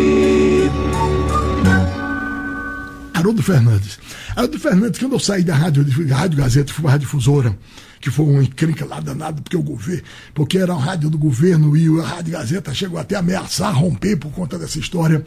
[3.26, 3.98] Haroldo Fernandes.
[4.36, 7.58] Haroldo Fernandes, quando eu saí da Rádio, da Rádio Gazeta, fui para a Rádio Difusora,
[8.00, 11.76] que foi uma encrenca lá danada, porque o governo, porque era a rádio do governo
[11.76, 15.24] e a Rádio Gazeta chegou até a ameaçar romper por conta dessa história.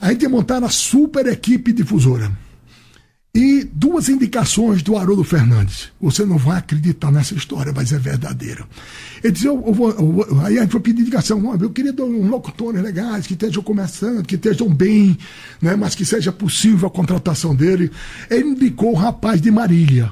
[0.00, 2.32] A gente ia montar a super equipe difusora.
[3.38, 5.90] E duas indicações do Haroldo Fernandes.
[6.00, 8.64] Você não vai acreditar nessa história, mas é verdadeira.
[9.22, 11.44] Ele disse, eu, eu vou, eu vou- aí foi pedir indicação.
[11.44, 15.18] "Ó, Eu queria um locutores legais, que estejam começando, que estejam bem,
[15.60, 17.90] né, mas que seja possível a contratação dele.
[18.30, 20.10] Ele indicou o rapaz de Marília.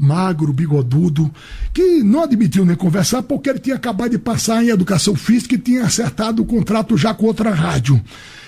[0.00, 1.28] magro, bigodudo,
[1.74, 5.58] que não admitiu nem conversar porque ele tinha acabado de passar em educação física e
[5.58, 8.00] tinha acertado o contrato já com outra rádio.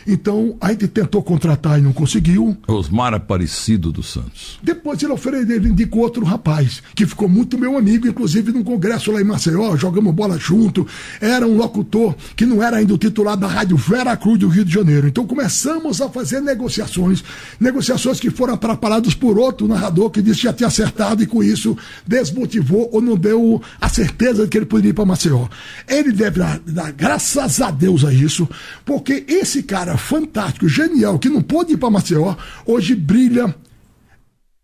[0.07, 2.57] Então, a gente tentou contratar e não conseguiu.
[2.67, 4.59] Osmar Aparecido dos Santos.
[4.63, 9.13] Depois ele ofereceu, ele indicou outro rapaz, que ficou muito meu amigo, inclusive num congresso
[9.13, 10.87] lá em Maceió, jogamos bola junto.
[11.21, 14.65] Era um locutor que não era ainda o titular da Rádio Vera Cruz do Rio
[14.65, 15.09] de Janeiro.
[15.09, 17.23] Então começamos a fazer negociações,
[17.59, 21.43] negociações que foram atrapalhadas por outro narrador que disse que já tinha acertado e com
[21.43, 25.49] isso desmotivou ou não deu a certeza de que ele poderia ir para Maceió.
[25.89, 28.49] Ele deve dar, dar graças a Deus a isso,
[28.85, 32.37] porque esse cara fantástico, genial, que não pôde ir para Maceió,
[32.67, 33.55] hoje brilha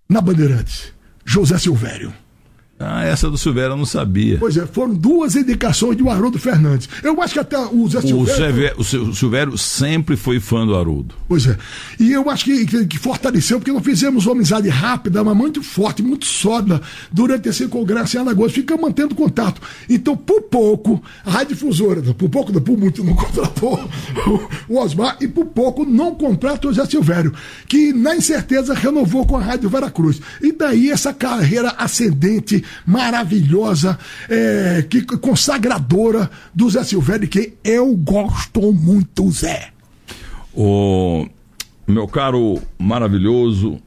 [0.08, 0.92] na Bandeirantes.
[1.24, 2.12] José Silvério.
[2.78, 4.36] Ah, essa do Silvério eu não sabia.
[4.38, 6.86] Pois é, foram duas indicações do Haroldo Fernandes.
[7.02, 8.34] Eu acho que até o Zé O Silvério.
[8.44, 11.14] Silvério, o Sil- o Silvério sempre foi fã do Haroldo.
[11.26, 11.56] Pois é.
[11.98, 15.62] E eu acho que, que, que fortaleceu, porque nós fizemos uma amizade rápida, mas muito
[15.62, 18.52] forte, muito sólida, durante esse congresso em Alagoas.
[18.52, 19.58] Fica mantendo contato.
[19.88, 23.88] Então, por pouco, a Rádio Difusora, por pouco, não, por muito, não contratou
[24.68, 27.32] o, Osmar, e por pouco não contrata o Zé Silvério,
[27.66, 30.20] que na incerteza renovou com a Rádio Veracruz.
[30.42, 33.98] E daí essa carreira ascendente, maravilhosa,
[34.28, 39.70] é, que consagradora do Zé Silvério, que eu gosto muito, Zé.
[40.54, 41.26] O
[41.86, 43.80] meu caro maravilhoso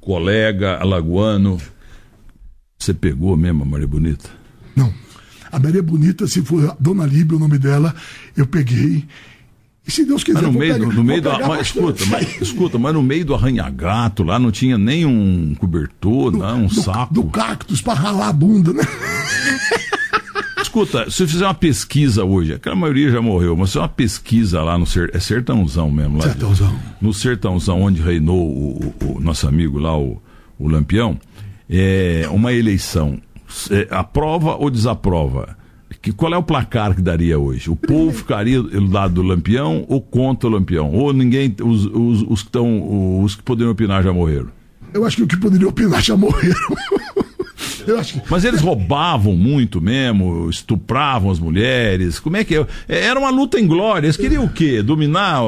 [0.00, 1.58] colega alagoano,
[2.78, 4.28] você pegou mesmo a Maria Bonita?
[4.76, 4.92] Não.
[5.50, 7.94] A Maria Bonita, se for Dona Líbia o nome dela,
[8.36, 9.04] eu peguei.
[9.86, 12.40] E se Deus quiser, Mas no meio, pegar- do, no meio do, mas, escuta, mas,
[12.40, 16.74] escuta, mas no meio do arranha-gato lá não tinha nem um cobertor, não, um do,
[16.74, 17.12] saco.
[17.12, 18.82] do cactus para ralar a bunda, né?
[20.60, 24.62] Escuta, se eu fizer uma pesquisa hoje, aquela maioria já morreu, mas se uma pesquisa
[24.62, 26.74] lá no ser, é sertãozão mesmo, lá de- Sertãozão.
[27.00, 30.20] no sertãozão onde reinou o, o- o nosso amigo lá, o,
[30.58, 31.18] o Lampião,
[31.68, 33.20] é uma eleição,
[33.70, 35.56] é, aprova ou desaprova?
[36.04, 37.70] Que, qual é o placar que daria hoje?
[37.70, 40.90] O povo ficaria do lado do Lampião ou contra o Lampião?
[40.92, 44.50] Ou ninguém, os, os, os que os que poderiam opinar já morreram?
[44.92, 46.60] Eu acho que o que poderia opinar já morreram.
[47.88, 52.18] Eu acho que Mas eles roubavam muito mesmo, estupravam as mulheres.
[52.18, 52.66] Como é que é?
[52.88, 54.06] Era uma luta em glória.
[54.06, 54.82] Eles queriam o quê?
[54.82, 55.42] Dominar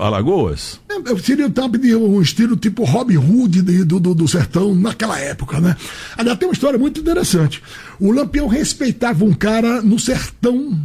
[0.00, 0.80] Alagoas?
[1.06, 5.18] Eu seria tipo de um estilo tipo Robin Hood de- do, do, do sertão naquela
[5.18, 5.76] época, né?
[6.16, 7.62] Aliás, tem uma história muito interessante.
[8.00, 10.78] O Lampião respeitava um cara no sertão,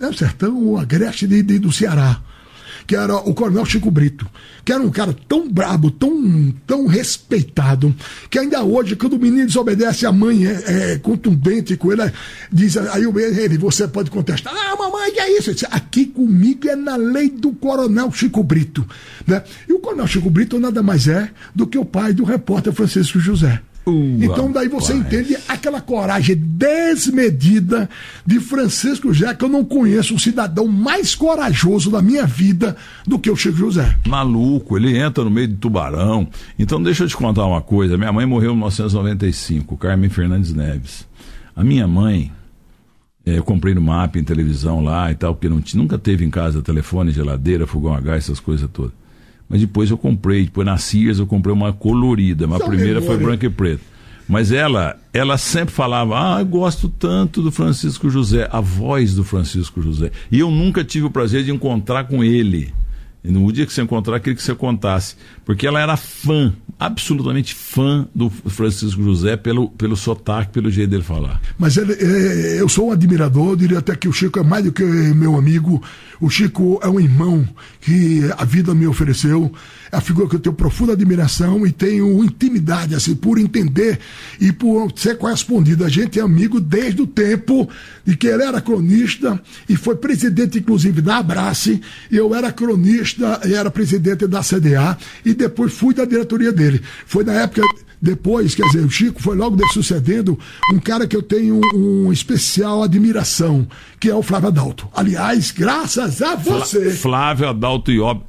[0.00, 2.20] é o sertão, o Agreste de, de- do Ceará,
[2.86, 4.26] que era o Coronel Chico Brito,
[4.64, 7.94] que era um cara tão brabo, tão, tão respeitado,
[8.30, 12.10] que ainda hoje, quando o menino desobedece, a mãe é, é contundente com ele,
[12.52, 15.52] diz, aí o- ele, você pode contestar, ah, mamãe, que é isso?
[15.52, 18.86] Disse, Aqui comigo é na lei do Coronel Chico Brito.
[19.26, 19.42] Né?
[19.68, 23.18] E o Coronel Chico Brito nada mais é do que o pai do repórter Francisco
[23.18, 23.60] José.
[23.88, 27.88] Então daí você entende aquela coragem desmedida
[28.26, 32.76] de Francisco José, que eu não conheço um cidadão mais corajoso da minha vida
[33.06, 33.96] do que o Chico José.
[34.04, 36.26] Maluco, ele entra no meio de tubarão.
[36.58, 37.96] Então deixa eu te contar uma coisa.
[37.96, 41.06] Minha mãe morreu em 1995, Carmen Fernandes Neves.
[41.54, 42.32] A minha mãe,
[43.24, 46.30] eh, eu comprei no mapa em televisão lá e tal, porque não nunca teve em
[46.30, 49.05] casa telefone, geladeira, fogão a gás, essas coisas todas.
[49.48, 53.16] Mas depois eu comprei, depois na Sears eu comprei uma colorida, mas a primeira foi
[53.16, 53.82] branca e preta.
[54.28, 59.22] Mas ela, ela sempre falava, ah, eu gosto tanto do Francisco José, a voz do
[59.22, 60.10] Francisco José.
[60.32, 62.74] E eu nunca tive o prazer de encontrar com ele.
[63.22, 65.16] E no dia que você encontrar, queria que você contasse.
[65.46, 71.04] Porque ela era fã, absolutamente fã do Francisco José pelo, pelo sotaque, pelo jeito dele
[71.04, 71.40] falar.
[71.56, 74.72] Mas ele, é, eu sou um admirador, diria até que o Chico é mais do
[74.72, 75.80] que meu amigo.
[76.20, 77.48] O Chico é um irmão
[77.80, 79.52] que a vida me ofereceu.
[79.92, 84.00] É a figura que eu tenho profunda admiração e tenho intimidade, assim, por entender
[84.40, 85.84] e por ser correspondido.
[85.84, 87.68] A gente é amigo desde o tempo
[88.04, 91.80] de que ele era cronista e foi presidente, inclusive, da Abrace.
[92.10, 96.80] Eu era cronista e era presidente da CDA e depois fui da diretoria dele.
[97.06, 97.62] Foi na época
[98.00, 100.38] depois, quer dizer, o Chico foi logo de sucedendo
[100.72, 103.66] um cara que eu tenho um especial admiração,
[103.98, 104.88] que é o Flávio Adalto.
[104.94, 108.20] Aliás, graças a você, Flávio Adalto Ió...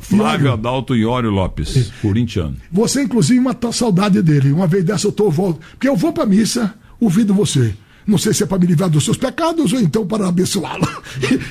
[0.00, 0.52] Flávio Iório.
[0.52, 2.56] Adalto Iório Lopes, corintiano.
[2.70, 4.52] você inclusive matou a saudade dele.
[4.52, 7.74] Uma vez dessa eu tô volto, porque eu vou pra missa ouvindo você.
[8.06, 10.86] Não sei se é para me livrar dos seus pecados ou então para abençoá-lo.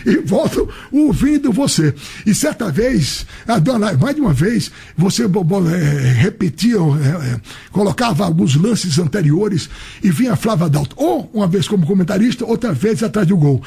[0.05, 1.95] E, e volto ouvindo você.
[2.25, 8.99] E certa vez, mais de uma vez, você eh, repetia, eh, eh, colocava alguns lances
[8.99, 9.69] anteriores
[10.03, 10.95] e vinha Flávia Adalto.
[10.99, 13.63] Ou uma vez como comentarista, outra vez atrás do gol.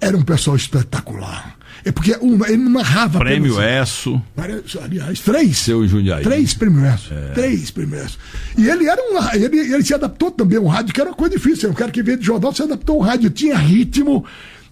[0.00, 1.59] Era um pessoal espetacular.
[1.84, 5.58] É porque um, ele não narrava Prêmio apenas- ESSO, Várias- Aliás, três.
[5.58, 6.22] seu Jundiaí.
[6.22, 7.08] Três prêmios.
[7.10, 7.32] É.
[7.32, 8.18] Três prêmios.
[8.58, 9.18] E ele era um.
[9.34, 11.70] Ele, ele se adaptou também ao rádio, que era uma coisa difícil.
[11.70, 14.24] Um cara que veio de jornal se adaptou ao rádio, tinha ritmo,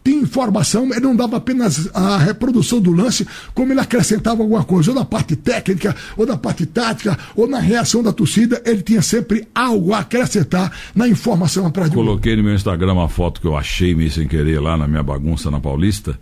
[0.05, 4.91] tinha informação, ele não dava apenas a reprodução do lance, como ele acrescentava alguma coisa,
[4.91, 9.03] ou na parte técnica, ou na parte tática, ou na reação da torcida, ele tinha
[9.03, 12.05] sempre algo a acrescentar na informação atrás do gol.
[12.05, 15.03] Coloquei no meu Instagram uma foto que eu achei meio sem querer lá na minha
[15.03, 16.19] bagunça na Paulista.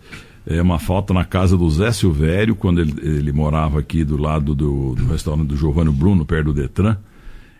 [0.49, 4.55] É uma foto na casa do Zé Silvério, quando ele, ele morava aqui do lado
[4.55, 6.95] do, do restaurante do Giovanni Bruno, perto do Detran.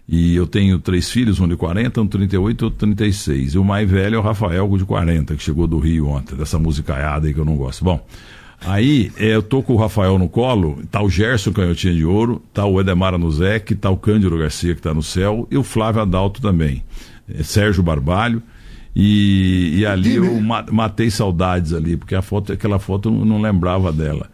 [0.08, 3.56] E eu tenho três filhos, um de 40, um de 38 e outro de 36.
[3.56, 6.58] E o mais velho é o Rafael, de 40, que chegou do Rio ontem, dessa
[6.58, 7.84] musicaiada aí que eu não gosto.
[7.84, 8.00] Bom,
[8.62, 12.42] aí é, eu tô com o Rafael no colo, tá o Gerson Canhotinha de Ouro,
[12.54, 16.02] tá o Edemar Anuzek, tá o Cândido Garcia que tá no céu, e o Flávio
[16.02, 16.86] Adalto também.
[17.28, 18.42] É, Sérgio Barbalho.
[19.00, 23.40] E, e ali eu ma- matei saudades ali, porque a foto, aquela foto eu não
[23.40, 24.28] lembrava dela.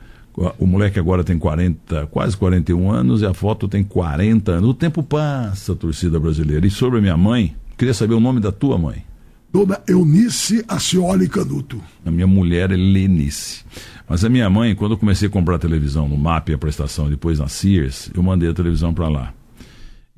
[0.58, 4.70] O moleque agora tem 40, quase 41 anos e a foto tem 40 anos.
[4.70, 6.66] O tempo passa, torcida brasileira.
[6.66, 9.04] E sobre a minha mãe, queria saber o nome da tua mãe.
[9.52, 11.82] Dona Eunice Acioli Canuto.
[12.06, 13.66] A minha mulher é Lenice.
[14.08, 17.38] Mas a minha mãe, quando eu comecei a comprar televisão no MAP, a prestação, depois
[17.38, 19.34] na Sears, eu mandei a televisão para lá.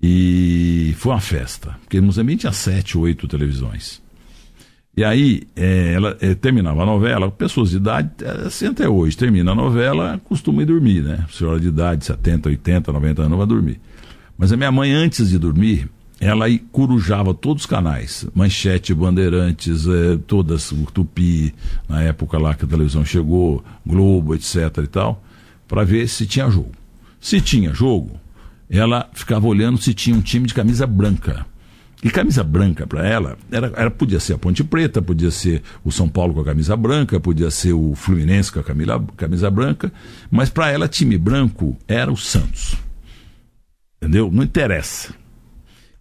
[0.01, 4.04] E foi uma festa, porque no Moçambique tinha sete, oito televisões.
[4.97, 9.17] E aí, eh, ela eh, terminava a novela, pessoas de idade, eh, assim até hoje,
[9.17, 11.25] termina a novela, costuma ir dormir, né?
[11.29, 13.79] Senhora de idade, 70, 80, 90 anos, vai dormir.
[14.37, 15.89] Mas a minha mãe, antes de dormir,
[16.19, 21.53] ela corujava todos os canais, Manchete, Bandeirantes, eh, todas, o Tupi,
[21.89, 25.21] na época lá que a televisão chegou, Globo, etc e tal,
[25.67, 26.71] para ver se tinha jogo.
[27.19, 28.17] Se tinha jogo,
[28.69, 31.45] ela ficava olhando se tinha um time de camisa branca.
[32.03, 35.91] E camisa branca para ela era, era, podia ser a Ponte Preta, podia ser o
[35.91, 39.91] São Paulo com a camisa branca, podia ser o Fluminense com a camisa, camisa branca,
[40.29, 42.75] mas para ela time branco era o Santos.
[43.97, 44.29] Entendeu?
[44.31, 45.15] Não interessa.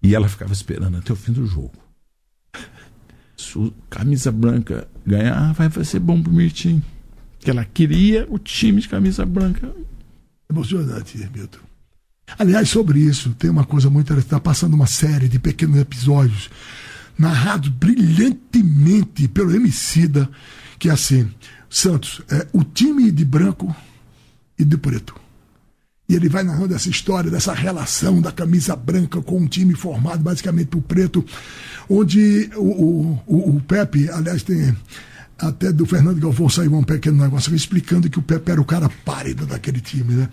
[0.03, 1.73] E ela ficava esperando até o fim do jogo.
[3.37, 6.83] Se camisa branca ganhar, vai, vai ser bom pro Mirtim.
[7.41, 9.75] Que ela queria o time de camisa branca.
[10.51, 11.64] Emocionante, Milton.
[12.39, 14.27] Aliás, sobre isso, tem uma coisa muito interessante.
[14.27, 16.51] Está passando uma série de pequenos episódios
[17.19, 20.29] narrados brilhantemente pelo Emicida,
[20.79, 21.31] que é assim,
[21.71, 23.75] Santos, é o time de branco
[24.59, 25.15] e de preto.
[26.09, 30.23] E ele vai narrando essa história, dessa relação da camisa branca com um time formado
[30.23, 31.25] basicamente por preto,
[31.89, 34.77] onde o, o, o, o Pepe, aliás, tem
[35.49, 38.65] até do Fernando Galvão saiu um pequeno negócio aqui explicando que o Pepe era o
[38.65, 40.29] cara pálido daquele time, né?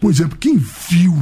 [0.00, 1.16] Por exemplo, quem viu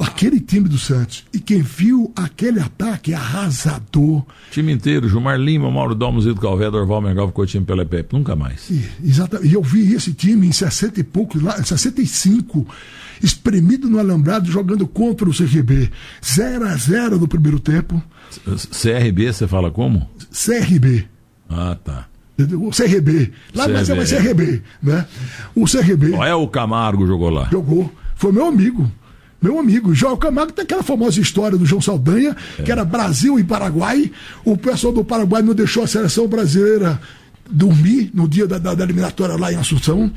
[0.00, 4.24] aquele time do Santos e quem viu aquele ataque arrasador.
[4.50, 8.70] Time inteiro, Gilmar Lima, Mauro Domus, Ito Calvé, Dorval, Mengal, Coutinho, Pelé Pepe, nunca mais.
[8.70, 9.50] E, exatamente.
[9.50, 12.66] E eu vi esse time em 60 e poucos, lá, 65,
[13.22, 15.90] espremido no alambrado, jogando contra o CRB.
[16.24, 18.02] 0 a 0 no primeiro tempo.
[18.70, 20.08] CRB, você fala como?
[20.32, 21.06] CRB.
[21.50, 22.06] Ah, tá.
[22.38, 23.32] O CRB.
[23.54, 23.78] Lá CRB.
[23.78, 25.06] mas é mais CRB, né?
[25.54, 26.14] O CRB.
[26.14, 27.48] Olha o Camargo jogou lá.
[27.50, 27.92] Jogou.
[28.14, 28.90] Foi meu amigo.
[29.42, 32.62] Meu amigo, João Camargo tem aquela famosa história do João Saldanha, é.
[32.62, 34.12] que era Brasil e Paraguai.
[34.44, 37.00] O pessoal do Paraguai não deixou a seleção brasileira
[37.50, 40.10] dormir no dia da, da, da eliminatória lá em Assunção.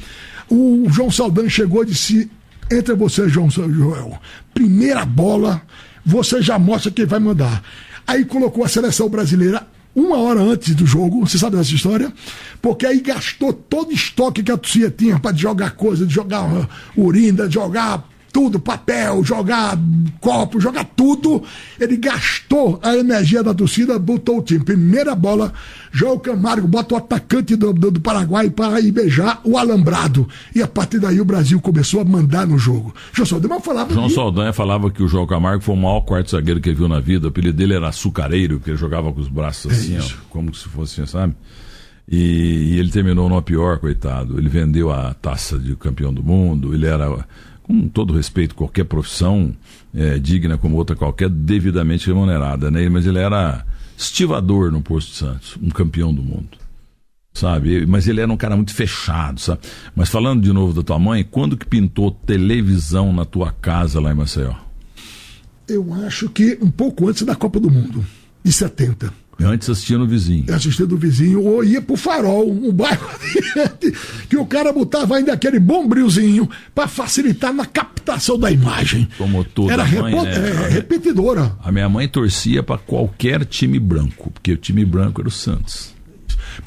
[0.50, 2.30] O João Saldanha chegou e disse:
[2.70, 4.20] Entre você, João Joel,
[4.54, 5.62] primeira bola,
[6.06, 7.64] você já mostra quem vai mandar.
[8.06, 12.12] Aí colocou a seleção brasileira uma hora antes do jogo, você sabe dessa história?
[12.62, 16.44] Porque aí gastou todo o estoque que a torcida tinha para jogar coisa, de jogar
[16.44, 16.68] uh,
[16.98, 19.78] urina, de jogar tudo, papel, jogar
[20.20, 21.44] copo, jogar tudo.
[21.80, 24.66] Ele gastou a energia da torcida, botou o time.
[24.66, 25.54] Primeira bola,
[25.92, 30.28] João Camargo bota o atacante do, do, do Paraguai para ir beijar o alambrado.
[30.56, 32.94] E a partir daí o Brasil começou a mandar no jogo.
[33.14, 33.94] João Saldanha falava.
[33.94, 34.16] João que...
[34.16, 37.00] Saldanha falava que o João Camargo foi o maior quarto zagueiro que ele viu na
[37.00, 37.28] vida.
[37.28, 40.54] O apelido dele era açucareiro, porque ele jogava com os braços assim, é ó, como
[40.56, 41.36] se fosse, sabe?
[42.10, 44.40] E, e ele terminou no pior, coitado.
[44.40, 47.24] Ele vendeu a taça de campeão do mundo, ele era
[47.64, 49.54] com todo respeito, qualquer profissão
[49.94, 52.88] é, digna como outra qualquer, devidamente remunerada, né?
[52.90, 53.66] Mas ele era
[53.98, 56.58] estivador no Posto de Santos, um campeão do mundo,
[57.34, 57.86] sabe?
[57.86, 59.62] Mas ele era um cara muito fechado, sabe?
[59.96, 64.12] Mas falando de novo da tua mãe, quando que pintou televisão na tua casa lá
[64.12, 64.54] em Maceió?
[65.68, 68.06] Eu acho que um pouco antes da Copa do Mundo,
[68.44, 69.23] de 70.
[69.44, 70.46] Antes assistia no vizinho.
[70.54, 73.94] Assistia do vizinho, ou ia pro farol, um bairro adiante,
[74.30, 79.08] que o cara botava ainda aquele bombrilzinho para facilitar na captação da imagem.
[79.18, 80.50] Como toda Era mãe, repo- né?
[80.66, 81.56] é, repetidora.
[81.64, 85.94] A minha mãe torcia para qualquer time branco, porque o time branco era o Santos.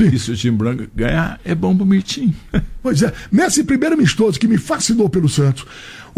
[0.00, 2.34] E se o time branco ganhar, é bom pro Mirtinho.
[2.82, 5.64] Pois é, nesse primeiro amistoso que me fascinou pelo Santos,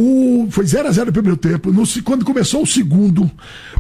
[0.01, 1.73] o, foi 0 a 0 no primeiro tempo.
[1.73, 3.29] No, quando começou o segundo,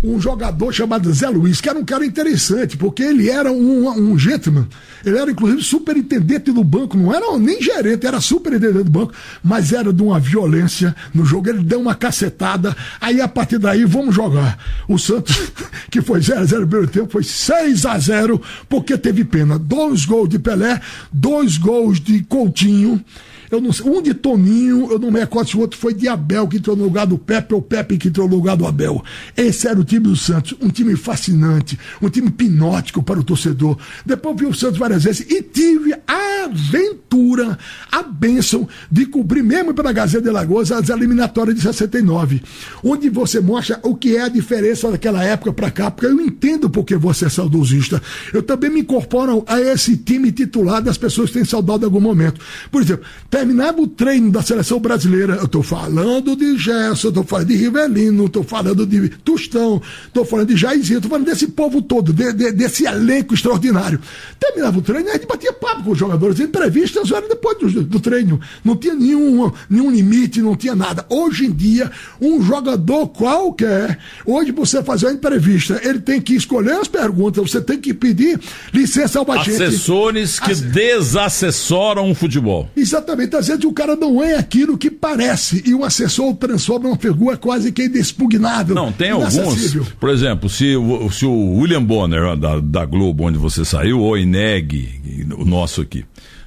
[0.02, 4.18] um jogador chamado Zé Luiz, que era um cara interessante, porque ele era um, um
[4.18, 4.66] gentleman.
[5.06, 9.12] Ele era, inclusive, superintendente do banco, não era nem gerente, era superintendente do banco,
[9.44, 11.50] mas era de uma violência no jogo.
[11.50, 14.58] Ele deu uma cacetada, aí a partir daí vamos jogar.
[14.88, 15.36] O Santos,
[15.88, 19.56] que foi 0 a 0 no primeiro tempo, foi 6 a 0 porque teve pena.
[19.56, 20.80] Dois gols de Pelé,
[21.12, 23.04] dois gols de Coutinho.
[23.50, 26.08] Eu não sei, um de Toninho, eu não me recordo se o outro foi de
[26.08, 29.02] Abel que entrou no lugar do Pepe ou Pepe que entrou no lugar do Abel.
[29.36, 33.78] Esse era o time do Santos, um time fascinante, um time hipnótico para o torcedor.
[34.04, 37.58] Depois vi o Santos várias vezes e tive a aventura,
[37.90, 42.42] a bênção de cobrir mesmo pela Gazeta de Lagoas as eliminatórias de 69,
[42.82, 46.68] onde você mostra o que é a diferença daquela época para cá, porque eu entendo
[46.70, 48.00] porque você é saudosista.
[48.32, 52.00] Eu também me incorporo a esse time titular das pessoas que têm saudade em algum
[52.00, 52.40] momento.
[52.70, 53.04] Por exemplo,
[53.38, 58.26] terminava o treino da seleção brasileira, eu estou falando de Gerson, estou falando de Rivelino,
[58.26, 62.50] estou falando de Tostão, estou falando de Jairzinho, estou falando desse povo todo, de, de,
[62.50, 64.00] desse elenco extraordinário.
[64.40, 68.00] Terminava o treino, a gente batia papo com os jogadores, entrevistas eram depois do, do
[68.00, 68.40] treino.
[68.64, 71.06] Não tinha nenhum, nenhum limite, não tinha nada.
[71.08, 76.72] Hoje em dia, um jogador qualquer, hoje você fazer uma entrevista, ele tem que escolher
[76.72, 78.40] as perguntas, você tem que pedir
[78.74, 79.62] licença ao bagente.
[79.62, 80.60] Assessores que As...
[80.60, 82.68] desassessoram o futebol.
[82.76, 86.96] Exatamente muitas vezes o cara não é aquilo que parece e o assessor transforma uma
[86.96, 88.74] figura quase que inexpugnável.
[88.74, 89.76] Não, tem alguns.
[90.00, 90.74] Por exemplo, se,
[91.12, 96.04] se o William Bonner, da, da Globo, onde você saiu, ou Ineg, o nosso aqui,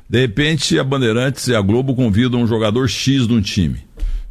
[0.10, 3.80] de repente a Bandeirantes e a Globo convidam um jogador X de um time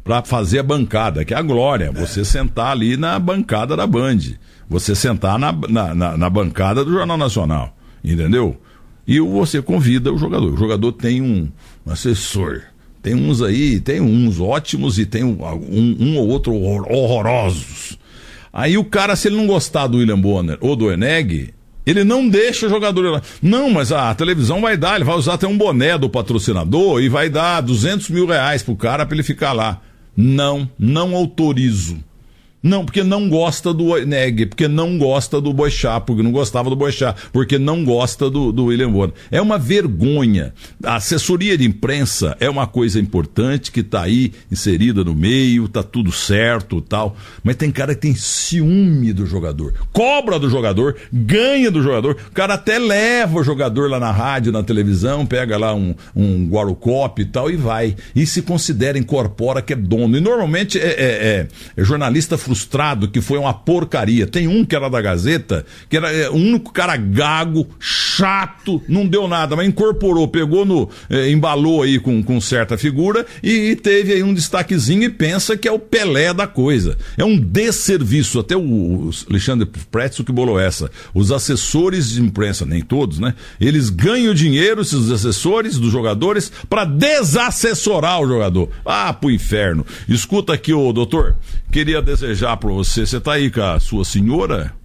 [0.03, 1.91] para fazer a bancada, que é a glória.
[1.95, 1.99] É.
[2.05, 4.19] Você sentar ali na bancada da Band.
[4.69, 7.75] Você sentar na, na, na, na bancada do Jornal Nacional.
[8.03, 8.59] Entendeu?
[9.07, 10.53] E você convida o jogador.
[10.53, 11.51] O jogador tem um, um
[11.85, 12.61] assessor.
[13.01, 17.97] Tem uns aí, tem uns ótimos e tem um, um, ou outro horrorosos.
[18.53, 21.53] Aí o cara, se ele não gostar do William Bonner ou do Eneg,
[21.85, 23.21] ele não deixa o jogador lá.
[23.41, 27.09] Não, mas a televisão vai dar, ele vai usar até um boné do patrocinador e
[27.09, 29.81] vai dar 200 mil reais pro cara para ele ficar lá.
[30.15, 31.97] Não, não autorizo.
[32.63, 36.75] Não, porque não gosta do Neg, porque não gosta do Boixá, porque não gostava do
[36.75, 39.15] Boixá, porque não gosta do, do William Bonner.
[39.31, 40.53] É uma vergonha.
[40.83, 45.81] A assessoria de imprensa é uma coisa importante que está aí inserida no meio, tá
[45.81, 47.15] tudo certo tal.
[47.43, 52.15] Mas tem cara que tem ciúme do jogador, cobra do jogador, ganha do jogador.
[52.29, 56.47] O cara até leva o jogador lá na rádio, na televisão, pega lá um, um
[56.47, 57.95] Guarocop e tal e vai.
[58.15, 60.15] E se considera, incorpora que é dono.
[60.15, 64.27] E normalmente é, é, é, é jornalista frustrado que foi uma porcaria.
[64.27, 67.65] Tem um que era da Gazeta, que era é, o único cara gago,
[68.87, 70.89] não deu nada, mas incorporou, pegou no.
[71.09, 75.57] É, embalou aí com, com certa figura e, e, teve aí um destaquezinho e pensa
[75.57, 76.97] que é o Pelé da coisa.
[77.17, 78.39] É um desserviço.
[78.39, 80.89] Até o, o Alexandre Pretzel que bolou essa.
[81.13, 83.33] Os assessores de imprensa, nem todos, né?
[83.59, 88.69] Eles ganham dinheiro, esses assessores dos jogadores, para desassessorar o jogador.
[88.85, 89.85] Ah, pro inferno.
[90.07, 91.35] Escuta aqui, ô doutor,
[91.71, 93.05] queria desejar para você.
[93.05, 94.80] Você está aí com a sua senhora?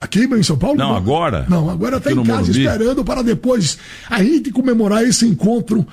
[0.00, 0.78] Aqui em São Paulo?
[0.78, 1.44] Não, agora?
[1.48, 2.60] Não, agora está em casa Morumbi.
[2.60, 3.76] esperando para depois
[4.08, 5.86] a gente comemorar esse encontro.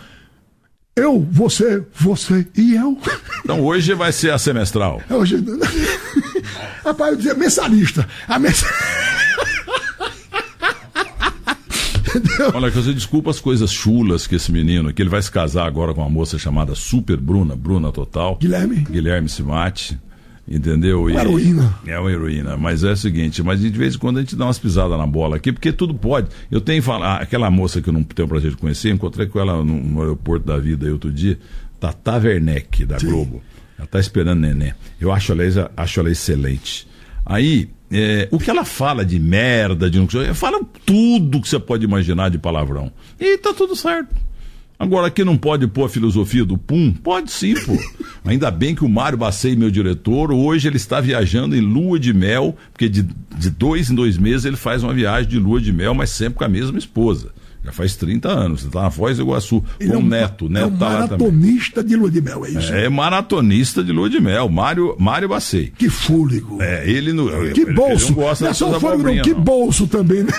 [0.96, 2.98] Eu, você, você e eu.
[3.44, 5.02] Então hoje vai ser a semestral.
[5.10, 5.44] É hoje.
[6.84, 8.08] Rapaz, eu dizia mensalista.
[8.28, 8.64] A mens...
[12.54, 15.68] Olha, que você desculpa as coisas chulas que esse menino, que ele vai se casar
[15.68, 18.38] agora com uma moça chamada Super Bruna, Bruna Total.
[18.38, 18.88] Guilherme.
[18.90, 20.00] Guilherme Simati.
[20.50, 21.04] Entendeu?
[21.04, 21.80] Uma heroína.
[21.86, 22.56] É uma heroína.
[22.56, 25.06] Mas é o seguinte, mas de vez em quando a gente dá umas pisadas na
[25.06, 26.30] bola aqui, porque tudo pode.
[26.50, 29.62] Eu tenho falar, aquela moça que eu não tenho prazer de conhecer, encontrei com ela
[29.62, 31.38] no, aeroporto da vida aí outro dia,
[31.80, 33.08] Tata Werneck, da Sim.
[33.08, 33.42] Globo.
[33.78, 34.74] Ela tá esperando neném.
[35.00, 36.88] Eu acho ela, acho ela excelente.
[37.26, 41.84] Aí, é, o que ela fala de merda, de não fala tudo que você pode
[41.84, 42.90] imaginar de palavrão.
[43.20, 44.16] E tá tudo certo.
[44.80, 46.94] Agora, aqui não pode pôr a filosofia do pum?
[46.94, 47.76] Pode sim, pô.
[48.24, 52.14] Ainda bem que o Mário Bacei, meu diretor, hoje ele está viajando em lua de
[52.14, 53.02] mel, porque de,
[53.36, 56.38] de dois em dois meses ele faz uma viagem de lua de mel, mas sempre
[56.38, 57.32] com a mesma esposa.
[57.68, 59.62] Já faz 30 anos, você está na Foz do Iguaçu.
[59.78, 62.50] Ele com é um, neto, neto é um tá maratonista de lua de mel, é
[62.50, 62.74] isso?
[62.74, 65.74] É, maratonista de lua de mel, Mário, Mário Bacei.
[65.78, 66.62] Que fúlego.
[66.62, 67.28] É, ele não.
[67.28, 68.06] Que ele, bolso.
[68.06, 70.32] Ele não gosta não é só fôlego, não, que bolso também, né?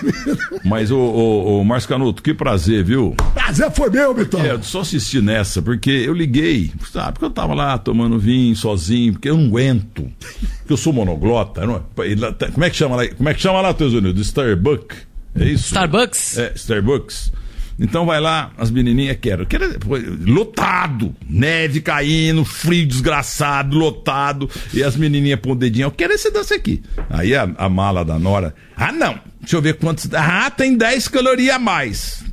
[0.64, 3.14] Mas, o, o, o Márcio Canuto, que prazer, viu?
[3.34, 4.40] Prazer foi meu, Vitão.
[4.40, 7.12] É, eu só assisti nessa, porque eu liguei, sabe?
[7.12, 10.10] Porque eu tava lá tomando vinho sozinho, porque eu não aguento.
[10.60, 12.50] Porque eu sou monoglota, não é?
[12.52, 13.06] Como é que chama lá?
[13.06, 14.26] Como é que chama lá, Teus Unidos?
[14.28, 15.09] Starbucks?
[15.39, 15.66] É isso?
[15.66, 16.39] Starbucks?
[16.39, 17.32] É, Starbucks.
[17.81, 19.47] Então vai lá, as menininhas querem.
[19.47, 19.65] quero
[20.27, 24.51] lotado, neve caindo, frio desgraçado, lotado.
[24.74, 26.82] E as menininhas põem o dedinho, eu quero esse doce aqui.
[27.09, 30.09] Aí a, a mala da Nora, ah não, deixa eu ver quantos.
[30.12, 32.24] Ah, tem 10 calorias a mais.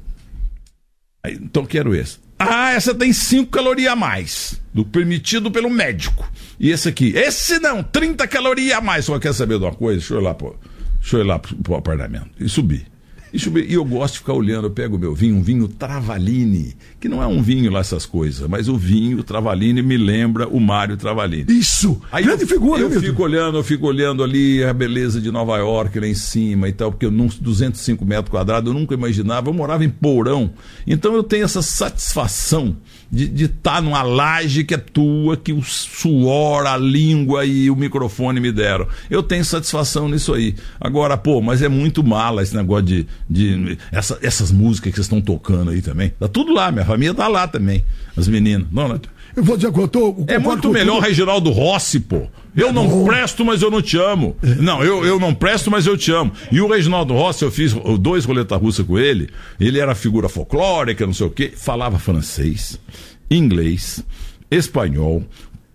[1.23, 2.18] Aí, então quero esse.
[2.40, 4.60] Ah, essa tem 5 calorias a mais.
[4.73, 6.27] Do permitido pelo médico.
[6.60, 7.14] E esse aqui?
[7.15, 9.06] Esse não, 30 calorias a mais.
[9.06, 9.99] Só quer saber de uma coisa?
[9.99, 10.56] Deixa eu ir lá, pô.
[10.99, 12.32] Deixa eu ir lá pro, pro apartamento.
[12.40, 12.94] E subir.
[13.36, 17.10] E eu gosto de ficar olhando, eu pego o meu vinho, um vinho Travaline, que
[17.10, 20.95] não é um vinho lá essas coisas, mas o vinho Travaline me lembra o Mário
[20.95, 21.45] Travaline.
[21.49, 22.02] Isso!
[22.12, 25.57] Aí Grande eu, figura, Eu fico olhando, eu fico olhando ali a beleza de Nova
[25.57, 29.49] York lá em cima e tal, porque eu num 205 metros quadrados eu nunca imaginava,
[29.49, 30.52] eu morava em Porão.
[30.88, 32.78] Então eu tenho essa satisfação
[33.11, 38.40] de estar numa laje que é tua, que o suor, a língua e o microfone
[38.40, 38.88] me deram.
[39.10, 40.56] Eu tenho satisfação nisso aí.
[40.80, 43.07] Agora, pô, mas é muito mala esse negócio de.
[43.30, 46.10] de essa, essas músicas que vocês estão tocando aí também.
[46.19, 47.86] Tá tudo lá, minha família tá lá também.
[48.15, 48.68] As meninas.
[48.72, 48.99] Não.
[49.35, 50.15] Eu vou dizer que eu tô.
[50.27, 52.23] É muito melhor Reginaldo Rossi, pô.
[52.56, 54.35] Eu não presto, mas eu não te amo.
[54.41, 56.31] Não, eu, eu não presto, mas eu te amo.
[56.52, 59.30] E o Reginaldo Rossi, eu fiz dois roleta russa com ele.
[59.60, 61.52] Ele era figura folclórica, não sei o quê.
[61.56, 62.80] Falava francês,
[63.30, 64.03] inglês,
[64.49, 65.22] espanhol,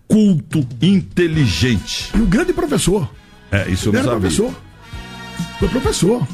[0.07, 2.09] culto, inteligente.
[2.15, 3.07] E um grande professor.
[3.51, 4.37] É, isso eu Ele não era sabia.
[4.37, 4.61] professor.
[5.59, 6.27] Foi professor.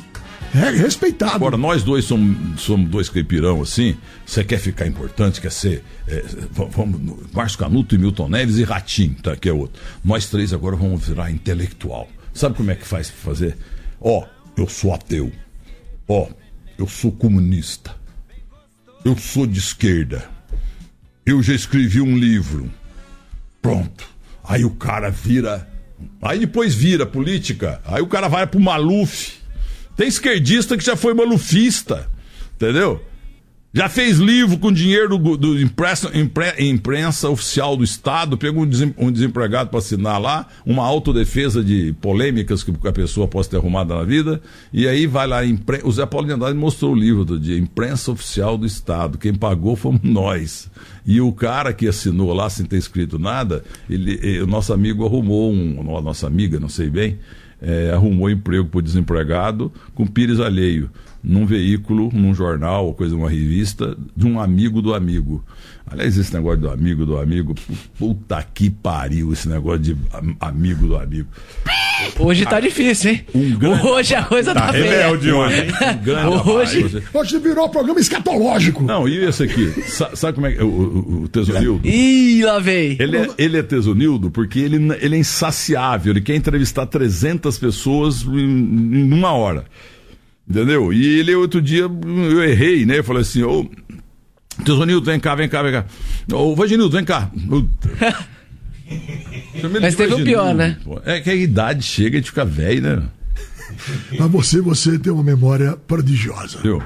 [0.56, 1.36] É respeitado.
[1.36, 3.98] Agora, nós dois somos, somos dois caipirão assim.
[4.26, 5.84] Você quer ficar importante, quer ser.
[6.08, 9.36] é, vamos, Márcio Canuto e Milton Neves e Ratinho, tá?
[9.36, 9.82] Que é outro.
[10.04, 12.08] Nós três agora vamos virar intelectual.
[12.34, 13.58] Sabe como é que faz pra fazer?
[14.00, 14.26] Ó,
[14.56, 15.32] eu sou ateu.
[16.08, 16.28] Ó,
[16.78, 17.96] eu sou comunista.
[19.04, 20.30] Eu sou de esquerda.
[21.26, 22.72] Eu já escrevi um livro.
[23.62, 24.08] Pronto.
[24.44, 25.68] Aí o cara vira.
[26.22, 27.82] Aí depois vira política.
[27.86, 29.37] Aí o cara vai pro Maluf.
[29.98, 32.08] Tem esquerdista que já foi malufista.
[32.56, 33.04] Entendeu?
[33.74, 38.66] Já fez livro com dinheiro do, do impresso- impre- imprensa oficial do Estado, pegou um,
[38.66, 43.94] desem- desempregado para assinar lá, uma autodefesa de polêmicas que a pessoa possa ter arrumado
[43.94, 44.42] na vida,
[44.74, 45.82] e aí vai lá, impre...
[45.84, 49.34] o Zé Paulo de Andrade mostrou o livro do dia, Imprensa Oficial do Estado, quem
[49.36, 50.72] pagou fomos nós.
[51.06, 55.06] E o cara que assinou lá sem ter escrito nada, ele, eh, o nosso amigo
[55.06, 57.20] arrumou, um, nossa amiga, não sei bem,
[57.62, 60.90] eh, arrumou emprego o desempregado com pires alheio
[61.24, 65.44] num veículo, num jornal, coisa, uma revista, de um amigo do amigo.
[65.90, 70.36] Aliás, esse negócio do amigo do amigo, pu- puta que pariu, esse negócio de am-
[70.42, 71.30] amigo do amigo.
[72.20, 73.26] Hoje tá difícil, hein?
[73.84, 75.08] Hoje a coisa tá, feia.
[75.10, 76.82] Um grande Hoje.
[76.82, 77.04] rapaz.
[77.14, 78.84] Hoje virou programa escatológico.
[78.84, 79.70] Não, e esse aqui?
[79.88, 80.62] Sa- Sabe como é que.
[80.62, 81.88] O, o, o Tesonildo?
[81.88, 82.98] Ih, lá vem.
[83.00, 88.24] Ele é, ele é tesonildo porque ele, ele é insaciável, ele quer entrevistar 300 pessoas
[88.24, 89.64] em, em uma hora.
[90.50, 90.92] Entendeu?
[90.92, 93.00] E ele, outro dia, eu errei, né?
[93.00, 93.66] Eu falei assim, ô.
[94.64, 95.86] Tesonildo, vem cá, vem cá, vem cá.
[96.34, 97.30] Ô, Vaginildo, vem cá.
[99.82, 100.78] Mas de teve o pior, né?
[101.06, 103.04] É que a idade chega e a gente fica velho, né?
[104.18, 106.60] Mas você, você tem uma memória prodigiosa.
[106.62, 106.82] Viu?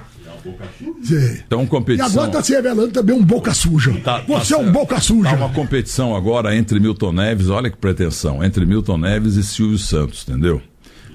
[1.06, 1.44] Zé.
[1.46, 2.08] Então, E competição.
[2.08, 3.94] agora tá se revelando também um boca suja.
[4.04, 5.30] Tá- você tá é um boca suja.
[5.30, 9.78] Tá uma competição agora entre Milton Neves, olha que pretensão, entre Milton Neves e Silvio
[9.78, 10.60] Santos, entendeu?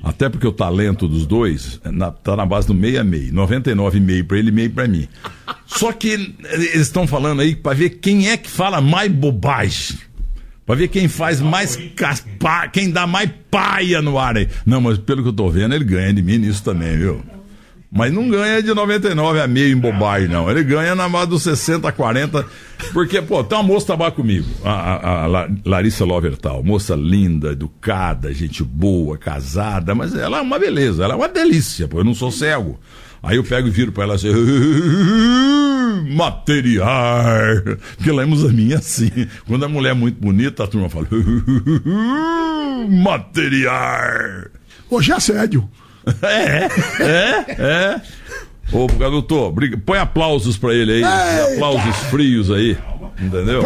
[0.08, 3.32] Até porque o talento dos dois é na- tá na base do meio a meio,
[3.34, 5.08] 99,5 para ele, meio para mim.
[5.66, 9.98] Só que eles estão falando aí para ver quem é que fala mais bobagem.
[10.64, 14.48] Pra ver quem faz mais caspa, quem dá mais paia no ar aí.
[14.64, 17.22] Não, mas pelo que eu tô vendo, ele ganha de mim nisso também, viu?
[17.90, 20.50] Mas não ganha de 99 a meio em bobagem, não.
[20.50, 22.44] Ele ganha na base dos 60 a 40.
[22.92, 26.62] Porque, pô, tem uma moça trabalha comigo, a, a- a La- Larissa Lovertal.
[26.62, 31.86] Moça linda, educada, gente boa, casada, mas ela é uma beleza, ela é uma delícia,
[31.88, 32.00] pô.
[32.00, 32.78] Eu não sou cego.
[33.22, 34.28] Aí eu pego e viro pra ela assim.
[36.10, 37.62] Material.
[37.96, 39.10] Porque lemos a minha assim.
[39.46, 41.06] Quando a mulher é muito bonita, a turma fala.
[42.88, 44.44] Material.
[44.90, 45.68] Hoje é assédio.
[46.22, 46.68] É,
[47.02, 48.00] é, é.
[48.72, 50.96] Ô, doutor, briga- põe aplausos pra ele aí.
[50.98, 51.54] Eita!
[51.54, 52.76] Aplausos frios aí.
[53.20, 53.62] Entendeu?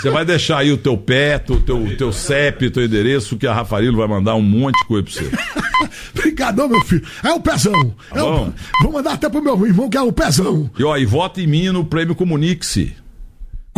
[0.00, 3.46] Você vai deixar aí o teu pé, o teu, teu CEP, o teu endereço, que
[3.46, 5.30] a Rafarilo vai mandar um monte de coisa pra você.
[6.18, 7.02] Obrigadão, meu filho.
[7.22, 7.94] É o pezão.
[8.12, 8.52] É o- bom.
[8.82, 10.68] Vou mandar até pro meu irmão que é o pezão.
[10.78, 12.94] E ó, e vota em mim no prêmio Comunique-se.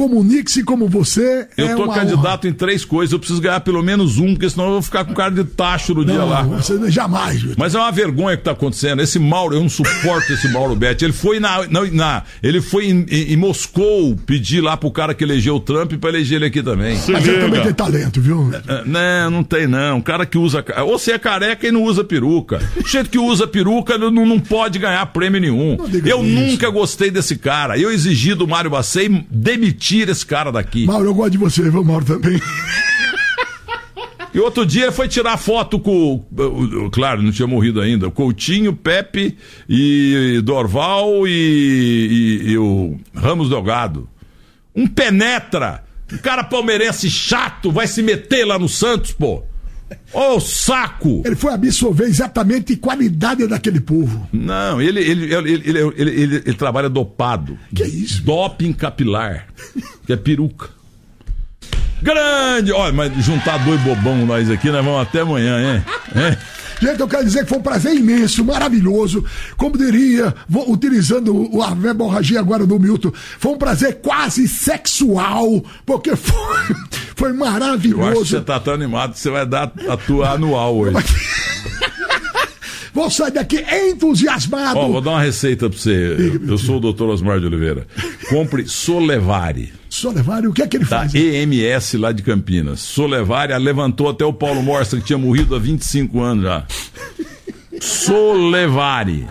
[0.07, 1.47] Comunique-se como você.
[1.57, 4.65] Eu é tô candidato em três coisas, eu preciso ganhar pelo menos um, porque senão
[4.67, 6.43] eu vou ficar com cara de tacho no dia Não, lá.
[6.43, 7.55] você jamais, Milton.
[7.57, 9.01] Mas é uma vergonha que tá acontecendo.
[9.01, 11.05] Esse Mauro, eu não suporto esse Mauro Betti.
[11.05, 15.15] Ele foi na, na, na- ele foi em, em- em Moscou pedir lá pro cara
[15.15, 16.99] que elegeu o Trump pra eleger ele aqui também.
[17.09, 18.51] Mas ele também tem talento, viu?
[18.67, 19.99] É, Não, não tem não.
[19.99, 20.65] Um cara que usa.
[20.85, 22.61] Ou você é careca e não usa peruca.
[22.85, 25.77] O jeito que usa peruca não, não pode ganhar prêmio nenhum.
[26.05, 26.35] Eu isso.
[26.35, 27.79] nunca gostei desse cara.
[27.79, 30.87] Eu exigi do Mário Bacei demitir esse cara daqui.
[30.87, 32.41] Mauro, eu gosto de você, viu, Mauro, também.
[34.35, 36.25] E outro dia foi tirar foto com.
[36.91, 38.09] Claro, não tinha morrido ainda.
[38.09, 39.37] O Coutinho, Pepe
[39.69, 44.09] e Dorval e, e- e o Ramos Delgado.
[44.75, 45.85] Um penetra.
[46.11, 49.45] Um cara palmeirense chato vai se meter lá no Santos, pô.
[50.13, 51.23] Ô, saco!
[51.25, 54.29] Ele foi absorver exatamente a qualidade daquele povo.
[54.33, 57.59] Não, ele, ele, ele, ele, trabalha dopado.
[57.75, 58.23] Que isso?
[58.23, 59.47] Doping capilar.
[60.07, 60.71] Que é peruca.
[62.03, 62.73] Grande!
[62.73, 65.85] Olha, mas juntar dois bobão nós aqui, nós vamos até amanhã, hein?
[66.17, 66.37] hein?
[66.83, 69.25] Gente, eu quero dizer que foi um prazer imenso, maravilhoso.
[69.57, 75.65] Como diria, vou, utilizando o- a verborragia agora do Milton, foi um prazer quase sexual,
[75.87, 76.35] porque foi,
[77.15, 78.25] foi Eu acho que maravilhoso.
[78.27, 80.97] você tá tão animado que você vai dar a tua anual hoje.
[82.95, 84.79] Vou sair daqui entusiasmado.
[84.79, 86.41] Ó, vou dar uma receita pra você.
[86.47, 87.87] Eu sou o doutor Osmar de Oliveira.
[88.29, 89.73] Compre Solevari.
[89.93, 91.15] Solevário, o que é que ele Da faz?
[91.15, 92.81] EMS lá de Campinas.
[92.81, 96.65] Solevari levantou até o Paulo Morsa, que tinha morrido há 25 anos já.
[97.79, 99.29] Solevari.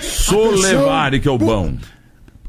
[0.00, 1.76] Solevari, que é o bom.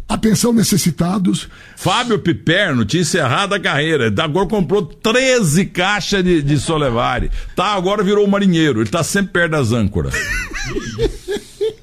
[0.07, 1.47] Atenção, necessitados.
[1.77, 4.11] Fábio Piperno tinha encerrado a carreira.
[4.23, 7.29] Agora comprou 13 caixas de, de Solevari.
[7.55, 8.81] Tá, agora virou marinheiro.
[8.81, 10.15] Ele tá sempre perto das âncoras.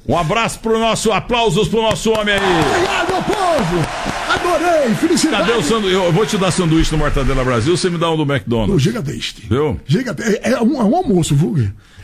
[0.08, 2.40] Um abraço pro nosso, aplausos pro nosso homem aí.
[2.40, 4.15] Obrigado, povo!
[4.54, 4.94] Adorei!
[4.94, 5.46] Felicidade!
[5.46, 5.94] Cadê o sanduíche?
[5.96, 8.82] Eu vou te dar sanduíche no Mortadela Brasil, você me dá um do McDonald's.
[8.82, 9.46] Giga deste.
[9.48, 9.80] Viu?
[9.86, 11.54] Giga, é, é um, é um almoço, viu?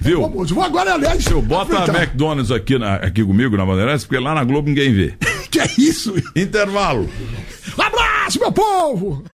[0.00, 0.16] Viu?
[0.16, 0.54] É um almoço.
[0.54, 1.24] Vou agora, aliás.
[1.26, 1.96] Eu bota a.
[2.02, 5.14] McDonald's aqui, na- aqui comigo na Bandeirantes, porque lá na Globo ninguém vê.
[5.52, 6.14] Que é isso?
[6.34, 7.06] Intervalo.
[7.78, 9.22] Um abraço, meu povo!